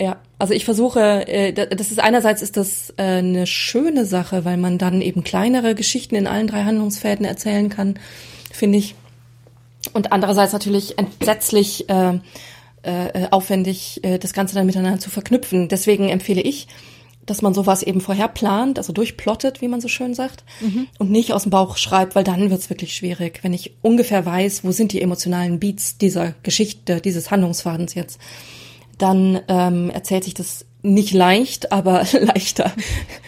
Ja, 0.00 0.16
also 0.38 0.54
ich 0.54 0.64
versuche, 0.64 1.28
äh, 1.28 1.52
das 1.52 1.90
ist 1.90 2.00
einerseits 2.00 2.42
ist 2.42 2.56
das 2.56 2.94
äh, 2.96 3.02
eine 3.02 3.46
schöne 3.46 4.06
Sache, 4.06 4.44
weil 4.44 4.56
man 4.56 4.78
dann 4.78 5.00
eben 5.02 5.22
kleinere 5.22 5.74
Geschichten 5.74 6.14
in 6.14 6.26
allen 6.26 6.46
drei 6.46 6.64
Handlungsfäden 6.64 7.24
erzählen 7.24 7.68
kann 7.68 7.98
finde 8.54 8.78
ich. 8.78 8.94
Und 9.92 10.12
andererseits 10.12 10.52
natürlich 10.52 10.98
entsetzlich 10.98 11.88
äh, 11.90 12.18
äh, 12.82 13.28
aufwendig, 13.30 14.02
äh, 14.02 14.18
das 14.18 14.32
Ganze 14.32 14.54
dann 14.54 14.66
miteinander 14.66 14.98
zu 14.98 15.10
verknüpfen. 15.10 15.68
Deswegen 15.68 16.08
empfehle 16.08 16.40
ich, 16.40 16.68
dass 17.26 17.42
man 17.42 17.54
sowas 17.54 17.82
eben 17.82 18.00
vorher 18.00 18.28
plant, 18.28 18.78
also 18.78 18.92
durchplottet, 18.92 19.60
wie 19.62 19.68
man 19.68 19.80
so 19.80 19.88
schön 19.88 20.14
sagt, 20.14 20.44
mhm. 20.60 20.86
und 20.98 21.10
nicht 21.10 21.32
aus 21.32 21.42
dem 21.44 21.50
Bauch 21.50 21.76
schreibt, 21.76 22.14
weil 22.14 22.24
dann 22.24 22.50
wird's 22.50 22.70
wirklich 22.70 22.94
schwierig. 22.94 23.40
Wenn 23.42 23.54
ich 23.54 23.74
ungefähr 23.82 24.26
weiß, 24.26 24.64
wo 24.64 24.72
sind 24.72 24.92
die 24.92 25.00
emotionalen 25.00 25.58
Beats 25.58 25.96
dieser 25.96 26.34
Geschichte, 26.42 27.00
dieses 27.00 27.30
Handlungsfadens 27.30 27.94
jetzt, 27.94 28.20
dann 28.98 29.40
ähm, 29.48 29.90
erzählt 29.90 30.24
sich 30.24 30.34
das 30.34 30.66
nicht 30.84 31.12
leicht, 31.12 31.72
aber 31.72 32.04
leichter. 32.20 32.72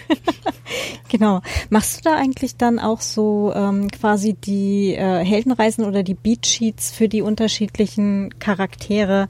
genau. 1.08 1.40
Machst 1.70 1.98
du 1.98 2.10
da 2.10 2.16
eigentlich 2.16 2.56
dann 2.56 2.78
auch 2.78 3.00
so 3.00 3.52
ähm, 3.54 3.90
quasi 3.90 4.34
die 4.34 4.94
äh, 4.94 5.24
Heldenreisen 5.24 5.84
oder 5.84 6.02
die 6.02 6.14
Beatsheets 6.14 6.90
für 6.90 7.08
die 7.08 7.22
unterschiedlichen 7.22 8.38
Charaktere 8.38 9.28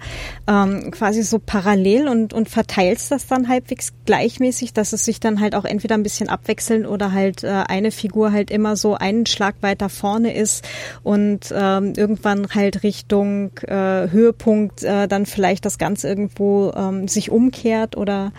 ähm, 0.49 0.91
quasi 0.91 1.23
so 1.23 1.39
parallel 1.39 2.09
und, 2.09 2.33
und 2.33 2.49
verteilst 2.49 3.11
das 3.11 3.27
dann 3.27 3.49
halbwegs 3.49 3.93
gleichmäßig, 4.07 4.73
dass 4.73 4.93
es 4.93 5.05
sich 5.05 5.21
dann 5.21 5.41
halt 5.41 5.55
auch 5.55 5.65
entweder 5.65 5.95
ein 5.95 6.03
bisschen 6.03 6.29
abwechseln 6.29 6.85
oder 6.85 7.13
halt 7.13 7.45
äh, 7.45 7.65
eine 7.69 7.91
Figur 7.91 8.33
halt 8.33 8.51
immer 8.51 8.77
so 8.77 8.95
einen 8.95 9.27
Schlag 9.27 9.57
weiter 9.61 9.89
vorne 9.89 10.35
ist 10.35 10.67
und 11.03 11.55
ähm, 11.55 11.93
irgendwann 11.97 12.49
halt 12.55 12.83
Richtung 12.83 13.53
äh, 13.67 14.11
Höhepunkt 14.11 14.83
äh, 14.83 15.07
dann 15.07 15.27
vielleicht 15.27 15.65
das 15.65 15.79
Ganze 15.79 16.09
irgendwo 16.09 16.73
ähm, 16.77 17.09
sich 17.09 17.31
umkehrt 17.31 17.97
oder 17.97 18.16
oder 18.17 18.33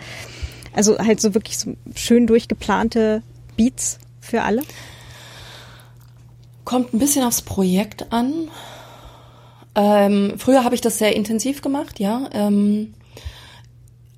also 0.72 0.98
halt 0.98 1.20
so 1.20 1.34
wirklich 1.34 1.58
so 1.58 1.74
schön 1.94 2.26
durchgeplante 2.26 3.22
Beats 3.56 3.98
für 4.20 4.42
alle? 4.42 4.62
Kommt 6.64 6.92
ein 6.92 6.98
bisschen 6.98 7.24
aufs 7.24 7.42
Projekt 7.42 8.12
an. 8.12 8.50
Ähm, 9.74 10.34
früher 10.36 10.64
habe 10.64 10.74
ich 10.74 10.80
das 10.80 10.98
sehr 10.98 11.16
intensiv 11.16 11.62
gemacht, 11.62 11.98
ja. 11.98 12.28
Ähm, 12.32 12.94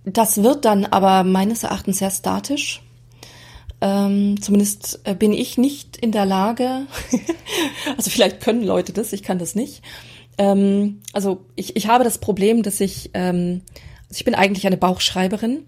das 0.04 0.42
wird 0.42 0.64
dann 0.64 0.86
aber 0.86 1.24
meines 1.24 1.62
Erachtens 1.62 1.98
sehr 1.98 2.11
statisch. 2.11 2.82
Ähm, 3.82 4.40
zumindest 4.42 5.00
äh, 5.04 5.14
bin 5.14 5.32
ich 5.32 5.56
nicht 5.56 5.96
in 5.96 6.12
der 6.12 6.26
Lage, 6.26 6.86
also 7.96 8.11
vielleicht 8.11 8.40
können 8.40 8.62
Leute 8.62 8.92
das, 8.92 9.12
ich 9.14 9.22
kann 9.22 9.38
das 9.38 9.54
nicht. 9.54 9.82
Ähm, 10.36 11.00
also 11.14 11.46
ich, 11.54 11.76
ich 11.76 11.86
habe 11.86 12.04
das 12.04 12.18
Problem, 12.18 12.62
dass 12.62 12.80
ich 12.80 13.11
ähm, 13.14 13.62
ich 14.11 14.24
bin 14.24 14.34
eigentlich 14.34 14.66
eine 14.66 14.76
Bauchschreiberin, 14.76 15.64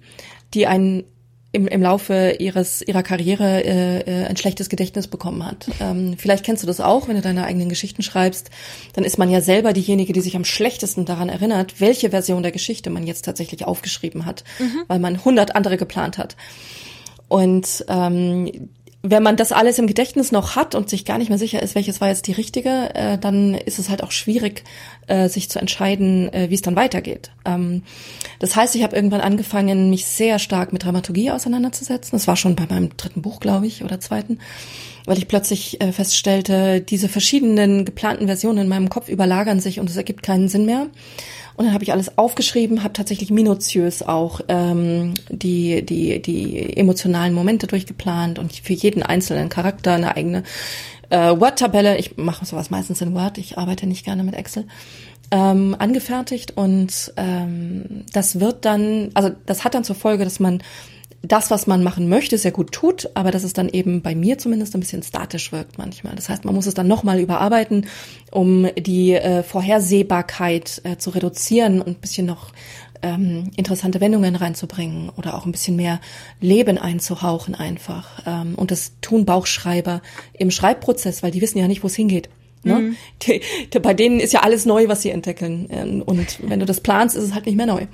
die 0.55 0.67
ein 0.67 1.05
im, 1.53 1.67
im 1.67 1.83
Laufe 1.83 2.37
ihres 2.39 2.81
ihrer 2.81 3.03
Karriere 3.03 3.63
äh, 3.63 4.01
äh, 4.01 4.27
ein 4.27 4.39
schlechtes 4.39 4.71
Gedächtnis 4.71 5.07
bekommen 5.07 5.45
hat. 5.45 5.67
Ähm, 5.81 6.17
vielleicht 6.17 6.45
kennst 6.45 6.63
du 6.63 6.67
das 6.67 6.81
auch, 6.81 7.09
wenn 7.09 7.17
du 7.17 7.21
deine 7.21 7.45
eigenen 7.45 7.69
Geschichten 7.69 8.03
schreibst, 8.03 8.51
dann 8.95 9.05
ist 9.05 9.19
man 9.19 9.31
ja 9.31 9.43
selber 9.43 9.75
diejenige, 9.75 10.15
die 10.15 10.23
sich 10.23 10.35
am 10.35 10.47
schlechtesten 10.47 11.05
daran 11.05 11.29
erinnert, 11.29 11.79
welche 11.79 12.11
Version 12.11 12.43
der 12.43 12.53
Geschichte 12.53 12.89
man 12.89 13.07
jetzt 13.07 13.27
tatsächlich 13.27 13.67
aufgeschrieben 13.67 14.25
hat, 14.25 14.45
mhm. 14.59 14.85
weil 14.89 14.99
man 14.99 15.25
hundert 15.25 15.55
andere 15.55 15.77
geplant 15.77 16.17
hat. 16.17 16.37
Und 17.29 17.85
ähm, 17.89 18.71
wenn 19.05 19.23
man 19.23 19.37
das 19.37 19.51
alles 19.51 19.81
im 19.81 19.89
Gedächtnis 19.89 20.31
noch 20.31 20.55
hat 20.55 20.77
und 20.77 20.89
sich 20.89 21.05
gar 21.05 21.19
nicht 21.19 21.29
mehr 21.29 21.39
sicher 21.39 21.61
ist, 21.61 21.75
welches 21.75 22.01
war 22.01 22.09
jetzt 22.09 22.29
die 22.29 22.33
richtige, 22.33 22.95
äh, 22.95 23.19
dann 23.19 23.55
ist 23.55 23.81
es 23.81 23.89
halt 23.89 24.03
auch 24.05 24.13
schwierig, 24.13 24.63
äh, 25.09 25.29
sich 25.29 25.51
zu 25.51 25.59
entscheiden, 25.59 26.33
äh, 26.33 26.51
wie 26.51 26.55
es 26.55 26.63
dann 26.63 26.77
weitergeht. 26.77 27.33
Ähm, 27.45 27.83
das 28.39 28.55
heißt, 28.55 28.77
ich 28.77 28.85
habe 28.85 28.95
irgendwann 28.95 29.21
angefangen, 29.21 29.91
mich 29.91 30.07
sehr 30.07 30.39
stark 30.39 30.73
mit 30.73 30.85
Dramaturgie 30.85 31.33
auseinanderzusetzen. 31.33 32.13
Das 32.13 32.29
war 32.29 32.37
schon 32.37 32.55
bei 32.55 32.67
meinem 32.69 32.97
dritten 32.97 33.23
Buch, 33.23 33.41
glaube 33.41 33.67
ich, 33.67 33.83
oder 33.83 33.99
zweiten, 33.99 34.39
weil 35.05 35.19
ich 35.19 35.27
plötzlich 35.27 35.81
äh, 35.81 35.91
feststellte, 35.91 36.81
diese 36.81 37.09
verschiedenen 37.09 37.85
geplanten 37.85 38.27
Versionen 38.27 38.59
in 38.59 38.69
meinem 38.69 38.89
Kopf 38.89 39.09
überlagern 39.09 39.59
sich 39.59 39.81
und 39.81 39.91
es 39.91 39.97
ergibt 39.97 40.23
keinen 40.23 40.49
Sinn 40.49 40.65
mehr. 40.65 40.87
Und 41.57 41.67
dann 41.67 41.75
habe 41.75 41.85
ich 41.85 41.93
alles 41.93 42.17
aufgeschrieben, 42.19 42.83
habe 42.83 42.93
tatsächlich 42.93 43.31
minutiös 43.31 44.03
auch 44.03 44.41
ähm, 44.49 45.15
die, 45.29 45.85
die, 45.85 46.23
die 46.23 46.77
emotionalen 46.77 47.35
Momente 47.35 47.67
durchgeplant 47.67 48.39
und 48.39 48.53
für 48.53 48.73
jeden 48.73 49.03
einzelnen 49.03 49.49
Charakter 49.49 49.93
eine 49.95 50.17
eigene 50.17 50.45
äh, 51.11 51.39
Word-Tabelle. 51.39 51.99
Ich 51.99 52.17
mache 52.17 52.47
sowas 52.47 52.71
meistens 52.71 53.01
in 53.01 53.15
Word, 53.15 53.39
ich 53.39 53.59
arbeite 53.59 53.87
nicht 53.87 54.05
gerne 54.05 54.25
mit 54.25 54.35
Excel. 54.35 54.67
Ähm, 55.31 55.75
angefertigt 55.79 56.57
und 56.57 57.13
ähm, 57.17 58.05
das 58.13 58.39
wird 58.39 58.67
dann, 58.67 59.11
also 59.15 59.31
das 59.47 59.65
hat 59.65 59.75
dann 59.75 59.85
zur 59.85 59.97
Folge, 59.97 60.25
dass 60.25 60.41
man 60.41 60.63
das, 61.23 61.51
was 61.51 61.67
man 61.67 61.85
machen 61.85 62.09
möchte, 62.09 62.37
sehr 62.37 62.51
gut 62.51 62.73
tut, 62.73 63.11
aber 63.15 63.31
dass 63.31 63.45
es 63.45 63.53
dann 63.53 63.69
eben 63.69 64.03
bei 64.03 64.15
mir 64.15 64.39
zumindest 64.39 64.75
ein 64.75 64.81
bisschen 64.81 65.03
statisch 65.03 65.53
wirkt 65.53 65.79
manchmal. 65.79 66.17
Das 66.17 66.29
heißt, 66.29 66.45
man 66.45 66.55
muss 66.55 66.67
es 66.67 66.75
dann 66.75 66.89
nochmal 66.89 67.21
überarbeiten, 67.21 67.87
um 68.31 68.69
die 68.77 69.13
äh, 69.13 69.43
Vorhersehbarkeit 69.43 70.81
äh, 70.85 70.97
zu 70.97 71.11
reduzieren 71.11 71.81
und 71.81 71.89
ein 71.89 72.01
bisschen 72.01 72.27
noch 72.27 72.53
ähm, 73.03 73.51
interessante 73.57 74.01
Wendungen 74.01 74.37
reinzubringen 74.37 75.11
oder 75.17 75.35
auch 75.35 75.47
ein 75.47 75.53
bisschen 75.53 75.77
mehr 75.77 76.01
Leben 76.41 76.79
einzuhauchen 76.79 77.55
einfach. 77.55 78.23
Ähm, 78.27 78.55
und 78.57 78.71
das 78.71 78.93
tun 79.01 79.25
Bauchschreiber 79.25 80.03
im 80.33 80.51
Schreibprozess, 80.51 81.23
weil 81.23 81.31
die 81.31 81.41
wissen 81.41 81.59
ja 81.59 81.69
nicht, 81.69 81.83
wo 81.83 81.87
es 81.87 81.95
hingeht. 81.95 82.31
Ne? 82.65 82.75
Mhm. 82.75 82.97
Die, 83.23 83.41
die, 83.73 83.79
bei 83.79 83.95
denen 83.95 84.21
ist 84.21 84.33
ja 84.33 84.41
alles 84.41 84.67
neu, 84.67 84.89
was 84.89 85.03
sie 85.03 85.11
entwickeln. 85.11 85.69
Ähm, 85.71 86.03
und 86.03 86.39
wenn 86.49 86.61
du 86.61 86.67
das 86.67 86.81
planst, 86.81 87.17
ist 87.17 87.25
es 87.25 87.35
halt 87.35 87.47
nicht 87.47 87.57
mehr 87.57 87.67
neu. 87.67 87.87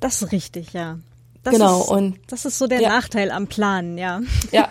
Das 0.00 0.22
ist 0.22 0.32
richtig, 0.32 0.72
ja. 0.72 0.98
Das 1.42 1.54
genau, 1.54 1.82
ist, 1.82 1.88
und 1.88 2.18
das 2.26 2.44
ist 2.44 2.58
so 2.58 2.66
der 2.66 2.80
ja. 2.80 2.88
Nachteil 2.88 3.30
am 3.30 3.46
Planen, 3.46 3.98
ja. 3.98 4.20
Ja. 4.52 4.68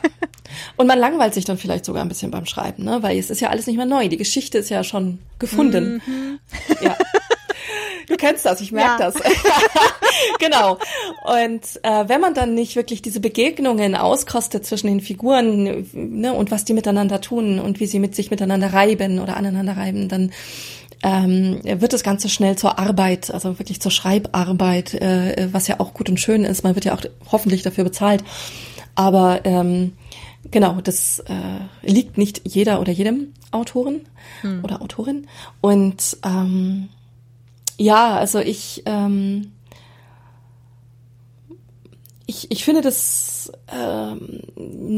Und 0.77 0.87
man 0.87 0.97
langweilt 0.97 1.33
sich 1.33 1.43
dann 1.43 1.57
vielleicht 1.57 1.85
sogar 1.85 2.01
ein 2.01 2.07
bisschen 2.07 2.31
beim 2.31 2.45
Schreiben, 2.45 2.83
ne? 2.83 3.03
Weil 3.03 3.17
es 3.17 3.29
ist 3.29 3.41
ja 3.41 3.49
alles 3.49 3.67
nicht 3.67 3.75
mehr 3.75 3.85
neu. 3.85 4.07
Die 4.07 4.17
Geschichte 4.17 4.57
ist 4.57 4.69
ja 4.69 4.83
schon 4.83 5.19
gefunden. 5.39 6.01
Mhm. 6.05 6.39
Ja. 6.81 6.95
Du 8.07 8.15
kennst 8.15 8.45
das, 8.45 8.61
ich 8.61 8.71
merke 8.71 9.03
ja. 9.03 9.11
das. 9.11 9.15
genau. 10.39 10.77
Und 11.25 11.63
äh, 11.83 12.07
wenn 12.07 12.21
man 12.21 12.33
dann 12.33 12.53
nicht 12.53 12.75
wirklich 12.75 13.01
diese 13.01 13.19
Begegnungen 13.19 13.95
auskostet 13.95 14.65
zwischen 14.65 14.87
den 14.87 15.01
Figuren 15.01 15.87
ne, 15.93 16.33
und 16.33 16.49
was 16.49 16.63
die 16.63 16.73
miteinander 16.73 17.19
tun 17.19 17.59
und 17.59 17.79
wie 17.79 17.85
sie 17.85 17.99
mit 17.99 18.15
sich 18.15 18.31
miteinander 18.31 18.71
reiben 18.71 19.19
oder 19.19 19.35
aneinander 19.35 19.75
reiben, 19.75 20.07
dann 20.07 20.31
ähm, 21.03 21.59
wird 21.63 21.93
das 21.93 22.03
Ganze 22.03 22.29
schnell 22.29 22.57
zur 22.57 22.79
Arbeit, 22.79 23.29
also 23.31 23.59
wirklich 23.59 23.81
zur 23.81 23.91
Schreibarbeit, 23.91 24.93
äh, 24.95 25.49
was 25.51 25.67
ja 25.67 25.79
auch 25.79 25.93
gut 25.93 26.09
und 26.09 26.19
schön 26.19 26.43
ist. 26.43 26.63
Man 26.63 26.75
wird 26.75 26.85
ja 26.85 26.95
auch 26.95 27.01
hoffentlich 27.31 27.61
dafür 27.61 27.83
bezahlt. 27.83 28.23
Aber 28.95 29.41
ähm, 29.43 29.93
genau, 30.49 30.79
das 30.81 31.19
äh, 31.19 31.33
liegt 31.83 32.17
nicht 32.17 32.41
jeder 32.45 32.79
oder 32.81 32.91
jedem 32.91 33.33
Autoren 33.51 34.01
hm. 34.41 34.63
oder 34.63 34.81
Autorin. 34.81 35.27
Und 35.61 36.17
ähm, 36.25 36.89
ja, 37.77 38.17
also 38.17 38.39
ich, 38.39 38.83
ähm, 38.85 39.51
ich, 42.25 42.51
ich 42.51 42.65
finde 42.65 42.81
das, 42.81 43.51
ähm, 43.71 44.41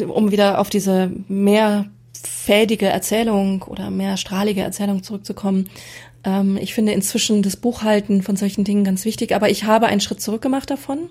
um 0.09 0.31
wieder 0.31 0.59
auf 0.59 0.69
diese 0.69 1.11
mehr 1.27 1.85
fädige 2.23 2.87
Erzählung 2.87 3.63
oder 3.63 3.89
mehrstrahlige 3.89 4.61
Erzählung 4.61 5.03
zurückzukommen. 5.03 5.69
Ähm, 6.23 6.57
ich 6.57 6.73
finde 6.73 6.93
inzwischen 6.93 7.43
das 7.43 7.55
Buchhalten 7.55 8.23
von 8.23 8.35
solchen 8.35 8.63
Dingen 8.63 8.83
ganz 8.83 9.05
wichtig, 9.05 9.33
aber 9.35 9.49
ich 9.49 9.65
habe 9.65 9.87
einen 9.87 10.01
Schritt 10.01 10.21
zurück 10.21 10.41
gemacht 10.41 10.69
davon 10.69 11.09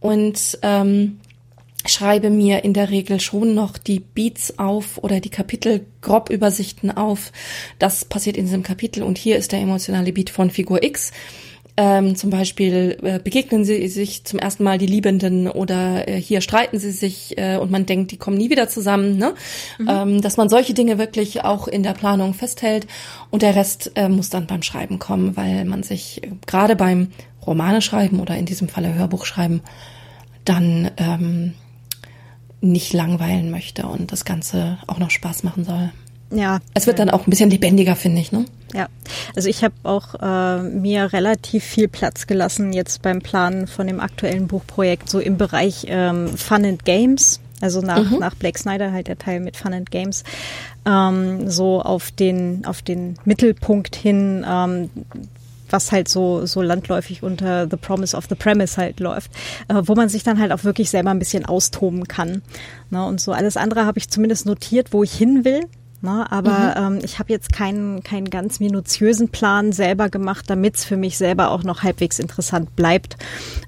und 0.00 0.58
ähm, 0.62 1.20
schreibe 1.86 2.30
mir 2.30 2.64
in 2.64 2.74
der 2.74 2.90
Regel 2.90 3.20
schon 3.20 3.54
noch 3.54 3.78
die 3.78 4.00
Beats 4.00 4.58
auf 4.58 4.98
oder 5.02 5.20
die 5.20 5.30
Kapitel 5.30 5.86
Grobübersichten 6.02 6.90
auf. 6.90 7.32
Das 7.78 8.04
passiert 8.04 8.36
in 8.36 8.44
diesem 8.44 8.62
Kapitel 8.62 9.02
und 9.02 9.18
hier 9.18 9.36
ist 9.36 9.52
der 9.52 9.60
emotionale 9.60 10.12
Beat 10.12 10.30
von 10.30 10.50
Figur 10.50 10.82
X. 10.82 11.12
Ähm, 11.76 12.16
zum 12.16 12.30
Beispiel 12.30 12.98
äh, 13.02 13.20
begegnen 13.20 13.64
sie 13.64 13.88
sich 13.88 14.24
zum 14.24 14.38
ersten 14.38 14.64
Mal 14.64 14.76
die 14.76 14.86
Liebenden 14.86 15.48
oder 15.48 16.08
äh, 16.08 16.20
hier 16.20 16.40
streiten 16.40 16.78
sie 16.78 16.90
sich 16.90 17.38
äh, 17.38 17.56
und 17.56 17.70
man 17.70 17.86
denkt, 17.86 18.10
die 18.10 18.16
kommen 18.18 18.36
nie 18.36 18.50
wieder 18.50 18.68
zusammen. 18.68 19.16
Ne? 19.16 19.34
Mhm. 19.78 19.88
Ähm, 19.88 20.20
dass 20.20 20.36
man 20.36 20.48
solche 20.48 20.74
Dinge 20.74 20.98
wirklich 20.98 21.44
auch 21.44 21.68
in 21.68 21.82
der 21.82 21.94
Planung 21.94 22.34
festhält 22.34 22.86
und 23.30 23.42
der 23.42 23.54
Rest 23.56 23.92
äh, 23.94 24.08
muss 24.08 24.28
dann 24.30 24.46
beim 24.46 24.62
Schreiben 24.62 24.98
kommen, 24.98 25.36
weil 25.36 25.64
man 25.64 25.82
sich 25.82 26.22
äh, 26.22 26.30
gerade 26.46 26.76
beim 26.76 27.12
Romane 27.46 27.80
schreiben 27.80 28.20
oder 28.20 28.36
in 28.36 28.46
diesem 28.46 28.68
Falle 28.68 28.92
Hörbuch 28.92 29.24
schreiben 29.24 29.62
dann 30.44 30.90
ähm, 30.96 31.54
nicht 32.60 32.92
langweilen 32.92 33.50
möchte 33.50 33.86
und 33.86 34.12
das 34.12 34.24
Ganze 34.24 34.78
auch 34.86 34.98
noch 34.98 35.10
Spaß 35.10 35.42
machen 35.44 35.64
soll. 35.64 35.90
Ja. 36.32 36.60
Es 36.74 36.86
wird 36.86 36.98
dann 36.98 37.10
auch 37.10 37.26
ein 37.26 37.30
bisschen 37.30 37.50
lebendiger, 37.50 37.96
finde 37.96 38.20
ich, 38.20 38.30
ne? 38.32 38.44
Ja. 38.72 38.88
Also 39.34 39.48
ich 39.48 39.64
habe 39.64 39.74
auch 39.82 40.14
äh, 40.20 40.62
mir 40.62 41.12
relativ 41.12 41.64
viel 41.64 41.88
Platz 41.88 42.26
gelassen 42.26 42.72
jetzt 42.72 43.02
beim 43.02 43.20
Planen 43.20 43.66
von 43.66 43.86
dem 43.86 43.98
aktuellen 43.98 44.46
Buchprojekt, 44.46 45.10
so 45.10 45.18
im 45.18 45.36
Bereich 45.36 45.86
ähm, 45.88 46.28
Fun 46.28 46.64
and 46.64 46.84
Games. 46.84 47.40
Also 47.60 47.82
nach, 47.82 48.10
mhm. 48.10 48.20
nach 48.20 48.34
Black 48.34 48.56
Snyder 48.56 48.90
halt 48.90 49.08
der 49.08 49.18
Teil 49.18 49.40
mit 49.40 49.56
Fun 49.56 49.74
and 49.74 49.90
Games, 49.90 50.24
ähm, 50.86 51.50
so 51.50 51.82
auf 51.82 52.10
den, 52.10 52.64
auf 52.64 52.80
den 52.80 53.16
Mittelpunkt 53.24 53.96
hin, 53.96 54.46
ähm, 54.48 54.88
was 55.72 55.92
halt 55.92 56.08
so, 56.08 56.46
so 56.46 56.62
landläufig 56.62 57.22
unter 57.22 57.68
The 57.70 57.76
Promise 57.76 58.16
of 58.16 58.26
the 58.28 58.34
Premise 58.34 58.76
halt 58.76 59.00
läuft, 59.00 59.30
äh, 59.68 59.74
wo 59.84 59.94
man 59.94 60.08
sich 60.08 60.22
dann 60.22 60.38
halt 60.38 60.52
auch 60.52 60.64
wirklich 60.64 60.90
selber 60.90 61.10
ein 61.10 61.18
bisschen 61.18 61.44
austoben 61.44 62.08
kann. 62.08 62.42
Ne? 62.90 63.04
Und 63.04 63.20
so 63.20 63.32
alles 63.32 63.56
andere 63.56 63.86
habe 63.86 63.98
ich 63.98 64.08
zumindest 64.08 64.46
notiert, 64.46 64.92
wo 64.92 65.02
ich 65.02 65.12
hin 65.12 65.44
will. 65.44 65.62
Ne? 66.02 66.30
Aber 66.30 66.74
mhm. 66.80 66.96
ähm, 66.96 67.00
ich 67.04 67.18
habe 67.18 67.30
jetzt 67.30 67.52
keinen, 67.52 68.02
keinen 68.02 68.30
ganz 68.30 68.58
minutiösen 68.58 69.28
Plan 69.28 69.72
selber 69.72 70.08
gemacht, 70.08 70.48
damit 70.48 70.76
es 70.76 70.84
für 70.84 70.96
mich 70.96 71.18
selber 71.18 71.50
auch 71.50 71.62
noch 71.62 71.82
halbwegs 71.82 72.18
interessant 72.18 72.74
bleibt. 72.74 73.16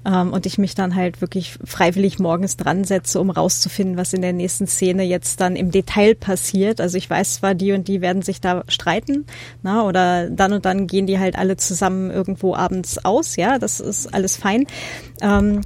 Ähm, 0.03 0.33
und 0.33 0.47
ich 0.47 0.57
mich 0.57 0.73
dann 0.73 0.95
halt 0.95 1.21
wirklich 1.21 1.57
freiwillig 1.63 2.17
morgens 2.17 2.57
dran 2.57 2.85
setze, 2.85 3.19
um 3.19 3.29
rauszufinden, 3.29 3.97
was 3.97 4.13
in 4.13 4.21
der 4.21 4.33
nächsten 4.33 4.65
Szene 4.65 5.03
jetzt 5.03 5.41
dann 5.41 5.55
im 5.55 5.69
Detail 5.69 6.15
passiert. 6.15 6.81
Also 6.81 6.97
ich 6.97 7.07
weiß 7.07 7.35
zwar, 7.35 7.53
die 7.53 7.71
und 7.71 7.87
die 7.87 8.01
werden 8.01 8.23
sich 8.23 8.41
da 8.41 8.63
streiten, 8.67 9.25
ne? 9.61 9.83
oder 9.83 10.29
dann 10.29 10.53
und 10.53 10.65
dann 10.65 10.87
gehen 10.87 11.05
die 11.05 11.19
halt 11.19 11.37
alle 11.37 11.57
zusammen 11.57 12.09
irgendwo 12.09 12.55
abends 12.55 13.03
aus, 13.05 13.35
ja, 13.35 13.59
das 13.59 13.79
ist 13.79 14.13
alles 14.13 14.37
fein. 14.37 14.65
Ähm, 15.21 15.61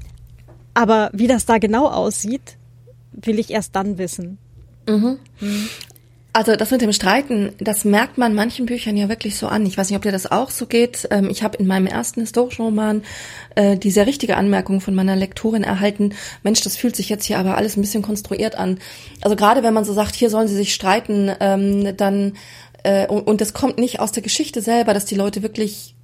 aber 0.73 1.09
wie 1.13 1.27
das 1.27 1.45
da 1.45 1.57
genau 1.57 1.87
aussieht, 1.87 2.57
will 3.13 3.39
ich 3.39 3.51
erst 3.51 3.75
dann 3.75 3.97
wissen. 3.97 4.37
Mhm. 4.87 5.19
Mhm. 5.39 5.69
Also 6.37 6.55
das 6.55 6.69
mit 6.69 6.83
dem 6.83 6.93
Streiten, 6.93 7.53
das 7.57 7.83
merkt 7.83 8.19
man 8.19 8.35
manchen 8.35 8.67
Büchern 8.67 8.95
ja 8.95 9.09
wirklich 9.09 9.37
so 9.37 9.47
an. 9.47 9.65
Ich 9.65 9.75
weiß 9.75 9.89
nicht, 9.89 9.97
ob 9.97 10.03
dir 10.03 10.11
das 10.11 10.31
auch 10.31 10.51
so 10.51 10.67
geht. 10.67 11.07
Ähm, 11.09 11.31
ich 11.31 11.41
habe 11.41 11.57
in 11.57 11.65
meinem 11.65 11.87
ersten 11.87 12.21
historischen 12.21 12.61
Roman 12.61 13.01
äh, 13.55 13.75
die 13.75 13.89
sehr 13.89 14.05
richtige 14.05 14.37
Anmerkung 14.37 14.79
von 14.79 14.93
meiner 14.93 15.15
Lektorin 15.15 15.63
erhalten. 15.63 16.13
Mensch, 16.43 16.61
das 16.61 16.77
fühlt 16.77 16.95
sich 16.95 17.09
jetzt 17.09 17.25
hier 17.25 17.39
aber 17.39 17.57
alles 17.57 17.75
ein 17.75 17.81
bisschen 17.81 18.03
konstruiert 18.03 18.53
an. 18.53 18.77
Also 19.21 19.35
gerade 19.35 19.63
wenn 19.63 19.73
man 19.73 19.83
so 19.83 19.93
sagt, 19.93 20.13
hier 20.13 20.29
sollen 20.29 20.47
sie 20.47 20.55
sich 20.55 20.75
streiten, 20.75 21.31
ähm, 21.39 21.97
dann 21.97 22.33
äh, 22.83 23.07
und 23.07 23.41
das 23.41 23.53
kommt 23.53 23.79
nicht 23.79 23.99
aus 23.99 24.11
der 24.11 24.21
Geschichte 24.21 24.61
selber, 24.61 24.93
dass 24.93 25.05
die 25.05 25.15
Leute 25.15 25.41
wirklich 25.41 25.95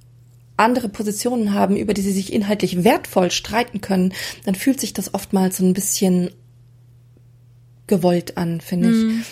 andere 0.56 0.88
Positionen 0.88 1.54
haben, 1.54 1.76
über 1.76 1.94
die 1.94 2.02
sie 2.02 2.10
sich 2.10 2.32
inhaltlich 2.32 2.82
wertvoll 2.82 3.30
streiten 3.30 3.80
können, 3.80 4.12
dann 4.44 4.56
fühlt 4.56 4.80
sich 4.80 4.94
das 4.94 5.14
oftmals 5.14 5.58
so 5.58 5.64
ein 5.64 5.74
bisschen 5.74 6.30
gewollt 7.86 8.36
an, 8.36 8.60
finde 8.60 8.90
ich. 8.90 8.96
Mm. 8.96 9.22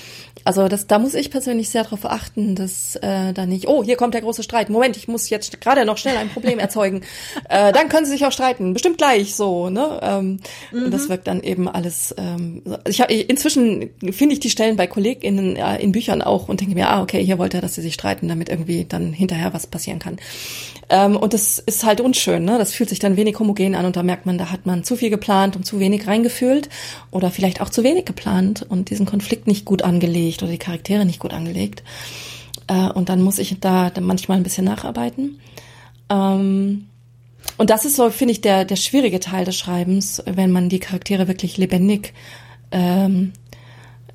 Also 0.44 0.68
das, 0.68 0.86
da 0.86 0.98
muss 0.98 1.14
ich 1.14 1.30
persönlich 1.30 1.68
sehr 1.68 1.84
darauf 1.84 2.04
achten, 2.04 2.54
dass 2.54 2.96
äh, 2.96 3.32
da 3.32 3.46
nicht, 3.46 3.68
oh, 3.68 3.84
hier 3.84 3.96
kommt 3.96 4.14
der 4.14 4.22
große 4.22 4.42
Streit. 4.42 4.70
Moment, 4.70 4.96
ich 4.96 5.08
muss 5.08 5.30
jetzt 5.30 5.60
gerade 5.60 5.84
noch 5.84 5.98
schnell 5.98 6.16
ein 6.16 6.28
Problem 6.28 6.58
erzeugen. 6.58 7.02
äh, 7.48 7.72
dann 7.72 7.88
können 7.88 8.06
sie 8.06 8.12
sich 8.12 8.26
auch 8.26 8.32
streiten, 8.32 8.72
bestimmt 8.72 8.98
gleich 8.98 9.34
so. 9.34 9.70
Ne? 9.70 10.00
Ähm, 10.02 10.40
mhm. 10.72 10.84
Und 10.84 10.90
das 10.94 11.04
mhm. 11.04 11.08
wirkt 11.10 11.26
dann 11.26 11.42
eben 11.42 11.68
alles. 11.68 12.14
Ähm, 12.18 12.62
ich 12.86 13.00
hab, 13.00 13.10
inzwischen 13.10 13.90
finde 14.10 14.34
ich 14.34 14.40
die 14.40 14.50
Stellen 14.50 14.76
bei 14.76 14.86
KollegInnen 14.86 15.56
äh, 15.56 15.78
in 15.78 15.92
Büchern 15.92 16.22
auch 16.22 16.48
und 16.48 16.60
denke 16.60 16.74
mir, 16.74 16.88
ah, 16.88 17.02
okay, 17.02 17.24
hier 17.24 17.38
wollte 17.38 17.58
er, 17.58 17.60
dass 17.60 17.74
sie 17.74 17.82
sich 17.82 17.94
streiten, 17.94 18.28
damit 18.28 18.48
irgendwie 18.48 18.84
dann 18.84 19.12
hinterher 19.12 19.54
was 19.54 19.66
passieren 19.66 19.98
kann. 19.98 20.18
Ähm, 20.88 21.16
und 21.16 21.32
das 21.32 21.58
ist 21.58 21.84
halt 21.84 22.00
unschön, 22.00 22.44
ne? 22.44 22.58
Das 22.58 22.74
fühlt 22.74 22.88
sich 22.88 22.98
dann 22.98 23.16
wenig 23.16 23.38
homogen 23.38 23.74
an 23.74 23.86
und 23.86 23.96
da 23.96 24.02
merkt 24.02 24.26
man, 24.26 24.38
da 24.38 24.50
hat 24.50 24.66
man 24.66 24.84
zu 24.84 24.96
viel 24.96 25.10
geplant 25.10 25.56
und 25.56 25.64
zu 25.64 25.78
wenig 25.80 26.06
reingefühlt 26.06 26.68
oder 27.10 27.30
vielleicht 27.30 27.60
auch 27.60 27.70
zu 27.70 27.82
wenig 27.82 28.04
geplant 28.04 28.66
und 28.68 28.90
diesen 28.90 29.06
Konflikt 29.06 29.46
nicht 29.46 29.64
gut 29.64 29.82
angelegt 29.82 30.31
oder 30.40 30.52
die 30.52 30.58
Charaktere 30.58 31.04
nicht 31.04 31.18
gut 31.18 31.34
angelegt. 31.34 31.82
Äh, 32.68 32.88
und 32.90 33.08
dann 33.08 33.20
muss 33.20 33.38
ich 33.38 33.58
da 33.60 33.90
manchmal 34.00 34.38
ein 34.38 34.44
bisschen 34.44 34.64
nacharbeiten. 34.64 35.40
Ähm, 36.08 36.86
und 37.58 37.70
das 37.70 37.84
ist 37.84 37.96
so, 37.96 38.10
finde 38.10 38.32
ich, 38.32 38.40
der, 38.40 38.64
der 38.64 38.76
schwierige 38.76 39.20
Teil 39.20 39.44
des 39.44 39.56
Schreibens, 39.56 40.22
wenn 40.26 40.52
man 40.52 40.68
die 40.68 40.78
Charaktere 40.78 41.28
wirklich 41.28 41.56
lebendig 41.56 42.14
ähm, 42.70 43.32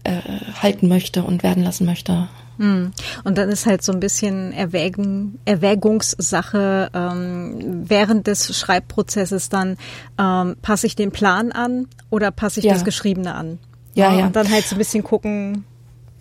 äh, 0.04 0.22
halten 0.62 0.88
möchte 0.88 1.24
und 1.24 1.44
werden 1.44 1.64
lassen 1.64 1.86
möchte. 1.86 2.30
Hm. 2.58 2.92
Und 3.24 3.38
dann 3.38 3.50
ist 3.50 3.66
halt 3.66 3.84
so 3.84 3.92
ein 3.92 4.00
bisschen 4.00 4.52
Erwägen, 4.52 5.40
Erwägungssache 5.46 6.90
ähm, 6.94 7.84
während 7.88 8.26
des 8.28 8.58
Schreibprozesses 8.58 9.50
dann, 9.50 9.78
ähm, 10.18 10.56
passe 10.62 10.88
ich 10.88 10.96
den 10.96 11.12
Plan 11.12 11.52
an 11.52 11.88
oder 12.10 12.32
passe 12.32 12.60
ich 12.60 12.66
ja. 12.66 12.74
das 12.74 12.84
Geschriebene 12.84 13.36
an? 13.36 13.60
Ja, 13.94 14.14
ja. 14.14 14.28
Und 14.28 14.36
dann 14.36 14.50
halt 14.50 14.66
so 14.66 14.76
ein 14.76 14.80
bisschen 14.80 15.04
gucken, 15.04 15.66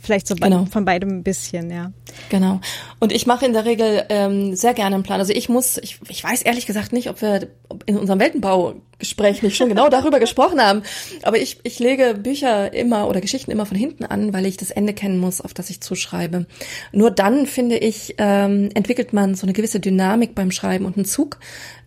Vielleicht 0.07 0.29
so 0.29 0.37
genau. 0.37 0.67
von 0.67 0.85
beidem 0.85 1.09
ein 1.09 1.23
bisschen, 1.25 1.69
ja. 1.69 1.91
Genau. 2.29 2.61
Und 3.01 3.11
ich 3.11 3.27
mache 3.27 3.45
in 3.45 3.53
der 3.53 3.65
Regel 3.65 4.05
ähm, 4.09 4.55
sehr 4.55 4.73
gerne 4.73 4.95
einen 4.95 5.03
Plan. 5.03 5.19
Also 5.19 5.33
ich 5.33 5.49
muss, 5.49 5.79
ich, 5.79 5.99
ich 6.09 6.23
weiß 6.23 6.43
ehrlich 6.43 6.65
gesagt 6.65 6.93
nicht, 6.93 7.11
ob 7.11 7.21
wir 7.21 7.49
in 7.87 7.99
unserem 7.99 8.21
Weltenbaugespräch 8.21 9.43
nicht 9.43 9.57
schon 9.57 9.69
genau 9.69 9.89
darüber 9.89 10.21
gesprochen 10.21 10.61
haben. 10.61 10.83
Aber 11.25 11.39
ich, 11.39 11.59
ich 11.65 11.81
lege 11.81 12.15
Bücher 12.15 12.73
immer 12.73 13.09
oder 13.09 13.21
Geschichten 13.21 13.51
immer 13.51 13.67
von 13.67 13.77
hinten 13.77 14.05
an, 14.05 14.33
weil 14.33 14.47
ich 14.47 14.57
das 14.57 14.71
Ende 14.71 14.95
kennen 14.95 15.19
muss, 15.19 15.41
auf 15.41 15.53
das 15.53 15.71
ich 15.71 15.81
zuschreibe. 15.81 16.47
Nur 16.93 17.11
dann, 17.11 17.47
finde 17.47 17.77
ich, 17.77 18.15
ähm, 18.19 18.69
entwickelt 18.75 19.13
man 19.13 19.35
so 19.35 19.45
eine 19.45 19.55
gewisse 19.55 19.81
Dynamik 19.81 20.37
beim 20.37 20.53
Schreiben 20.53 20.85
und 20.85 20.97
einen 20.97 21.05
Zug. 21.05 21.41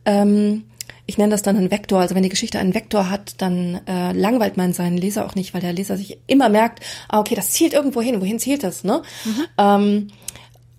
Ähm, 0.04 0.66
ich 1.10 1.18
nenne 1.18 1.32
das 1.32 1.42
dann 1.42 1.58
einen 1.58 1.72
Vektor. 1.72 2.00
Also 2.00 2.14
wenn 2.14 2.22
die 2.22 2.30
Geschichte 2.30 2.60
einen 2.60 2.76
Vektor 2.76 3.10
hat, 3.10 3.42
dann 3.42 3.82
äh, 3.88 4.14
langweilt 4.14 4.58
man 4.58 4.74
seinen 4.74 4.96
Leser 4.96 5.26
auch 5.26 5.34
nicht, 5.34 5.56
weil 5.56 5.62
der 5.62 5.74
Leser 5.74 5.98
sich 5.98 6.20
immer 6.28 6.50
merkt, 6.50 6.84
ah, 7.08 7.20
okay, 7.20 7.34
das 7.34 7.50
zielt 7.50 7.74
irgendwo 7.74 8.00
hin. 8.02 8.22
Wohin 8.22 8.38
zielt 8.38 8.64
das? 8.64 8.84
Ne? 8.84 9.02
Mhm. 9.26 9.46
Ähm, 9.58 10.08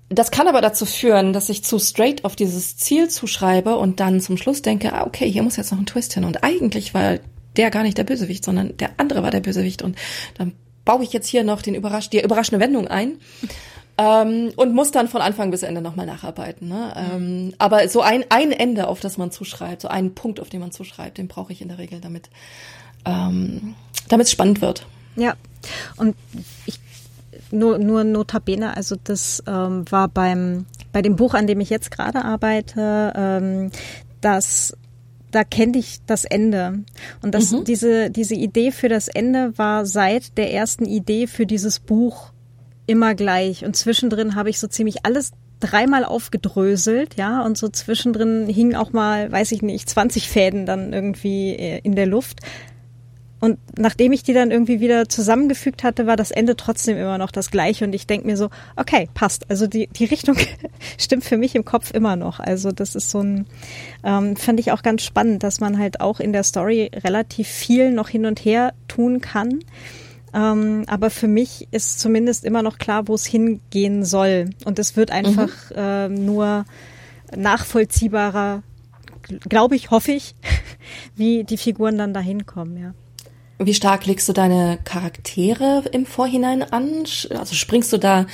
das 0.09 0.31
kann 0.31 0.47
aber 0.47 0.61
dazu 0.61 0.87
führen, 0.87 1.33
dass 1.33 1.49
ich 1.49 1.65
zu 1.65 1.81
straight 1.81 2.25
auf 2.25 2.37
dieses 2.37 2.77
Ziel 2.77 3.09
zuschreibe 3.09 3.77
und 3.77 3.99
dann 3.99 4.21
zum 4.21 4.37
Schluss 4.37 4.63
denke, 4.63 4.93
ah, 4.93 5.05
okay, 5.05 5.29
hier 5.29 5.43
muss 5.43 5.57
jetzt 5.57 5.73
noch 5.73 5.79
ein 5.79 5.87
Twist 5.87 6.15
hin. 6.15 6.25
Und 6.25 6.45
eigentlich 6.45 6.95
war 6.95 7.19
der 7.57 7.71
gar 7.71 7.83
nicht 7.83 7.99
der 7.99 8.05
Bösewicht, 8.05 8.45
sondern 8.45 8.77
der 8.77 8.91
andere 8.99 9.25
war 9.25 9.33
der 9.33 9.41
Bösewicht. 9.41 9.83
Und 9.83 9.97
dann 10.39 10.53
baue 10.85 11.03
ich 11.03 11.13
jetzt 11.13 11.27
hier 11.27 11.43
noch 11.43 11.61
den 11.61 11.75
überrasch 11.75 12.09
die 12.09 12.23
überraschende 12.23 12.65
Wendung 12.65 12.87
ein. 12.87 13.19
Ähm, 14.01 14.53
und 14.57 14.73
muss 14.75 14.93
dann 14.93 15.09
von 15.09 15.21
Anfang 15.21 15.51
bis 15.51 15.63
Ende 15.63 15.83
nochmal 15.83 16.07
nacharbeiten. 16.07 16.69
Ne? 16.69 16.93
Ähm, 16.97 17.55
aber 17.59 17.87
so 17.89 18.01
ein, 18.01 18.25
ein 18.31 18.51
Ende, 18.51 18.89
auf 18.89 19.01
das 19.01 19.19
man 19.19 19.31
zuschreibt, 19.31 19.83
so 19.83 19.89
einen 19.89 20.15
Punkt, 20.15 20.41
auf 20.41 20.49
den 20.49 20.61
man 20.61 20.71
zuschreibt, 20.71 21.19
den 21.19 21.29
brauche 21.29 21.53
ich 21.53 21.61
in 21.61 21.69
der 21.69 21.79
Regel, 21.79 22.01
damit 22.01 22.31
ähm, 23.05 23.75
es 24.09 24.31
spannend 24.31 24.63
wird. 24.63 24.87
Ja, 25.17 25.35
und 25.97 26.17
ich 26.65 26.81
nur, 27.51 27.79
nur 27.79 28.05
notabene, 28.05 28.77
also 28.77 28.97
das 29.03 29.43
ähm, 29.47 29.85
war 29.91 30.09
beim 30.09 30.67
bei 30.93 31.03
dem 31.03 31.17
Buch, 31.17 31.35
an 31.35 31.47
dem 31.47 31.61
ich 31.61 31.71
jetzt 31.71 31.91
gerade 31.91 32.25
arbeite, 32.25 33.13
ähm, 33.15 33.71
das 34.21 34.75
da 35.31 35.45
kenne 35.45 35.79
ich 35.79 36.01
das 36.07 36.25
Ende. 36.25 36.81
Und 37.23 37.35
das, 37.35 37.53
mhm. 37.53 37.65
diese, 37.65 38.11
diese 38.11 38.35
Idee 38.35 38.73
für 38.73 38.89
das 38.89 39.07
Ende 39.07 39.57
war 39.57 39.87
seit 39.87 40.37
der 40.37 40.53
ersten 40.53 40.85
Idee 40.85 41.29
für 41.29 41.47
dieses 41.47 41.79
Buch 41.79 42.33
immer 42.87 43.15
gleich. 43.15 43.65
Und 43.65 43.77
zwischendrin 43.77 44.35
habe 44.35 44.51
ich 44.51 44.59
so 44.59 44.67
ziemlich 44.67 45.05
alles 45.05 45.33
dreimal 45.61 46.05
aufgedröselt, 46.05 47.17
ja, 47.17 47.43
und 47.45 47.57
so 47.57 47.69
zwischendrin 47.69 48.49
hingen 48.49 48.75
auch 48.75 48.93
mal, 48.93 49.31
weiß 49.31 49.53
ich 49.53 49.63
nicht, 49.63 49.89
20 49.89 50.29
Fäden 50.29 50.67
dann 50.67 50.93
irgendwie 50.93 51.55
äh, 51.55 51.81
in 51.83 51.95
der 51.95 52.07
Luft. 52.07 52.41
Und 53.41 53.59
nachdem 53.79 54.13
ich 54.13 54.23
die 54.23 54.35
dann 54.35 54.51
irgendwie 54.51 54.81
wieder 54.81 55.09
zusammengefügt 55.09 55.83
hatte, 55.83 56.07
war 56.07 56.17
das 56.17 56.31
Ende 56.31 56.57
trotzdem 56.57 56.99
immer 56.99 57.17
noch 57.17 57.31
das 57.31 57.51
gleiche. 57.51 57.87
Und 57.87 57.95
ich 57.95 58.07
denke 58.07 58.27
mir 58.27 58.37
so, 58.37 58.51
okay, 58.77 59.09
passt. 59.15 59.49
Also 59.49 59.67
die, 59.67 59.87
die 59.87 60.05
Richtung 60.05 60.37
stimmt 60.99 61.25
für 61.25 61.39
mich 61.39 61.55
im 61.55 61.65
Kopf 61.65 61.91
immer 61.91 62.17
noch. 62.17 62.39
Also 62.39 62.71
das 62.71 62.95
ist 62.95 63.11
so 63.11 63.21
ein, 63.21 63.47
ähm, 64.05 64.37
fand 64.37 64.61
ich 64.61 64.73
auch 64.73 64.83
ganz 64.83 65.03
spannend, 65.03 65.43
dass 65.43 65.59
man 65.59 65.79
halt 65.79 66.03
auch 66.03 66.21
in 66.21 66.35
der 66.35 66.43
Story 66.43 66.91
relativ 66.95 67.49
viel 67.49 67.91
noch 67.93 68.11
hin 68.11 68.27
und 68.27 68.45
her 68.45 68.75
tun 68.89 69.23
kann. 69.23 69.61
Ähm, 70.33 70.85
aber 70.87 71.11
für 71.11 71.29
mich 71.29 71.69
ist 71.71 71.99
zumindest 72.01 72.45
immer 72.45 72.63
noch 72.63 72.79
klar, 72.79 73.09
wo 73.09 73.15
es 73.15 73.27
hingehen 73.27 74.05
soll. 74.05 74.51
Und 74.65 74.79
es 74.79 74.97
wird 74.97 75.11
einfach 75.11 75.49
mhm. 75.71 75.77
äh, 75.77 76.09
nur 76.09 76.65
nachvollziehbarer, 77.37 78.63
glaube 79.49 79.77
ich, 79.77 79.91
hoffe 79.91 80.13
ich, 80.13 80.35
wie 81.17 81.45
die 81.45 81.57
Figuren 81.57 81.99
dann 81.99 82.15
dahin 82.15 82.47
kommen, 82.47 82.77
ja. 82.77 82.95
Wie 83.63 83.75
stark 83.75 84.07
legst 84.07 84.27
du 84.27 84.33
deine 84.33 84.79
Charaktere 84.85 85.85
im 85.93 86.07
Vorhinein 86.07 86.63
an? 86.63 87.05
Also 87.31 87.55
springst 87.55 87.93
du 87.93 87.99
da 87.99 88.25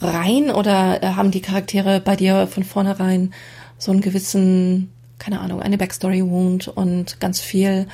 rein 0.00 0.50
oder 0.50 1.02
äh, 1.02 1.06
haben 1.08 1.30
die 1.30 1.42
Charaktere 1.42 2.00
bei 2.00 2.16
dir 2.16 2.46
von 2.46 2.64
vornherein 2.64 3.34
so 3.76 3.92
einen 3.92 4.00
gewissen, 4.00 4.90
keine 5.18 5.40
Ahnung, 5.40 5.60
eine 5.60 5.76
Backstory-Wound 5.76 6.68
und 6.68 7.20
ganz 7.20 7.40
viel 7.40 7.88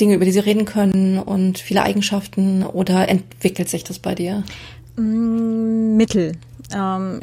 Dinge, 0.00 0.14
über 0.14 0.24
die 0.24 0.32
sie 0.32 0.40
reden 0.40 0.64
können 0.64 1.18
und 1.18 1.58
viele 1.58 1.82
Eigenschaften 1.82 2.62
oder 2.64 3.08
entwickelt 3.08 3.68
sich 3.68 3.84
das 3.84 3.98
bei 3.98 4.14
dir? 4.14 4.42
Mm, 4.96 5.96
Mittel. 5.96 6.32
Ähm, 6.74 7.20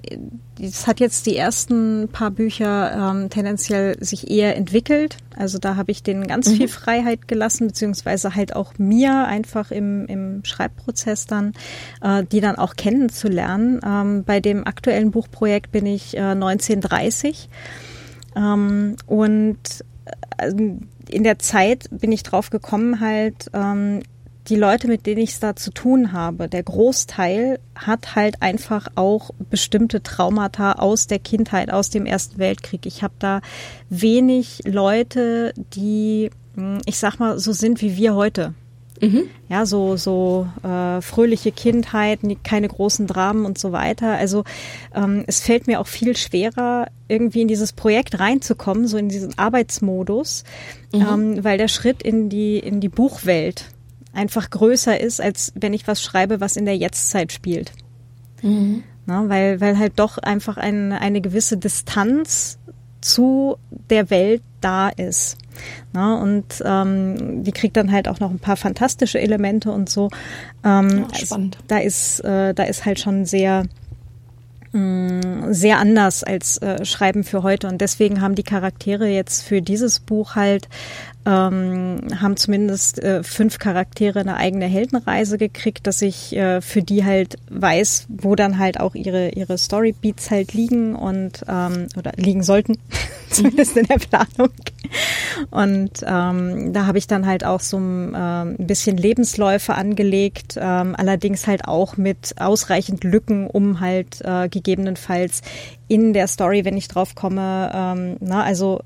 es 0.61 0.87
hat 0.87 0.99
jetzt 0.99 1.25
die 1.25 1.37
ersten 1.37 2.09
paar 2.11 2.31
Bücher 2.31 3.11
ähm, 3.11 3.29
tendenziell 3.29 3.95
sich 4.03 4.29
eher 4.29 4.55
entwickelt. 4.55 5.17
Also 5.35 5.57
da 5.57 5.75
habe 5.75 5.91
ich 5.91 6.03
denen 6.03 6.27
ganz 6.27 6.49
mhm. 6.49 6.55
viel 6.55 6.67
Freiheit 6.67 7.27
gelassen, 7.27 7.67
beziehungsweise 7.67 8.35
halt 8.35 8.55
auch 8.55 8.77
mir 8.77 9.25
einfach 9.25 9.71
im, 9.71 10.05
im 10.07 10.43
Schreibprozess 10.43 11.25
dann, 11.25 11.53
äh, 12.01 12.23
die 12.25 12.41
dann 12.41 12.57
auch 12.57 12.75
kennenzulernen. 12.75 13.79
Ähm, 13.85 14.23
bei 14.25 14.39
dem 14.39 14.67
aktuellen 14.67 15.11
Buchprojekt 15.11 15.71
bin 15.71 15.85
ich 15.85 16.15
äh, 16.15 16.21
1930 16.21 17.49
ähm, 18.35 18.95
und 19.07 19.57
äh, 20.37 20.53
in 21.09 21.23
der 21.23 21.39
Zeit 21.39 21.87
bin 21.91 22.11
ich 22.11 22.23
drauf 22.23 22.49
gekommen, 22.49 22.99
halt, 22.99 23.49
ähm, 23.53 24.01
die 24.47 24.55
Leute, 24.55 24.87
mit 24.87 25.05
denen 25.05 25.21
ich 25.21 25.31
es 25.31 25.39
da 25.39 25.55
zu 25.55 25.71
tun 25.71 26.11
habe, 26.11 26.47
der 26.47 26.63
Großteil 26.63 27.59
hat 27.75 28.15
halt 28.15 28.41
einfach 28.41 28.87
auch 28.95 29.29
bestimmte 29.49 30.01
Traumata 30.01 30.73
aus 30.73 31.07
der 31.07 31.19
Kindheit, 31.19 31.71
aus 31.71 31.89
dem 31.89 32.05
Ersten 32.05 32.39
Weltkrieg. 32.39 32.85
Ich 32.85 33.03
habe 33.03 33.13
da 33.19 33.41
wenig 33.89 34.61
Leute, 34.65 35.53
die, 35.55 36.31
hm, 36.55 36.79
ich 36.85 36.97
sag 36.97 37.19
mal, 37.19 37.37
so 37.37 37.51
sind 37.51 37.81
wie 37.81 37.95
wir 37.95 38.15
heute. 38.15 38.53
Mhm. 39.01 39.29
Ja, 39.47 39.65
so, 39.65 39.97
so 39.97 40.47
äh, 40.63 41.01
fröhliche 41.01 41.51
Kindheit, 41.51 42.19
keine 42.43 42.67
großen 42.67 43.07
Dramen 43.07 43.45
und 43.45 43.57
so 43.57 43.71
weiter. 43.71 44.17
Also 44.17 44.43
ähm, 44.93 45.23
es 45.27 45.39
fällt 45.39 45.67
mir 45.67 45.79
auch 45.79 45.87
viel 45.87 46.15
schwerer, 46.17 46.87
irgendwie 47.07 47.41
in 47.41 47.47
dieses 47.47 47.73
Projekt 47.73 48.19
reinzukommen, 48.19 48.87
so 48.87 48.97
in 48.97 49.09
diesen 49.09 49.37
Arbeitsmodus, 49.37 50.43
mhm. 50.93 51.01
ähm, 51.01 51.43
weil 51.43 51.57
der 51.57 51.67
Schritt 51.69 52.03
in 52.03 52.29
die, 52.29 52.59
in 52.59 52.81
die 52.81 52.89
Buchwelt 52.89 53.65
einfach 54.13 54.49
größer 54.49 54.99
ist, 54.99 55.21
als 55.21 55.53
wenn 55.55 55.73
ich 55.73 55.87
was 55.87 56.03
schreibe, 56.03 56.41
was 56.41 56.57
in 56.57 56.65
der 56.65 56.77
Jetztzeit 56.77 57.31
spielt. 57.31 57.71
Mhm. 58.41 58.83
Na, 59.05 59.27
weil, 59.27 59.59
weil 59.59 59.79
halt 59.79 59.93
doch 59.95 60.19
einfach 60.19 60.57
ein, 60.57 60.91
eine 60.91 61.19
gewisse 61.19 61.57
Distanz 61.57 62.58
zu 63.01 63.57
der 63.89 64.09
Welt 64.09 64.41
da 64.61 64.89
ist. 64.89 65.37
Na, 65.93 66.15
und 66.15 66.45
ähm, 66.63 67.43
die 67.43 67.51
kriegt 67.51 67.75
dann 67.77 67.91
halt 67.91 68.07
auch 68.07 68.19
noch 68.19 68.31
ein 68.31 68.39
paar 68.39 68.57
fantastische 68.57 69.19
Elemente 69.19 69.71
und 69.71 69.89
so. 69.89 70.09
Ähm, 70.63 71.05
oh, 71.09 71.15
spannend. 71.15 71.57
Also, 71.57 71.65
da 71.67 71.77
ist, 71.79 72.19
äh, 72.21 72.53
da 72.53 72.63
ist 72.63 72.85
halt 72.85 72.99
schon 72.99 73.25
sehr 73.25 73.65
mm, 74.71 75.51
sehr 75.51 75.79
anders 75.79 76.23
als 76.23 76.57
äh, 76.59 76.85
Schreiben 76.85 77.23
für 77.23 77.43
heute 77.43 77.67
und 77.67 77.81
deswegen 77.81 78.21
haben 78.21 78.35
die 78.35 78.43
Charaktere 78.43 79.07
jetzt 79.07 79.43
für 79.43 79.61
dieses 79.61 79.99
Buch 79.99 80.35
halt 80.35 80.69
ähm, 81.29 81.99
haben 82.19 82.37
zumindest 82.37 83.01
äh, 83.03 83.21
fünf 83.21 83.59
Charaktere 83.59 84.19
eine 84.19 84.37
eigene 84.37 84.65
Heldenreise 84.65 85.37
gekriegt, 85.37 85.85
dass 85.85 86.01
ich 86.01 86.35
äh, 86.35 86.59
für 86.59 86.81
die 86.81 87.05
halt 87.05 87.35
weiß, 87.51 88.07
wo 88.09 88.35
dann 88.35 88.57
halt 88.57 88.79
auch 88.79 88.95
ihre 88.95 89.29
ihre 89.29 89.57
Storybeats 89.57 90.31
halt 90.31 90.53
liegen 90.53 90.95
und 90.95 91.43
ähm, 91.47 91.87
oder 91.95 92.13
liegen 92.15 92.41
sollten, 92.41 92.77
zumindest 93.29 93.77
in 93.77 93.85
der 93.85 93.99
Planung. 93.99 94.49
Und 95.51 96.03
ähm, 96.03 96.73
da 96.73 96.87
habe 96.87 96.97
ich 96.97 97.05
dann 97.05 97.27
halt 97.27 97.45
auch 97.45 97.59
so 97.59 97.77
ein, 97.77 98.15
ähm, 98.15 98.55
ein 98.57 98.67
bisschen 98.67 98.97
Lebensläufe 98.97 99.75
angelegt, 99.75 100.57
ähm, 100.59 100.95
allerdings 100.97 101.45
halt 101.45 101.65
auch 101.65 101.95
mit 101.95 102.33
ausreichend 102.39 103.03
Lücken, 103.03 103.45
um 103.45 103.79
halt 103.79 104.21
äh, 104.21 104.49
gegebenenfalls 104.49 105.41
in 105.87 106.13
der 106.13 106.27
Story, 106.27 106.65
wenn 106.65 106.77
ich 106.77 106.87
drauf 106.87 107.13
komme, 107.13 107.71
ähm, 107.73 108.17
na, 108.19 108.43
also 108.43 108.81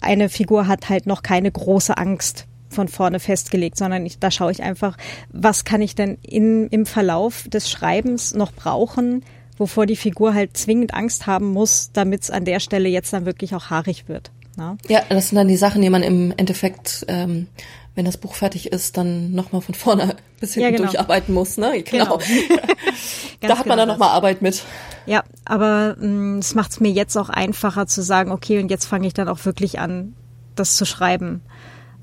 eine 0.00 0.28
Figur 0.28 0.66
hat 0.66 0.88
halt 0.88 1.06
noch 1.06 1.22
keine 1.22 1.50
große 1.50 1.96
Angst 1.96 2.46
von 2.68 2.88
vorne 2.88 3.20
festgelegt, 3.20 3.78
sondern 3.78 4.04
ich, 4.04 4.18
da 4.18 4.30
schaue 4.30 4.52
ich 4.52 4.62
einfach, 4.62 4.96
was 5.32 5.64
kann 5.64 5.80
ich 5.80 5.94
denn 5.94 6.18
in, 6.22 6.68
im 6.68 6.86
Verlauf 6.86 7.48
des 7.48 7.70
Schreibens 7.70 8.34
noch 8.34 8.52
brauchen, 8.52 9.24
wovor 9.56 9.86
die 9.86 9.96
Figur 9.96 10.34
halt 10.34 10.56
zwingend 10.56 10.92
Angst 10.92 11.26
haben 11.26 11.52
muss, 11.52 11.90
damit 11.92 12.22
es 12.22 12.30
an 12.30 12.44
der 12.44 12.60
Stelle 12.60 12.88
jetzt 12.88 13.12
dann 13.12 13.26
wirklich 13.26 13.54
auch 13.54 13.70
haarig 13.70 14.08
wird. 14.08 14.30
Ne? 14.56 14.76
Ja, 14.88 15.02
das 15.08 15.28
sind 15.28 15.36
dann 15.36 15.48
die 15.48 15.56
Sachen, 15.56 15.82
die 15.82 15.90
man 15.90 16.02
im 16.02 16.32
Endeffekt, 16.36 17.04
ähm, 17.08 17.46
wenn 17.94 18.04
das 18.04 18.16
Buch 18.16 18.34
fertig 18.34 18.72
ist, 18.72 18.96
dann 18.96 19.32
nochmal 19.32 19.60
von 19.60 19.74
vorne 19.74 20.16
bis 20.40 20.54
hinten 20.54 20.64
ja, 20.64 20.70
genau. 20.70 20.84
durcharbeiten 20.84 21.34
muss. 21.34 21.56
Ne? 21.56 21.82
Genau. 21.82 22.18
genau. 22.18 22.18
da 23.40 23.58
hat 23.58 23.66
man 23.66 23.78
dann 23.78 23.88
genau 23.88 23.92
nochmal 23.94 24.10
Arbeit 24.10 24.42
mit. 24.42 24.64
Ja, 25.06 25.22
aber 25.44 25.96
mm, 25.98 26.38
es 26.38 26.54
macht 26.54 26.72
es 26.72 26.80
mir 26.80 26.90
jetzt 26.90 27.16
auch 27.16 27.28
einfacher 27.28 27.86
zu 27.86 28.02
sagen, 28.02 28.32
okay, 28.32 28.58
und 28.58 28.70
jetzt 28.70 28.86
fange 28.86 29.06
ich 29.06 29.14
dann 29.14 29.28
auch 29.28 29.44
wirklich 29.44 29.78
an, 29.78 30.14
das 30.56 30.76
zu 30.76 30.86
schreiben, 30.86 31.42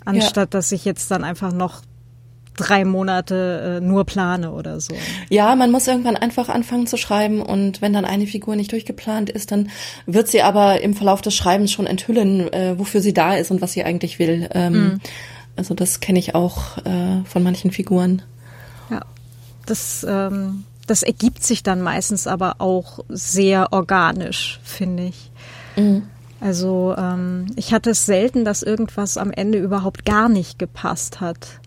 anstatt 0.05 0.53
ja. 0.53 0.57
dass 0.59 0.71
ich 0.71 0.85
jetzt 0.85 1.09
dann 1.11 1.23
einfach 1.23 1.51
noch 1.51 1.81
drei 2.57 2.85
Monate 2.85 3.79
äh, 3.81 3.85
nur 3.85 4.05
plane 4.05 4.51
oder 4.51 4.79
so. 4.81 4.93
Ja, 5.29 5.55
man 5.55 5.71
muss 5.71 5.87
irgendwann 5.87 6.17
einfach 6.17 6.49
anfangen 6.49 6.85
zu 6.85 6.97
schreiben 6.97 7.41
und 7.41 7.81
wenn 7.81 7.93
dann 7.93 8.05
eine 8.05 8.27
Figur 8.27 8.55
nicht 8.55 8.71
durchgeplant 8.71 9.29
ist, 9.29 9.51
dann 9.51 9.69
wird 10.05 10.27
sie 10.27 10.41
aber 10.41 10.81
im 10.81 10.93
Verlauf 10.93 11.21
des 11.21 11.33
Schreibens 11.33 11.71
schon 11.71 11.87
enthüllen, 11.87 12.51
äh, 12.53 12.77
wofür 12.77 13.01
sie 13.01 13.13
da 13.13 13.35
ist 13.35 13.51
und 13.51 13.61
was 13.61 13.73
sie 13.73 13.83
eigentlich 13.83 14.19
will. 14.19 14.49
Ähm, 14.53 14.73
mhm. 14.73 14.99
Also 15.55 15.73
das 15.73 15.99
kenne 15.99 16.19
ich 16.19 16.35
auch 16.35 16.77
äh, 16.85 17.23
von 17.25 17.43
manchen 17.43 17.71
Figuren. 17.71 18.21
Ja, 18.89 19.01
das, 19.65 20.05
ähm, 20.07 20.65
das 20.87 21.03
ergibt 21.03 21.43
sich 21.43 21.63
dann 21.63 21.81
meistens 21.81 22.27
aber 22.27 22.55
auch 22.59 22.99
sehr 23.09 23.71
organisch, 23.73 24.59
finde 24.63 25.03
ich. 25.05 25.31
Mhm. 25.75 26.03
Also 26.39 26.95
ähm, 26.97 27.47
ich 27.55 27.73
hatte 27.73 27.91
es 27.91 28.05
selten, 28.05 28.43
dass 28.45 28.63
irgendwas 28.63 29.17
am 29.17 29.31
Ende 29.31 29.59
überhaupt 29.59 30.05
gar 30.05 30.27
nicht 30.27 30.57
gepasst 30.57 31.21
hat. 31.21 31.59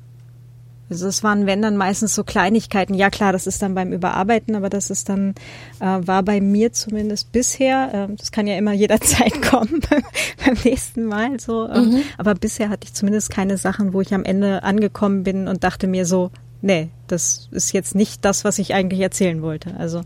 Also 0.94 1.08
es 1.08 1.24
waren, 1.24 1.46
wenn 1.46 1.60
dann 1.60 1.76
meistens 1.76 2.14
so 2.14 2.22
Kleinigkeiten. 2.22 2.94
Ja 2.94 3.10
klar, 3.10 3.32
das 3.32 3.46
ist 3.46 3.60
dann 3.60 3.74
beim 3.74 3.92
Überarbeiten, 3.92 4.54
aber 4.54 4.70
das 4.70 4.90
ist 4.90 5.08
dann, 5.08 5.34
äh, 5.80 5.84
war 5.84 6.22
bei 6.22 6.40
mir 6.40 6.72
zumindest 6.72 7.32
bisher, 7.32 8.08
äh, 8.08 8.14
das 8.16 8.30
kann 8.30 8.46
ja 8.46 8.56
immer 8.56 8.72
jederzeit 8.72 9.42
kommen 9.50 9.80
beim 10.44 10.56
nächsten 10.64 11.04
Mal 11.04 11.40
so. 11.40 11.66
Äh, 11.66 11.80
mhm. 11.80 12.02
Aber 12.16 12.34
bisher 12.34 12.68
hatte 12.68 12.86
ich 12.86 12.94
zumindest 12.94 13.30
keine 13.30 13.56
Sachen, 13.56 13.92
wo 13.92 14.00
ich 14.00 14.14
am 14.14 14.24
Ende 14.24 14.62
angekommen 14.62 15.24
bin 15.24 15.48
und 15.48 15.64
dachte 15.64 15.88
mir 15.88 16.06
so, 16.06 16.30
nee, 16.62 16.88
das 17.08 17.48
ist 17.50 17.72
jetzt 17.72 17.94
nicht 17.94 18.24
das, 18.24 18.44
was 18.44 18.58
ich 18.60 18.72
eigentlich 18.72 19.00
erzählen 19.00 19.42
wollte. 19.42 19.76
Also 19.76 20.02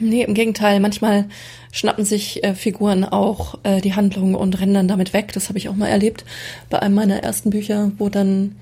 Nee, 0.00 0.22
im 0.22 0.34
Gegenteil. 0.34 0.78
Manchmal 0.78 1.26
schnappen 1.72 2.04
sich 2.04 2.44
äh, 2.44 2.54
Figuren 2.54 3.04
auch 3.04 3.58
äh, 3.64 3.80
die 3.80 3.94
Handlung 3.94 4.34
und 4.34 4.60
rennen 4.60 4.74
dann 4.74 4.88
damit 4.88 5.12
weg. 5.12 5.32
Das 5.32 5.48
habe 5.48 5.58
ich 5.58 5.68
auch 5.68 5.74
mal 5.74 5.88
erlebt 5.88 6.24
bei 6.70 6.80
einem 6.80 6.94
meiner 6.94 7.22
ersten 7.22 7.50
Bücher, 7.50 7.90
wo 7.98 8.08
dann 8.08 8.56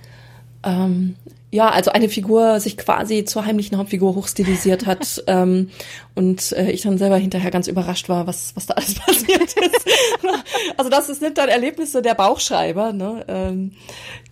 ähm, 0.65 1.15
ja, 1.53 1.71
also 1.71 1.93
eine 1.93 2.09
Figur 2.09 2.61
sich 2.61 2.77
quasi 2.77 3.25
zur 3.25 3.47
heimlichen 3.47 3.79
Hauptfigur 3.79 4.15
hochstilisiert 4.15 4.87
hat 4.87 5.23
ähm, 5.27 5.71
und 6.15 6.53
äh, 6.53 6.71
ich 6.71 6.83
dann 6.83 6.99
selber 6.99 7.17
hinterher 7.17 7.51
ganz 7.51 7.69
überrascht 7.69 8.09
war, 8.09 8.27
was 8.27 8.55
was 8.57 8.67
da 8.67 8.75
alles 8.75 8.95
passiert 9.07 9.43
ist. 9.43 9.87
also 10.77 10.91
das 10.91 11.07
sind 11.07 11.39
dann 11.39 11.49
Erlebnisse 11.49 12.03
der 12.03 12.15
Bauchschreiber, 12.15 12.93
ne, 12.93 13.25
ähm, 13.29 13.73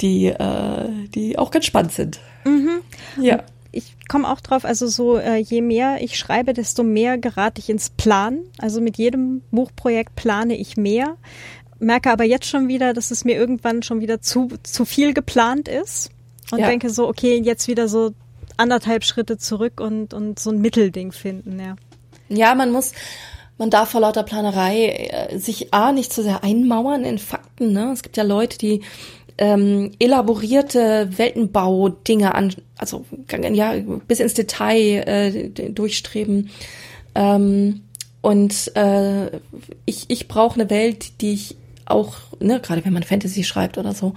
die 0.00 0.26
äh, 0.26 0.88
die 1.14 1.38
auch 1.38 1.50
ganz 1.50 1.66
spannend 1.66 1.92
sind. 1.92 2.20
Mhm. 2.44 2.80
Ja 3.20 3.44
ich 3.74 3.96
komme 4.08 4.30
auch 4.30 4.40
drauf, 4.40 4.64
also 4.64 4.86
so 4.86 5.18
äh, 5.18 5.36
je 5.38 5.60
mehr 5.60 5.98
ich 6.00 6.16
schreibe, 6.16 6.52
desto 6.52 6.82
mehr 6.82 7.18
gerate 7.18 7.60
ich 7.60 7.68
ins 7.68 7.90
Plan. 7.90 8.38
Also 8.58 8.80
mit 8.80 8.96
jedem 8.96 9.42
Buchprojekt 9.50 10.14
plane 10.14 10.56
ich 10.56 10.76
mehr. 10.76 11.16
Merke 11.80 12.10
aber 12.10 12.24
jetzt 12.24 12.46
schon 12.46 12.68
wieder, 12.68 12.94
dass 12.94 13.10
es 13.10 13.24
mir 13.24 13.34
irgendwann 13.34 13.82
schon 13.82 14.00
wieder 14.00 14.20
zu, 14.20 14.48
zu 14.62 14.84
viel 14.84 15.12
geplant 15.12 15.68
ist. 15.68 16.10
Und 16.54 16.60
ja. 16.60 16.68
denke 16.68 16.90
so, 16.90 17.08
okay, 17.08 17.40
jetzt 17.42 17.68
wieder 17.68 17.88
so 17.88 18.12
anderthalb 18.56 19.04
Schritte 19.04 19.36
zurück 19.38 19.80
und, 19.80 20.14
und 20.14 20.38
so 20.38 20.50
ein 20.50 20.60
Mittelding 20.60 21.12
finden, 21.12 21.58
ja. 21.58 21.76
Ja, 22.28 22.54
man 22.54 22.70
muss, 22.70 22.92
man 23.58 23.70
darf 23.70 23.90
vor 23.90 24.00
lauter 24.00 24.22
Planerei 24.22 24.86
äh, 24.86 25.38
sich 25.38 25.74
A 25.74 25.92
nicht 25.92 26.12
zu 26.12 26.22
sehr 26.22 26.42
einmauern 26.42 27.04
in 27.04 27.18
Fakten. 27.18 27.72
Ne? 27.72 27.90
Es 27.92 28.02
gibt 28.02 28.16
ja 28.16 28.22
Leute, 28.22 28.58
die 28.58 28.82
ähm, 29.36 29.92
elaborierte 29.98 31.08
Weltenbau-Dinge 31.16 32.34
an, 32.34 32.54
also 32.78 33.04
ja, 33.52 33.74
bis 34.06 34.20
ins 34.20 34.34
Detail 34.34 35.02
äh, 35.06 35.50
durchstreben. 35.70 36.50
Ähm, 37.14 37.82
und 38.22 38.74
äh, 38.76 39.40
ich, 39.84 40.06
ich 40.08 40.28
brauche 40.28 40.58
eine 40.58 40.70
Welt, 40.70 41.20
die 41.20 41.34
ich 41.34 41.56
auch, 41.86 42.14
ne, 42.40 42.60
gerade 42.60 42.84
wenn 42.84 42.92
man 42.92 43.02
Fantasy 43.02 43.44
schreibt 43.44 43.76
oder 43.76 43.92
so, 43.92 44.14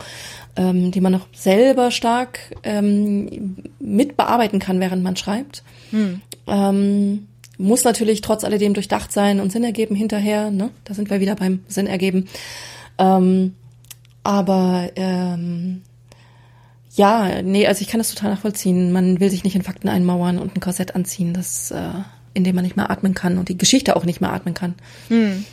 ähm, 0.57 0.91
die 0.91 1.01
man 1.01 1.13
noch 1.13 1.27
selber 1.33 1.91
stark 1.91 2.39
ähm, 2.63 3.55
mitbearbeiten 3.79 4.59
kann, 4.59 4.79
während 4.79 5.03
man 5.03 5.15
schreibt. 5.15 5.63
Hm. 5.91 6.21
Ähm, 6.47 7.27
muss 7.57 7.83
natürlich 7.83 8.21
trotz 8.21 8.43
alledem 8.43 8.73
durchdacht 8.73 9.11
sein 9.11 9.39
und 9.39 9.51
Sinn 9.51 9.63
ergeben 9.63 9.95
hinterher. 9.95 10.51
Ne? 10.51 10.69
Da 10.83 10.93
sind 10.93 11.09
wir 11.09 11.19
wieder 11.19 11.35
beim 11.35 11.61
Sinn 11.67 11.87
ergeben. 11.87 12.27
Ähm, 12.97 13.55
aber 14.23 14.89
ähm, 14.95 15.81
ja, 16.95 17.41
nee, 17.41 17.67
also 17.67 17.81
ich 17.81 17.87
kann 17.87 17.99
das 17.99 18.13
total 18.13 18.31
nachvollziehen. 18.31 18.91
Man 18.91 19.19
will 19.19 19.29
sich 19.29 19.43
nicht 19.43 19.55
in 19.55 19.61
Fakten 19.61 19.87
einmauern 19.87 20.39
und 20.39 20.55
ein 20.55 20.59
Korsett 20.59 20.95
anziehen, 20.95 21.33
das, 21.33 21.71
äh, 21.71 21.89
in 22.33 22.43
dem 22.43 22.55
man 22.55 22.63
nicht 22.63 22.75
mehr 22.75 22.89
atmen 22.89 23.13
kann 23.13 23.37
und 23.37 23.49
die 23.49 23.57
Geschichte 23.57 23.95
auch 23.95 24.05
nicht 24.05 24.21
mehr 24.21 24.33
atmen 24.33 24.53
kann. 24.53 24.75
Hm. 25.07 25.45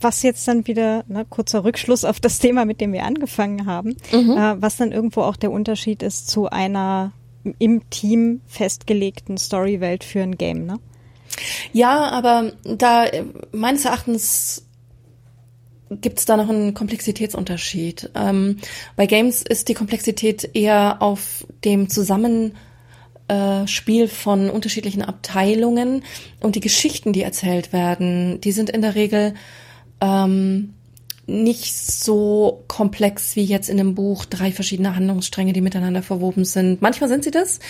Was 0.00 0.22
jetzt 0.22 0.46
dann 0.48 0.66
wieder, 0.66 1.04
ne, 1.08 1.26
kurzer 1.28 1.64
Rückschluss 1.64 2.04
auf 2.04 2.20
das 2.20 2.38
Thema, 2.38 2.64
mit 2.64 2.80
dem 2.80 2.92
wir 2.92 3.04
angefangen 3.04 3.66
haben, 3.66 3.96
mhm. 4.12 4.30
äh, 4.30 4.60
was 4.60 4.76
dann 4.76 4.92
irgendwo 4.92 5.22
auch 5.22 5.36
der 5.36 5.52
Unterschied 5.52 6.02
ist 6.02 6.30
zu 6.30 6.48
einer 6.48 7.12
im 7.58 7.88
Team 7.90 8.40
festgelegten 8.46 9.38
Storywelt 9.38 10.04
für 10.04 10.22
ein 10.22 10.36
Game, 10.36 10.66
ne? 10.66 10.78
Ja, 11.72 12.10
aber 12.10 12.52
da 12.64 13.06
meines 13.52 13.84
Erachtens 13.84 14.66
gibt 15.90 16.18
es 16.20 16.24
da 16.24 16.36
noch 16.36 16.48
einen 16.48 16.74
Komplexitätsunterschied. 16.74 18.10
Ähm, 18.14 18.58
bei 18.96 19.06
Games 19.06 19.42
ist 19.42 19.68
die 19.68 19.74
Komplexität 19.74 20.50
eher 20.54 21.02
auf 21.02 21.46
dem 21.64 21.88
Zusammenspiel 21.88 22.54
äh, 24.04 24.08
von 24.08 24.50
unterschiedlichen 24.50 25.02
Abteilungen 25.02 26.04
und 26.40 26.54
die 26.54 26.60
Geschichten, 26.60 27.12
die 27.12 27.22
erzählt 27.22 27.72
werden, 27.72 28.40
die 28.40 28.52
sind 28.52 28.70
in 28.70 28.82
der 28.82 28.94
Regel 28.94 29.34
ähm, 30.00 30.74
nicht 31.26 31.76
so 31.76 32.64
komplex 32.66 33.36
wie 33.36 33.44
jetzt 33.44 33.70
in 33.70 33.76
dem 33.76 33.94
Buch 33.94 34.24
drei 34.24 34.50
verschiedene 34.50 34.96
Handlungsstränge, 34.96 35.52
die 35.52 35.60
miteinander 35.60 36.02
verwoben 36.02 36.44
sind. 36.44 36.82
Manchmal 36.82 37.08
sind 37.08 37.22
sie 37.24 37.30
das, 37.30 37.60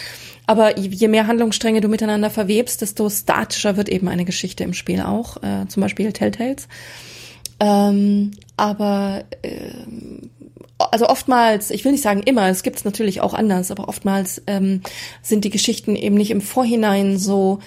aber 0.46 0.78
je 0.78 1.08
mehr 1.08 1.26
Handlungsstränge 1.26 1.80
du 1.80 1.88
miteinander 1.88 2.30
verwebst, 2.30 2.80
desto 2.80 3.10
statischer 3.10 3.76
wird 3.76 3.88
eben 3.88 4.08
eine 4.08 4.24
Geschichte 4.24 4.64
im 4.64 4.72
Spiel 4.72 5.02
auch. 5.02 5.42
Äh, 5.42 5.68
zum 5.68 5.82
Beispiel 5.82 6.12
Telltales. 6.12 6.68
Ähm, 7.60 8.30
aber 8.56 9.24
äh, 9.42 9.72
also 10.90 11.08
oftmals, 11.08 11.70
ich 11.70 11.84
will 11.84 11.92
nicht 11.92 12.02
sagen 12.02 12.22
immer, 12.22 12.48
es 12.48 12.62
gibt 12.62 12.78
es 12.78 12.84
natürlich 12.84 13.20
auch 13.20 13.34
anders, 13.34 13.70
aber 13.70 13.88
oftmals 13.88 14.42
ähm, 14.46 14.80
sind 15.22 15.44
die 15.44 15.50
Geschichten 15.50 15.94
eben 15.94 16.16
nicht 16.16 16.30
im 16.30 16.40
Vorhinein 16.40 17.18
so 17.18 17.58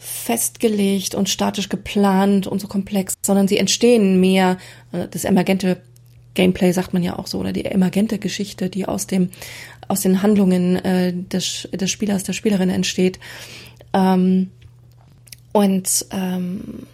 festgelegt 0.00 1.14
und 1.14 1.28
statisch 1.28 1.68
geplant 1.68 2.46
und 2.46 2.58
so 2.58 2.66
komplex, 2.66 3.14
sondern 3.24 3.46
sie 3.46 3.58
entstehen 3.58 4.18
mehr, 4.18 4.56
äh, 4.92 5.06
das 5.08 5.24
emergente 5.24 5.82
Gameplay 6.32 6.72
sagt 6.72 6.94
man 6.94 7.02
ja 7.02 7.18
auch 7.18 7.26
so, 7.26 7.38
oder 7.38 7.52
die 7.52 7.66
emergente 7.66 8.18
Geschichte, 8.18 8.70
die 8.70 8.86
aus 8.86 9.06
dem, 9.06 9.30
aus 9.88 10.00
den 10.00 10.22
Handlungen 10.22 10.76
äh, 10.76 11.12
des, 11.12 11.68
des 11.72 11.90
Spielers, 11.90 12.22
der 12.22 12.32
Spielerin 12.32 12.70
entsteht. 12.70 13.20
Ähm, 13.92 14.50
und 15.52 16.06
ähm, 16.12 16.86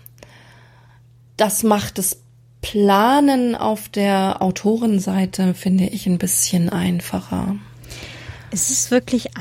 das 1.37 1.63
macht 1.63 1.99
es 2.01 2.23
Planen 2.61 3.55
auf 3.55 3.89
der 3.89 4.43
Autorenseite 4.43 5.55
finde 5.55 5.85
ich 5.85 6.07
ein 6.07 6.19
bisschen 6.19 6.69
einfacher. 6.69 7.55
Ist 8.51 8.71
es 8.71 8.91
wirklich 8.91 9.37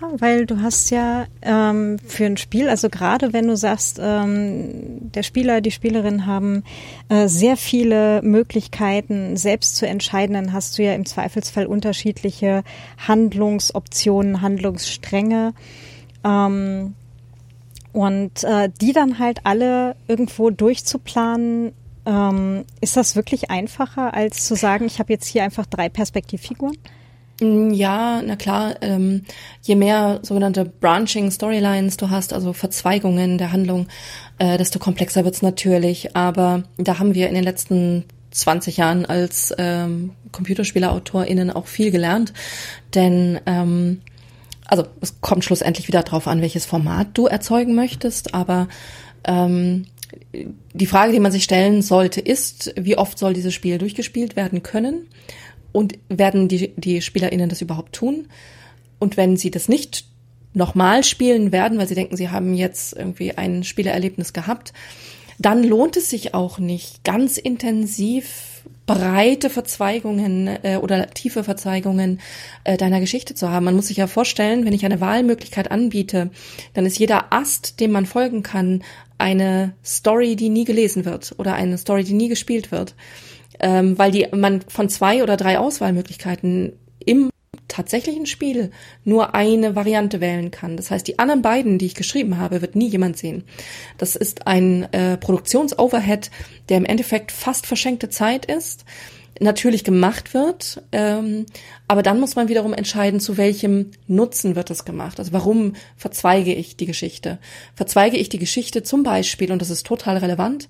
einfacher? 0.00 0.20
Weil 0.20 0.46
du 0.46 0.60
hast 0.60 0.90
ja 0.90 1.26
ähm, 1.42 1.98
für 2.06 2.26
ein 2.26 2.36
Spiel, 2.36 2.68
also 2.68 2.88
gerade 2.88 3.32
wenn 3.32 3.46
du 3.46 3.56
sagst, 3.56 3.98
ähm, 4.02 5.10
der 5.12 5.22
Spieler, 5.22 5.60
die 5.60 5.70
Spielerin 5.70 6.26
haben 6.26 6.64
äh, 7.08 7.28
sehr 7.28 7.56
viele 7.56 8.22
Möglichkeiten, 8.22 9.36
selbst 9.36 9.76
zu 9.76 9.86
entscheiden, 9.86 10.34
dann 10.34 10.52
hast 10.52 10.78
du 10.78 10.82
ja 10.82 10.94
im 10.94 11.06
Zweifelsfall 11.06 11.66
unterschiedliche 11.66 12.62
Handlungsoptionen, 13.06 14.40
Handlungsstränge. 14.40 15.54
Ähm, 16.24 16.94
und 17.92 18.44
äh, 18.44 18.70
die 18.80 18.92
dann 18.92 19.18
halt 19.18 19.40
alle 19.44 19.96
irgendwo 20.06 20.50
durchzuplanen, 20.50 21.72
ähm, 22.06 22.64
ist 22.80 22.96
das 22.96 23.16
wirklich 23.16 23.50
einfacher, 23.50 24.14
als 24.14 24.44
zu 24.44 24.54
sagen, 24.54 24.86
ich 24.86 25.00
habe 25.00 25.12
jetzt 25.12 25.26
hier 25.26 25.42
einfach 25.42 25.66
drei 25.66 25.88
Perspektivfiguren? 25.88 26.76
Mm, 27.40 27.70
ja, 27.72 28.22
na 28.22 28.36
klar. 28.36 28.76
Ähm, 28.80 29.22
je 29.62 29.74
mehr 29.74 30.20
sogenannte 30.22 30.64
Branching 30.64 31.30
Storylines 31.30 31.96
du 31.96 32.10
hast, 32.10 32.32
also 32.32 32.52
Verzweigungen 32.52 33.38
der 33.38 33.52
Handlung, 33.52 33.88
äh, 34.38 34.58
desto 34.58 34.78
komplexer 34.78 35.24
wird's 35.24 35.42
natürlich. 35.42 36.16
Aber 36.16 36.64
da 36.76 36.98
haben 36.98 37.14
wir 37.14 37.28
in 37.28 37.34
den 37.34 37.44
letzten 37.44 38.04
20 38.30 38.76
Jahren 38.76 39.06
als 39.06 39.52
ähm, 39.58 40.12
ComputerspielerautorInnen 40.32 41.50
auch 41.50 41.66
viel 41.66 41.90
gelernt. 41.90 42.32
Denn 42.94 43.40
ähm, 43.46 44.02
also 44.66 44.86
es 45.00 45.20
kommt 45.20 45.44
schlussendlich 45.44 45.88
wieder 45.88 46.04
drauf 46.04 46.28
an, 46.28 46.42
welches 46.42 46.64
Format 46.64 47.08
du 47.14 47.26
erzeugen 47.26 47.74
möchtest, 47.74 48.34
aber 48.34 48.68
ähm, 49.24 49.86
die 50.72 50.86
Frage, 50.86 51.12
die 51.12 51.20
man 51.20 51.32
sich 51.32 51.44
stellen 51.44 51.82
sollte, 51.82 52.20
ist, 52.20 52.72
wie 52.76 52.96
oft 52.96 53.18
soll 53.18 53.34
dieses 53.34 53.52
Spiel 53.52 53.78
durchgespielt 53.78 54.36
werden 54.36 54.62
können? 54.62 55.08
Und 55.72 55.98
werden 56.08 56.48
die, 56.48 56.68
die 56.76 57.00
SpielerInnen 57.02 57.48
das 57.48 57.62
überhaupt 57.62 57.94
tun? 57.94 58.26
Und 58.98 59.16
wenn 59.16 59.36
sie 59.36 59.50
das 59.50 59.68
nicht 59.68 60.04
nochmal 60.52 61.04
spielen 61.04 61.52
werden, 61.52 61.78
weil 61.78 61.88
sie 61.88 61.94
denken, 61.94 62.16
sie 62.16 62.30
haben 62.30 62.54
jetzt 62.54 62.92
irgendwie 62.96 63.32
ein 63.32 63.64
Spielererlebnis 63.64 64.32
gehabt, 64.32 64.72
dann 65.38 65.64
lohnt 65.64 65.96
es 65.96 66.10
sich 66.10 66.34
auch 66.34 66.58
nicht, 66.58 67.02
ganz 67.02 67.38
intensiv 67.38 68.62
breite 68.84 69.48
Verzweigungen 69.50 70.48
äh, 70.62 70.76
oder 70.76 71.08
tiefe 71.10 71.44
Verzweigungen 71.44 72.20
äh, 72.64 72.76
deiner 72.76 73.00
Geschichte 73.00 73.34
zu 73.34 73.48
haben. 73.48 73.64
Man 73.64 73.76
muss 73.76 73.86
sich 73.86 73.96
ja 73.96 74.06
vorstellen, 74.06 74.66
wenn 74.66 74.72
ich 74.72 74.84
eine 74.84 75.00
Wahlmöglichkeit 75.00 75.70
anbiete, 75.70 76.30
dann 76.74 76.84
ist 76.84 76.98
jeder 76.98 77.32
Ast, 77.32 77.80
dem 77.80 77.92
man 77.92 78.04
folgen 78.04 78.42
kann, 78.42 78.82
eine 79.16 79.74
Story, 79.84 80.34
die 80.34 80.48
nie 80.48 80.64
gelesen 80.64 81.04
wird 81.04 81.34
oder 81.38 81.54
eine 81.54 81.78
Story, 81.78 82.04
die 82.04 82.14
nie 82.14 82.28
gespielt 82.28 82.72
wird. 82.72 82.94
Ähm, 83.60 83.98
weil 83.98 84.10
die 84.10 84.26
man 84.34 84.62
von 84.62 84.88
zwei 84.88 85.22
oder 85.22 85.36
drei 85.36 85.58
Auswahlmöglichkeiten 85.58 86.72
im 87.04 87.30
tatsächlichen 87.68 88.26
Spiel 88.26 88.70
nur 89.04 89.34
eine 89.34 89.76
Variante 89.76 90.20
wählen 90.20 90.50
kann. 90.50 90.76
Das 90.76 90.90
heißt, 90.90 91.06
die 91.06 91.18
anderen 91.18 91.42
beiden, 91.42 91.78
die 91.78 91.86
ich 91.86 91.94
geschrieben 91.94 92.38
habe, 92.38 92.60
wird 92.62 92.76
nie 92.76 92.88
jemand 92.88 93.16
sehen. 93.16 93.44
Das 93.96 94.16
ist 94.16 94.46
ein 94.46 94.92
äh, 94.92 95.16
Produktionsoverhead, 95.16 96.30
der 96.68 96.78
im 96.78 96.84
Endeffekt 96.84 97.32
fast 97.32 97.66
verschenkte 97.66 98.08
Zeit 98.08 98.44
ist, 98.46 98.84
natürlich 99.40 99.84
gemacht 99.84 100.34
wird, 100.34 100.82
ähm, 100.92 101.46
aber 101.88 102.02
dann 102.02 102.20
muss 102.20 102.36
man 102.36 102.48
wiederum 102.48 102.74
entscheiden, 102.74 103.20
zu 103.20 103.38
welchem 103.38 103.92
Nutzen 104.06 104.54
wird 104.54 104.70
es 104.70 104.84
gemacht. 104.84 105.18
Also 105.18 105.32
warum 105.32 105.74
verzweige 105.96 106.52
ich 106.54 106.76
die 106.76 106.84
Geschichte? 106.84 107.38
Verzweige 107.74 108.18
ich 108.18 108.28
die 108.28 108.38
Geschichte 108.38 108.82
zum 108.82 109.02
Beispiel, 109.02 109.50
und 109.50 109.62
das 109.62 109.70
ist 109.70 109.86
total 109.86 110.18
relevant, 110.18 110.68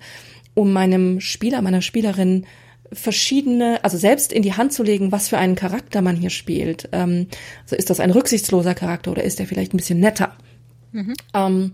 um 0.54 0.72
meinem 0.72 1.20
Spieler, 1.20 1.62
meiner 1.62 1.82
Spielerin 1.82 2.46
verschiedene, 2.92 3.82
also 3.84 3.96
selbst 3.96 4.32
in 4.32 4.42
die 4.42 4.54
Hand 4.54 4.72
zu 4.72 4.82
legen, 4.82 5.12
was 5.12 5.28
für 5.28 5.38
einen 5.38 5.54
Charakter 5.54 6.02
man 6.02 6.16
hier 6.16 6.30
spielt. 6.30 6.88
Ähm, 6.92 7.28
also 7.62 7.76
ist 7.76 7.90
das 7.90 8.00
ein 8.00 8.10
rücksichtsloser 8.10 8.74
Charakter 8.74 9.10
oder 9.10 9.24
ist 9.24 9.40
er 9.40 9.46
vielleicht 9.46 9.74
ein 9.74 9.76
bisschen 9.76 10.00
netter? 10.00 10.36
Mhm. 10.92 11.14
Ähm, 11.34 11.72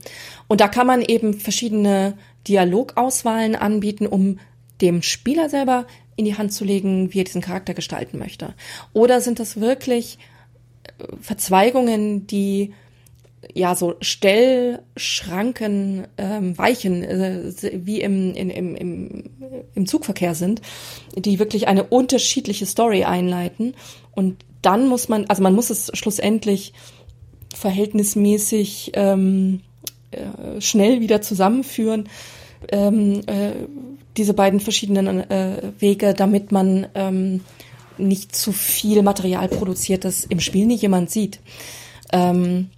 und 0.49 0.61
da 0.61 0.69
kann 0.69 0.87
man 0.87 1.03
eben 1.03 1.35
verschiedene 1.35 2.15
Dialogauswahlen 2.49 3.57
anbieten, 3.57 4.07
um 4.07 4.39
dem 4.81 5.03
Spieler 5.03 5.49
selber 5.49 5.87
in 6.17 6.25
die 6.25 6.37
Hand 6.37 6.53
zu 6.53 6.65
legen, 6.65 7.13
wie 7.13 7.21
er 7.21 7.25
diesen 7.25 7.41
Charakter 7.41 7.75
gestalten 7.75 8.19
möchte. 8.19 8.55
Oder 8.93 9.21
sind 9.21 9.39
das 9.39 9.61
wirklich 9.61 10.19
äh, 10.99 11.05
Verzweigungen, 11.21 12.27
die 12.27 12.75
ja 13.55 13.75
so 13.75 13.95
Stellschranken, 14.01 16.07
ähm, 16.19 16.59
Weichen, 16.59 17.03
äh, 17.03 17.53
wie 17.85 18.01
im, 18.01 18.35
in, 18.35 18.51
im, 18.51 18.77
im, 18.77 19.25
im 19.75 19.87
Zugverkehr 19.87 20.35
sind, 20.35 20.61
die 21.17 21.39
wirklich 21.39 21.69
eine 21.69 21.85
unterschiedliche 21.85 22.67
Story 22.67 23.05
einleiten. 23.05 23.75
Und 24.13 24.45
dann 24.63 24.89
muss 24.89 25.09
man, 25.09 25.27
also 25.27 25.43
man 25.43 25.55
muss 25.55 25.71
es 25.71 25.91
schlussendlich 25.95 26.73
verhältnismäßig 27.55 28.93
ähm, 28.95 29.61
äh, 30.11 30.61
schnell 30.61 31.01
wieder 31.01 31.23
zusammenführen, 31.23 32.09
ähm, 32.71 33.21
äh, 33.27 33.53
diese 34.17 34.35
beiden 34.35 34.61
verschiedenen 34.61 35.31
äh, 35.31 35.73
Wege, 35.79 36.15
damit 36.15 36.53
man 36.53 36.87
ähm, 36.95 37.41
nicht 37.99 38.35
zu 38.35 38.53
viel 38.53 39.03
Material 39.03 39.49
produziert, 39.49 40.05
das 40.05 40.25
im 40.25 40.41
Spiel 40.41 40.67
nicht 40.67 40.83
jemand 40.83 41.11
sieht. 41.11 41.41
Ähm, 42.13 42.71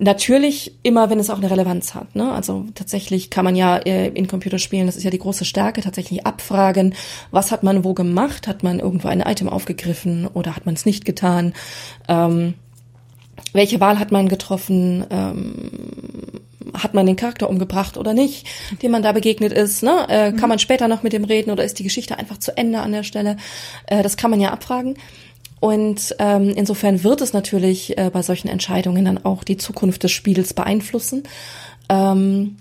Natürlich 0.00 0.76
immer, 0.84 1.10
wenn 1.10 1.18
es 1.18 1.28
auch 1.28 1.38
eine 1.38 1.50
Relevanz 1.50 1.94
hat. 1.94 2.14
Ne? 2.14 2.30
Also 2.30 2.66
tatsächlich 2.74 3.30
kann 3.30 3.44
man 3.44 3.56
ja 3.56 3.78
äh, 3.78 4.08
in 4.08 4.28
Computerspielen, 4.28 4.86
das 4.86 4.96
ist 4.96 5.02
ja 5.02 5.10
die 5.10 5.18
große 5.18 5.44
Stärke, 5.44 5.80
tatsächlich 5.80 6.24
abfragen, 6.24 6.94
was 7.32 7.50
hat 7.50 7.64
man 7.64 7.82
wo 7.82 7.94
gemacht? 7.94 8.46
Hat 8.46 8.62
man 8.62 8.78
irgendwo 8.78 9.08
ein 9.08 9.20
Item 9.20 9.48
aufgegriffen 9.48 10.28
oder 10.28 10.54
hat 10.54 10.66
man 10.66 10.76
es 10.76 10.86
nicht 10.86 11.04
getan? 11.04 11.52
Ähm, 12.06 12.54
welche 13.52 13.80
Wahl 13.80 13.98
hat 13.98 14.12
man 14.12 14.28
getroffen? 14.28 15.04
Ähm, 15.10 15.70
hat 16.74 16.94
man 16.94 17.06
den 17.06 17.16
Charakter 17.16 17.48
umgebracht 17.48 17.96
oder 17.96 18.14
nicht, 18.14 18.46
dem 18.82 18.90
man 18.92 19.02
da 19.02 19.12
begegnet 19.12 19.52
ist? 19.52 19.82
Ne? 19.82 20.06
Äh, 20.08 20.30
kann 20.30 20.42
mhm. 20.42 20.48
man 20.48 20.58
später 20.58 20.86
noch 20.86 21.02
mit 21.02 21.12
dem 21.12 21.24
reden 21.24 21.50
oder 21.50 21.64
ist 21.64 21.78
die 21.78 21.84
Geschichte 21.84 22.18
einfach 22.18 22.38
zu 22.38 22.56
Ende 22.56 22.80
an 22.80 22.92
der 22.92 23.02
Stelle? 23.02 23.36
Äh, 23.86 24.02
das 24.02 24.16
kann 24.16 24.30
man 24.30 24.40
ja 24.40 24.52
abfragen. 24.52 24.96
Und 25.60 26.14
ähm, 26.18 26.50
insofern 26.50 27.02
wird 27.02 27.20
es 27.20 27.32
natürlich 27.32 27.98
äh, 27.98 28.10
bei 28.12 28.22
solchen 28.22 28.48
Entscheidungen 28.48 29.04
dann 29.04 29.24
auch 29.24 29.44
die 29.44 29.56
Zukunft 29.56 30.02
des 30.04 30.12
Spiels 30.12 30.54
beeinflussen. 30.54 31.24
Ähm, 31.88 32.56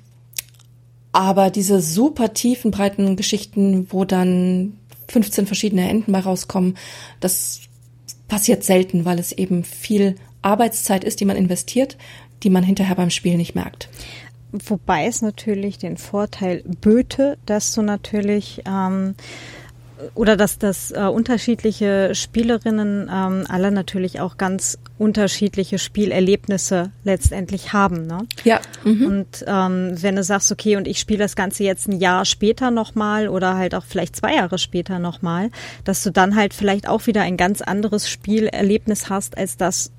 aber 1.11 1.49
diese 1.49 1.81
super 1.81 2.33
tiefen, 2.33 2.71
breiten 2.71 3.15
Geschichten, 3.15 3.87
wo 3.91 4.05
dann 4.05 4.77
15 5.07 5.47
verschiedene 5.47 5.89
Enden 5.89 6.11
bei 6.11 6.19
rauskommen, 6.19 6.77
das 7.19 7.61
passiert 8.27 8.63
selten, 8.63 9.05
weil 9.05 9.19
es 9.19 9.31
eben 9.31 9.63
viel 9.63 10.15
Arbeitszeit 10.41 11.03
ist, 11.03 11.19
die 11.19 11.25
man 11.25 11.37
investiert, 11.37 11.97
die 12.43 12.49
man 12.49 12.63
hinterher 12.63 12.95
beim 12.95 13.09
Spiel 13.09 13.37
nicht 13.37 13.55
merkt. 13.55 13.89
Wobei 14.51 15.07
es 15.07 15.21
natürlich 15.21 15.77
den 15.77 15.97
Vorteil 15.97 16.63
böte, 16.81 17.37
dass 17.45 17.73
du 17.73 17.81
natürlich 17.81 18.61
ähm, 18.65 19.15
oder 20.15 20.37
dass 20.37 20.57
das 20.57 20.91
äh, 20.91 21.01
unterschiedliche 21.01 22.13
Spielerinnen 22.13 23.09
ähm, 23.11 23.45
alle 23.47 23.71
natürlich 23.71 24.19
auch 24.19 24.37
ganz 24.37 24.77
unterschiedliche 24.97 25.77
Spielerlebnisse 25.77 26.91
letztendlich 27.03 27.73
haben. 27.73 28.07
Ne? 28.07 28.19
Ja. 28.43 28.59
Mhm. 28.83 29.05
Und 29.05 29.45
ähm, 29.47 29.95
wenn 30.01 30.15
du 30.15 30.23
sagst, 30.23 30.51
okay, 30.51 30.75
und 30.75 30.87
ich 30.87 30.99
spiele 30.99 31.19
das 31.19 31.35
Ganze 31.35 31.63
jetzt 31.63 31.87
ein 31.87 31.99
Jahr 31.99 32.25
später 32.25 32.71
nochmal 32.71 33.27
oder 33.27 33.55
halt 33.55 33.75
auch 33.75 33.83
vielleicht 33.85 34.15
zwei 34.15 34.35
Jahre 34.35 34.57
später 34.57 34.99
nochmal, 34.99 35.49
dass 35.83 36.03
du 36.03 36.11
dann 36.11 36.35
halt 36.35 36.53
vielleicht 36.53 36.87
auch 36.87 37.05
wieder 37.07 37.21
ein 37.21 37.37
ganz 37.37 37.61
anderes 37.61 38.09
Spielerlebnis 38.09 39.09
hast 39.09 39.37
als 39.37 39.57
das, 39.57 39.91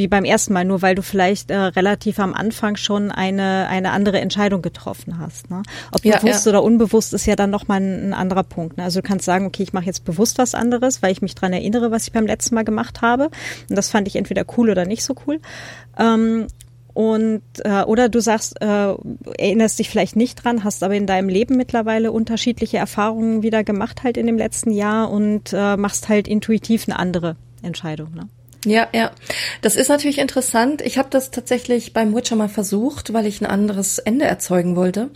wie 0.00 0.08
beim 0.08 0.24
ersten 0.24 0.54
Mal, 0.54 0.64
nur 0.64 0.80
weil 0.80 0.94
du 0.94 1.02
vielleicht 1.02 1.50
äh, 1.50 1.56
relativ 1.56 2.18
am 2.18 2.32
Anfang 2.32 2.76
schon 2.76 3.12
eine, 3.12 3.68
eine 3.68 3.90
andere 3.90 4.18
Entscheidung 4.18 4.62
getroffen 4.62 5.18
hast. 5.18 5.50
Ne? 5.50 5.62
Ob 5.92 6.04
ja, 6.06 6.18
bewusst 6.18 6.46
ja. 6.46 6.50
oder 6.50 6.62
unbewusst 6.62 7.12
ist 7.12 7.26
ja 7.26 7.36
dann 7.36 7.50
nochmal 7.50 7.82
ein, 7.82 8.08
ein 8.08 8.14
anderer 8.14 8.42
Punkt. 8.42 8.78
Ne? 8.78 8.84
Also 8.84 9.02
du 9.02 9.06
kannst 9.06 9.26
sagen, 9.26 9.44
okay, 9.44 9.62
ich 9.62 9.74
mache 9.74 9.84
jetzt 9.84 10.06
bewusst 10.06 10.38
was 10.38 10.54
anderes, 10.54 11.02
weil 11.02 11.12
ich 11.12 11.20
mich 11.20 11.34
dran 11.34 11.52
erinnere, 11.52 11.90
was 11.90 12.04
ich 12.04 12.12
beim 12.12 12.26
letzten 12.26 12.54
Mal 12.54 12.64
gemacht 12.64 13.02
habe. 13.02 13.24
Und 13.68 13.76
das 13.76 13.90
fand 13.90 14.08
ich 14.08 14.16
entweder 14.16 14.44
cool 14.56 14.70
oder 14.70 14.86
nicht 14.86 15.04
so 15.04 15.14
cool. 15.26 15.38
Ähm, 15.98 16.46
und 16.94 17.42
äh, 17.58 17.82
oder 17.82 18.08
du 18.08 18.20
sagst, 18.20 18.60
äh, 18.62 18.94
erinnerst 19.38 19.78
dich 19.78 19.90
vielleicht 19.90 20.16
nicht 20.16 20.42
dran, 20.42 20.64
hast 20.64 20.82
aber 20.82 20.94
in 20.94 21.06
deinem 21.06 21.28
Leben 21.28 21.58
mittlerweile 21.58 22.10
unterschiedliche 22.10 22.78
Erfahrungen 22.78 23.42
wieder 23.42 23.64
gemacht 23.64 24.02
halt 24.02 24.16
in 24.16 24.26
dem 24.26 24.38
letzten 24.38 24.70
Jahr 24.70 25.10
und 25.10 25.52
äh, 25.52 25.76
machst 25.76 26.08
halt 26.08 26.26
intuitiv 26.26 26.88
eine 26.88 26.98
andere 26.98 27.36
Entscheidung. 27.62 28.14
Ne? 28.14 28.28
Ja, 28.64 28.88
ja. 28.92 29.12
Das 29.62 29.74
ist 29.74 29.88
natürlich 29.88 30.18
interessant. 30.18 30.82
Ich 30.82 30.98
habe 30.98 31.08
das 31.10 31.30
tatsächlich 31.30 31.92
beim 31.92 32.14
Witcher 32.14 32.36
mal 32.36 32.48
versucht, 32.48 33.12
weil 33.12 33.26
ich 33.26 33.40
ein 33.40 33.46
anderes 33.46 33.98
Ende 33.98 34.26
erzeugen 34.26 34.76
wollte. 34.76 35.10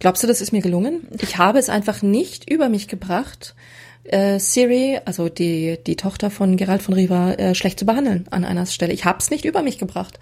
Glaubst 0.00 0.22
du, 0.22 0.26
das 0.26 0.40
ist 0.40 0.52
mir 0.52 0.60
gelungen? 0.60 1.08
Ich 1.20 1.38
habe 1.38 1.58
es 1.58 1.68
einfach 1.68 2.02
nicht 2.02 2.50
über 2.50 2.68
mich 2.68 2.88
gebracht, 2.88 3.54
äh, 4.04 4.38
Siri, 4.38 5.00
also 5.06 5.28
die, 5.28 5.78
die 5.86 5.96
Tochter 5.96 6.30
von 6.30 6.56
Gerald 6.56 6.82
von 6.82 6.94
Riva, 6.94 7.32
äh, 7.32 7.54
schlecht 7.54 7.78
zu 7.78 7.86
behandeln 7.86 8.26
an 8.30 8.44
einer 8.44 8.66
Stelle. 8.66 8.92
Ich 8.92 9.04
habe 9.06 9.18
es 9.18 9.30
nicht 9.30 9.46
über 9.46 9.62
mich 9.62 9.78
gebracht. 9.78 10.18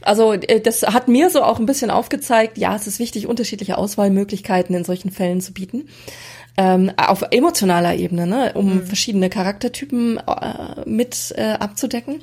Also 0.00 0.32
äh, 0.32 0.60
das 0.60 0.82
hat 0.82 1.06
mir 1.06 1.30
so 1.30 1.42
auch 1.42 1.60
ein 1.60 1.66
bisschen 1.66 1.90
aufgezeigt, 1.90 2.58
ja, 2.58 2.74
es 2.74 2.88
ist 2.88 2.98
wichtig, 2.98 3.28
unterschiedliche 3.28 3.78
Auswahlmöglichkeiten 3.78 4.74
in 4.74 4.84
solchen 4.84 5.12
Fällen 5.12 5.40
zu 5.40 5.52
bieten 5.52 5.88
ähm, 6.56 6.92
auf 6.96 7.24
emotionaler 7.30 7.94
Ebene, 7.94 8.26
ne, 8.26 8.52
um 8.54 8.74
mhm. 8.74 8.86
verschiedene 8.86 9.30
Charaktertypen 9.30 10.18
äh, 10.18 10.88
mit 10.88 11.32
äh, 11.36 11.52
abzudecken. 11.52 12.22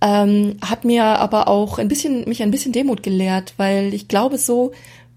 Ähm, 0.00 0.58
hat 0.62 0.84
mir 0.84 1.04
aber 1.04 1.48
auch 1.48 1.78
ein 1.78 1.88
bisschen, 1.88 2.28
mich 2.28 2.42
ein 2.42 2.50
bisschen 2.50 2.72
Demut 2.72 3.02
gelehrt, 3.02 3.54
weil 3.56 3.94
ich 3.94 4.08
glaube, 4.08 4.36
so 4.36 4.72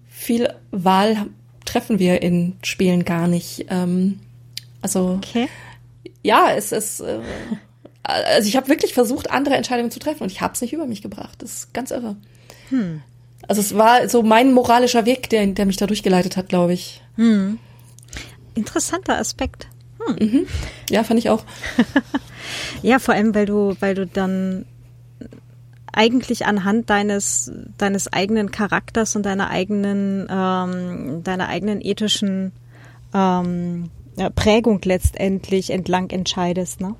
viel 0.07 0.49
Wahl 0.71 1.27
treffen 1.65 1.99
wir 1.99 2.21
in 2.21 2.55
Spielen 2.63 3.03
gar 3.03 3.27
nicht. 3.27 3.65
Ähm, 3.69 4.19
also 4.81 5.17
okay. 5.17 5.49
ja, 6.23 6.51
es 6.55 6.71
ist. 6.71 7.01
Äh, 7.01 7.19
also 8.03 8.47
ich 8.47 8.55
habe 8.55 8.69
wirklich 8.69 8.93
versucht, 8.93 9.31
andere 9.31 9.55
Entscheidungen 9.55 9.91
zu 9.91 9.99
treffen 9.99 10.23
und 10.23 10.31
ich 10.31 10.39
habe 10.39 10.53
es 10.53 10.61
nicht 10.61 10.71
über 10.71 10.85
mich 10.85 11.01
gebracht. 11.01 11.41
Das 11.41 11.51
ist 11.51 11.73
ganz 11.73 11.91
irre. 11.91 12.15
Hm. 12.69 13.01
Also 13.49 13.59
es 13.59 13.75
war 13.75 14.07
so 14.07 14.23
mein 14.23 14.53
moralischer 14.53 15.05
Weg, 15.05 15.29
der, 15.29 15.45
der 15.47 15.65
mich 15.65 15.75
da 15.75 15.87
durchgeleitet 15.87 16.37
hat, 16.37 16.47
glaube 16.47 16.71
ich. 16.71 17.01
Hm. 17.17 17.59
Interessanter 18.57 19.17
Aspekt. 19.17 19.67
Hm. 20.05 20.15
Mhm. 20.19 20.47
Ja, 20.89 21.03
fand 21.03 21.19
ich 21.19 21.29
auch. 21.29 21.43
ja, 22.81 22.99
vor 22.99 23.13
allem, 23.13 23.35
weil 23.35 23.45
du, 23.45 23.75
weil 23.79 23.95
du 23.95 24.07
dann 24.07 24.65
eigentlich 25.93 26.45
anhand 26.45 26.89
deines 26.89 27.51
deines 27.77 28.11
eigenen 28.11 28.51
Charakters 28.51 29.15
und 29.15 29.25
deiner 29.25 29.49
eigenen 29.49 30.27
ähm, 30.29 31.23
deiner 31.23 31.47
eigenen 31.47 31.81
ethischen 31.81 32.51
ähm, 33.13 33.89
Prägung 34.35 34.79
letztendlich 34.83 35.71
entlang 35.71 36.09
entscheidest, 36.09 36.81
ne? 36.81 36.95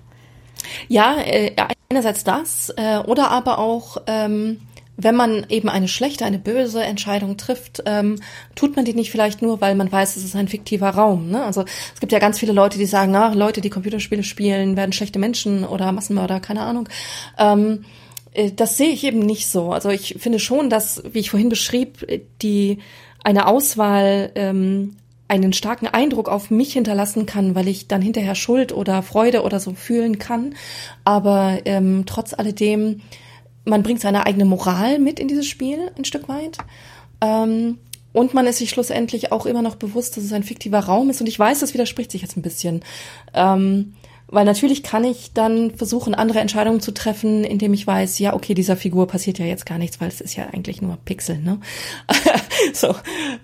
Ja, 0.88 1.18
äh, 1.20 1.56
einerseits 1.90 2.24
das 2.24 2.74
äh, 2.76 2.98
oder 3.00 3.30
aber 3.30 3.60
auch 3.60 3.98
ähm, 4.08 4.60
wenn 4.98 5.16
man 5.16 5.46
eben 5.50 5.70
eine 5.70 5.88
schlechte, 5.88 6.26
eine 6.26 6.40
böse 6.40 6.84
Entscheidung 6.84 7.38
trifft, 7.38 7.84
ähm, 7.86 8.20
tut 8.56 8.76
man 8.76 8.84
die 8.84 8.96
nicht 8.96 9.12
vielleicht 9.12 9.44
nur, 9.44 9.62
weil 9.62 9.76
man 9.76 9.92
weiß, 9.92 10.18
es 10.18 10.24
ist 10.24 10.36
ein 10.36 10.48
fiktiver 10.48 10.90
Raum. 10.90 11.30
Ne? 11.30 11.44
Also 11.44 11.66
es 11.94 12.00
gibt 12.00 12.12
ja 12.12 12.20
ganz 12.20 12.40
viele 12.40 12.52
Leute, 12.52 12.80
die 12.80 12.88
sagen, 12.88 13.12
na, 13.12 13.34
Leute, 13.34 13.62
die 13.62 13.70
Computerspiele 13.70 14.24
spielen, 14.24 14.76
werden 14.76 14.94
schlechte 14.94 15.20
Menschen 15.20 15.64
oder 15.64 15.92
Massenmörder, 15.92 16.40
keine 16.40 16.62
Ahnung. 16.62 16.90
Ähm, 17.38 17.86
äh, 18.34 18.52
das 18.52 18.78
sehe 18.78 18.90
ich 18.90 19.04
eben 19.04 19.20
nicht 19.20 19.48
so. 19.48 19.72
Also 19.72 19.90
ich 19.90 20.16
finde 20.18 20.40
schon, 20.40 20.70
dass, 20.72 21.04
wie 21.12 21.20
ich 21.20 21.30
vorhin 21.30 21.50
beschrieb, 21.50 22.06
die 22.42 22.80
eine 23.24 23.48
Auswahl 23.48 24.32
ähm, 24.34 24.96
einen 25.28 25.54
starken 25.54 25.88
Eindruck 25.88 26.30
auf 26.30 26.50
mich 26.50 26.74
hinterlassen 26.74 27.26
kann, 27.26 27.54
weil 27.54 27.68
ich 27.68 27.88
dann 27.88 28.02
hinterher 28.02 28.36
Schuld 28.36 28.72
oder 28.72 29.04
Freude 29.04 29.44
oder 29.44 29.60
so 29.60 29.74
fühlen 29.74 30.18
kann. 30.20 30.56
Aber 31.04 31.60
ähm, 31.66 32.04
trotz 32.06 32.34
alledem, 32.34 33.02
man 33.68 33.84
bringt 33.84 34.02
seine 34.02 34.26
eigene 34.26 34.46
Moral 34.46 35.00
mit 35.00 35.20
in 35.20 35.28
dieses 35.28 35.48
Spiel 35.48 35.92
ein 35.98 36.06
Stück 36.06 36.28
weit. 36.30 36.58
Ähm, 37.22 37.78
und 38.14 38.34
man 38.34 38.48
ist 38.48 38.58
sich 38.58 38.70
schlussendlich 38.70 39.32
auch 39.32 39.46
immer 39.46 39.62
noch 39.62 39.76
bewusst, 39.76 40.18
dass 40.18 40.24
es 40.24 40.34
ein 40.34 40.44
fiktiver 40.44 40.80
Raum 40.80 41.10
ist. 41.10 41.22
Und 41.22 41.28
ich 41.28 41.38
weiß, 41.38 41.60
das 41.60 41.74
widerspricht 41.74 42.12
sich 42.12 42.22
jetzt 42.22 42.38
ein 42.38 42.42
bisschen. 42.42 42.84
Ähm, 43.34 43.94
weil 44.30 44.46
natürlich 44.46 44.84
kann 44.84 45.04
ich 45.04 45.34
dann 45.34 45.72
versuchen, 45.72 46.16
andere 46.16 46.40
Entscheidungen 46.40 46.82
zu 46.82 46.94
treffen, 46.94 47.44
indem 47.44 47.74
ich 47.74 47.86
weiß, 47.86 48.20
ja, 48.20 48.34
okay, 48.34 48.54
dieser 48.54 48.76
Figur 48.76 49.08
passiert 49.08 49.40
ja 49.40 49.46
jetzt 49.46 49.66
gar 49.66 49.78
nichts, 49.78 50.02
weil 50.02 50.10
es 50.10 50.20
ist 50.20 50.36
ja 50.36 50.48
eigentlich 50.48 50.82
nur 50.82 50.98
Pixel, 51.06 51.38
ne? 51.38 51.60
so, 52.74 52.94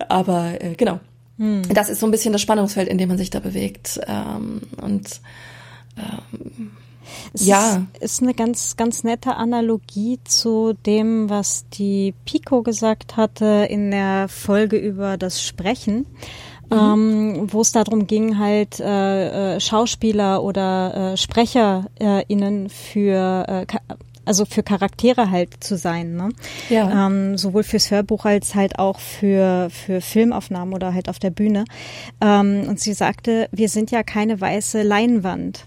aber 0.08 0.60
äh, 0.60 0.74
genau. 0.74 1.00
Hm. 1.38 1.62
Das 1.72 1.88
ist 1.88 2.00
so 2.00 2.06
ein 2.06 2.12
bisschen 2.12 2.32
das 2.32 2.42
Spannungsfeld, 2.42 2.88
in 2.88 2.98
dem 2.98 3.08
man 3.08 3.18
sich 3.18 3.30
da 3.30 3.40
bewegt. 3.40 4.00
Ähm, 4.06 4.62
und 4.80 5.20
ähm, 5.96 6.72
es 7.34 7.46
ja. 7.46 7.86
Ist, 7.94 8.02
ist 8.02 8.22
eine 8.22 8.32
ganz, 8.32 8.76
ganz 8.76 9.02
nette 9.02 9.34
Analogie 9.34 10.20
zu 10.24 10.74
dem, 10.86 11.28
was 11.28 11.68
die 11.68 12.14
Pico 12.24 12.62
gesagt 12.62 13.16
hatte 13.16 13.66
in 13.68 13.90
der 13.90 14.28
Folge 14.28 14.76
über 14.76 15.16
das 15.16 15.42
Sprechen. 15.42 16.06
Mhm. 16.70 16.78
Ähm, 16.78 17.52
wo 17.52 17.60
es 17.60 17.72
darum 17.72 18.06
ging, 18.06 18.38
halt 18.38 18.80
äh, 18.80 19.56
äh, 19.56 19.60
Schauspieler 19.60 20.42
oder 20.42 21.12
äh, 21.12 21.16
SprecherInnen 21.16 22.70
für 22.70 23.44
äh, 23.46 23.66
also 24.24 24.44
für 24.44 24.62
Charaktere 24.62 25.30
halt 25.30 25.62
zu 25.62 25.76
sein, 25.76 26.16
ne? 26.16 26.30
Ja. 26.70 27.06
Ähm, 27.06 27.36
sowohl 27.36 27.62
fürs 27.62 27.90
Hörbuch 27.90 28.24
als 28.24 28.54
halt 28.54 28.78
auch 28.78 28.98
für, 28.98 29.68
für 29.70 30.00
Filmaufnahmen 30.00 30.72
oder 30.72 30.94
halt 30.94 31.08
auf 31.10 31.18
der 31.18 31.30
Bühne. 31.30 31.64
Ähm, 32.20 32.64
und 32.66 32.80
sie 32.80 32.94
sagte, 32.94 33.48
wir 33.52 33.68
sind 33.68 33.90
ja 33.90 34.02
keine 34.02 34.40
weiße 34.40 34.82
Leinwand. 34.82 35.66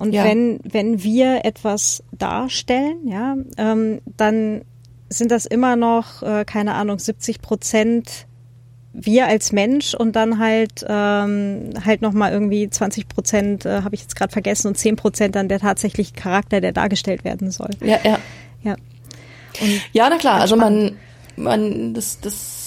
Und 0.00 0.14
ja. 0.14 0.24
wenn, 0.24 0.60
wenn 0.64 1.02
wir 1.02 1.44
etwas 1.44 2.02
darstellen, 2.10 3.06
ja, 3.06 3.36
ähm, 3.58 4.00
dann 4.16 4.62
sind 5.10 5.30
das 5.30 5.44
immer 5.44 5.76
noch, 5.76 6.22
äh, 6.22 6.46
keine 6.46 6.72
Ahnung, 6.72 6.98
70 6.98 7.42
Prozent 7.42 8.26
wir 8.94 9.26
als 9.26 9.52
Mensch 9.52 9.92
und 9.92 10.16
dann 10.16 10.38
halt 10.38 10.86
ähm, 10.88 11.74
halt 11.84 12.00
noch 12.00 12.14
mal 12.14 12.32
irgendwie 12.32 12.70
20 12.70 13.08
Prozent 13.08 13.66
äh, 13.66 13.82
habe 13.82 13.94
ich 13.94 14.00
jetzt 14.00 14.16
gerade 14.16 14.32
vergessen 14.32 14.68
und 14.68 14.78
10 14.78 14.96
Prozent 14.96 15.36
dann 15.36 15.50
der 15.50 15.60
tatsächliche 15.60 16.14
Charakter, 16.14 16.62
der 16.62 16.72
dargestellt 16.72 17.22
werden 17.22 17.50
soll. 17.50 17.68
Ja, 17.82 17.98
ja, 18.02 18.18
ja. 18.62 18.76
Und 19.60 19.80
ja, 19.92 20.08
na 20.08 20.16
klar. 20.16 20.40
Also 20.40 20.56
man, 20.56 20.96
man, 21.36 21.92
das, 21.92 22.20
das, 22.20 22.59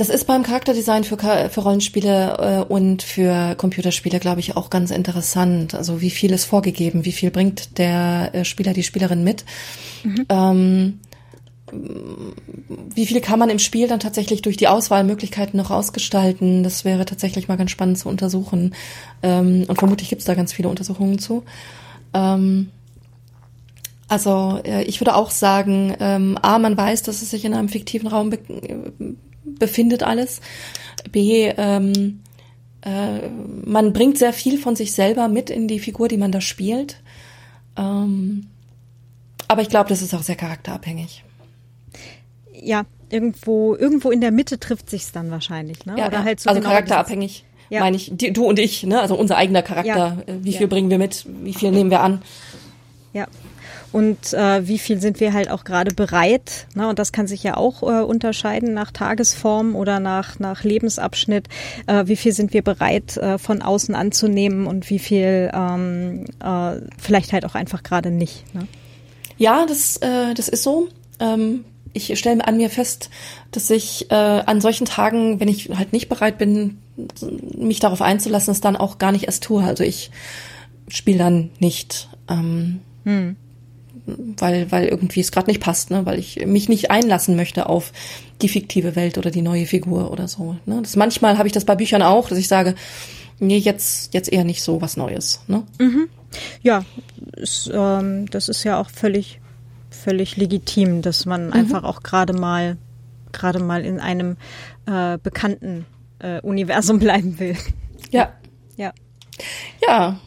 das 0.00 0.08
ist 0.08 0.26
beim 0.26 0.42
Charakterdesign 0.42 1.04
für, 1.04 1.18
für 1.18 1.60
Rollenspiele 1.60 2.64
äh, 2.70 2.72
und 2.72 3.02
für 3.02 3.54
Computerspiele, 3.56 4.18
glaube 4.18 4.40
ich, 4.40 4.56
auch 4.56 4.70
ganz 4.70 4.90
interessant. 4.90 5.74
Also 5.74 6.00
wie 6.00 6.08
viel 6.08 6.32
ist 6.32 6.46
vorgegeben, 6.46 7.04
wie 7.04 7.12
viel 7.12 7.30
bringt 7.30 7.76
der 7.76 8.30
äh, 8.32 8.44
Spieler, 8.46 8.72
die 8.72 8.82
Spielerin 8.82 9.24
mit. 9.24 9.44
Mhm. 10.02 10.26
Ähm, 10.30 11.00
wie 12.94 13.04
viel 13.04 13.20
kann 13.20 13.38
man 13.38 13.50
im 13.50 13.58
Spiel 13.58 13.88
dann 13.88 14.00
tatsächlich 14.00 14.40
durch 14.40 14.56
die 14.56 14.68
Auswahlmöglichkeiten 14.68 15.58
noch 15.58 15.70
ausgestalten? 15.70 16.62
Das 16.62 16.86
wäre 16.86 17.04
tatsächlich 17.04 17.48
mal 17.48 17.58
ganz 17.58 17.70
spannend 17.70 17.98
zu 17.98 18.08
untersuchen. 18.08 18.74
Ähm, 19.22 19.66
und 19.68 19.78
vermutlich 19.78 20.08
gibt 20.08 20.20
es 20.20 20.26
da 20.26 20.32
ganz 20.32 20.54
viele 20.54 20.70
Untersuchungen 20.70 21.18
zu. 21.18 21.44
Ähm, 22.14 22.70
also 24.08 24.60
äh, 24.64 24.82
ich 24.84 24.98
würde 25.02 25.14
auch 25.14 25.30
sagen, 25.30 25.94
ähm, 26.00 26.38
a, 26.40 26.58
man 26.58 26.74
weiß, 26.74 27.02
dass 27.02 27.20
es 27.20 27.28
sich 27.28 27.44
in 27.44 27.52
einem 27.52 27.68
fiktiven 27.68 28.08
Raum 28.08 28.30
be 28.30 28.38
befindet 29.44 30.02
alles. 30.02 30.40
B, 31.12 31.52
ähm, 31.56 32.20
äh, 32.82 33.28
man 33.64 33.92
bringt 33.92 34.18
sehr 34.18 34.32
viel 34.32 34.58
von 34.58 34.76
sich 34.76 34.92
selber 34.92 35.28
mit 35.28 35.50
in 35.50 35.68
die 35.68 35.78
Figur, 35.78 36.08
die 36.08 36.16
man 36.16 36.32
da 36.32 36.40
spielt. 36.40 37.00
Ähm, 37.76 38.46
aber 39.48 39.62
ich 39.62 39.68
glaube, 39.68 39.88
das 39.88 40.02
ist 40.02 40.14
auch 40.14 40.22
sehr 40.22 40.36
charakterabhängig 40.36 41.24
ja, 42.62 42.84
irgendwo, 43.08 43.74
irgendwo 43.74 44.10
in 44.10 44.20
der 44.20 44.30
Mitte 44.30 44.58
trifft 44.58 44.90
sich's 44.90 45.12
dann 45.12 45.30
wahrscheinlich, 45.30 45.86
ne? 45.86 45.94
Ja, 45.98 46.06
Oder 46.06 46.24
halt 46.24 46.40
so 46.40 46.48
also 46.48 46.60
genau 46.60 46.70
charakterabhängig. 46.70 47.44
Ja. 47.68 47.80
meine 47.80 47.94
ich, 47.94 48.10
die, 48.12 48.32
du 48.32 48.46
und 48.46 48.58
ich, 48.58 48.82
ne? 48.82 49.00
Also 49.00 49.14
unser 49.14 49.36
eigener 49.36 49.62
Charakter. 49.62 50.18
Ja. 50.26 50.34
Äh, 50.34 50.44
wie 50.44 50.52
viel 50.52 50.62
ja. 50.62 50.66
bringen 50.66 50.90
wir 50.90 50.98
mit? 50.98 51.24
Wie 51.42 51.54
viel 51.54 51.70
nehmen 51.70 51.90
wir 51.90 52.00
an? 52.00 52.20
Ja. 53.12 53.28
Und 53.92 54.32
äh, 54.34 54.66
wie 54.66 54.78
viel 54.78 55.00
sind 55.00 55.18
wir 55.20 55.32
halt 55.32 55.50
auch 55.50 55.64
gerade 55.64 55.94
bereit? 55.94 56.66
Ne? 56.74 56.88
Und 56.88 56.98
das 56.98 57.12
kann 57.12 57.26
sich 57.26 57.42
ja 57.42 57.56
auch 57.56 57.82
äh, 57.82 58.02
unterscheiden 58.02 58.72
nach 58.72 58.92
Tagesform 58.92 59.74
oder 59.74 59.98
nach, 59.98 60.38
nach 60.38 60.62
Lebensabschnitt. 60.62 61.48
Äh, 61.86 62.06
wie 62.06 62.16
viel 62.16 62.32
sind 62.32 62.52
wir 62.52 62.62
bereit, 62.62 63.16
äh, 63.16 63.38
von 63.38 63.62
außen 63.62 63.94
anzunehmen 63.94 64.66
und 64.66 64.88
wie 64.90 65.00
viel 65.00 65.50
ähm, 65.52 66.24
äh, 66.42 66.80
vielleicht 66.98 67.32
halt 67.32 67.44
auch 67.44 67.54
einfach 67.54 67.82
gerade 67.82 68.10
nicht. 68.10 68.44
Ne? 68.54 68.66
Ja, 69.38 69.66
das, 69.66 69.96
äh, 69.96 70.34
das 70.34 70.48
ist 70.48 70.62
so. 70.62 70.88
Ähm, 71.18 71.64
ich 71.92 72.16
stelle 72.18 72.46
an 72.46 72.56
mir 72.56 72.70
fest, 72.70 73.10
dass 73.50 73.68
ich 73.70 74.10
äh, 74.10 74.14
an 74.14 74.60
solchen 74.60 74.84
Tagen, 74.84 75.40
wenn 75.40 75.48
ich 75.48 75.70
halt 75.70 75.92
nicht 75.92 76.08
bereit 76.08 76.38
bin, 76.38 76.78
mich 77.56 77.80
darauf 77.80 78.02
einzulassen, 78.02 78.52
es 78.52 78.60
dann 78.60 78.76
auch 78.76 78.98
gar 78.98 79.12
nicht 79.12 79.24
erst 79.24 79.42
tue. 79.42 79.62
Also 79.62 79.82
ich 79.82 80.10
spiele 80.88 81.18
dann 81.18 81.50
nicht, 81.58 82.08
ähm, 82.28 82.80
hm. 83.04 83.36
Weil 84.06 84.70
weil 84.70 84.86
irgendwie 84.88 85.20
es 85.20 85.32
gerade 85.32 85.50
nicht 85.50 85.60
passt, 85.60 85.90
ne? 85.90 86.06
weil 86.06 86.18
ich 86.18 86.44
mich 86.46 86.68
nicht 86.68 86.90
einlassen 86.90 87.36
möchte 87.36 87.68
auf 87.68 87.92
die 88.42 88.48
fiktive 88.48 88.96
Welt 88.96 89.18
oder 89.18 89.30
die 89.30 89.42
neue 89.42 89.66
Figur 89.66 90.10
oder 90.10 90.28
so. 90.28 90.56
Ne? 90.66 90.80
Das 90.82 90.96
manchmal 90.96 91.38
habe 91.38 91.48
ich 91.48 91.52
das 91.52 91.64
bei 91.64 91.74
Büchern 91.74 92.02
auch, 92.02 92.28
dass 92.28 92.38
ich 92.38 92.48
sage, 92.48 92.74
nee, 93.38 93.58
jetzt 93.58 94.14
jetzt 94.14 94.32
eher 94.32 94.44
nicht 94.44 94.62
so 94.62 94.80
was 94.80 94.96
Neues. 94.96 95.40
Ne? 95.46 95.64
Mhm. 95.78 96.08
Ja, 96.62 96.84
ist, 97.36 97.70
ähm, 97.72 98.26
das 98.30 98.48
ist 98.48 98.64
ja 98.64 98.80
auch 98.80 98.90
völlig 98.90 99.40
völlig 99.90 100.36
legitim, 100.36 101.02
dass 101.02 101.26
man 101.26 101.48
mhm. 101.48 101.52
einfach 101.52 101.84
auch 101.84 102.02
gerade 102.02 102.32
mal 102.32 102.76
gerade 103.32 103.60
mal 103.60 103.84
in 103.84 104.00
einem 104.00 104.36
äh, 104.86 105.18
bekannten 105.18 105.86
äh, 106.18 106.40
Universum 106.40 106.98
bleiben 107.00 107.38
will. 107.38 107.56
Ja. 108.10 108.32
Ja. 108.76 108.92
Ja. 109.86 110.20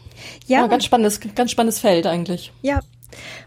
Ja. 0.46 0.66
ganz 0.66 0.84
spannendes, 0.84 1.20
ganz 1.34 1.50
spannendes 1.50 1.78
Feld 1.78 2.06
eigentlich. 2.06 2.52
Ja, 2.62 2.80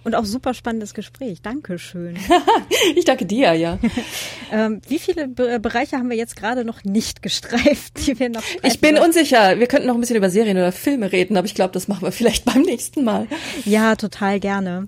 und 0.03 0.15
auch 0.15 0.25
super 0.25 0.53
spannendes 0.53 0.93
Gespräch. 0.93 1.41
Dankeschön. 1.41 2.17
ich 2.95 3.05
danke 3.05 3.25
dir, 3.25 3.53
ja. 3.53 3.79
ähm, 4.51 4.81
wie 4.87 4.99
viele 4.99 5.27
Be 5.27 5.59
Bereiche 5.59 5.97
haben 5.97 6.09
wir 6.09 6.17
jetzt 6.17 6.35
gerade 6.35 6.65
noch 6.65 6.83
nicht 6.83 7.21
gestreift, 7.21 8.05
die 8.05 8.19
wir 8.19 8.29
noch 8.29 8.43
Ich 8.63 8.79
bin 8.79 8.97
unsicher. 8.97 9.59
Wir 9.59 9.67
könnten 9.67 9.87
noch 9.87 9.95
ein 9.95 10.01
bisschen 10.01 10.15
über 10.15 10.29
Serien 10.29 10.57
oder 10.57 10.71
Filme 10.71 11.11
reden, 11.11 11.37
aber 11.37 11.45
ich 11.45 11.55
glaube, 11.55 11.73
das 11.73 11.87
machen 11.87 12.03
wir 12.03 12.11
vielleicht 12.11 12.45
beim 12.53 12.61
nächsten 12.61 13.03
Mal. 13.03 13.27
Ja, 13.65 13.95
total 13.95 14.39
gerne. 14.39 14.87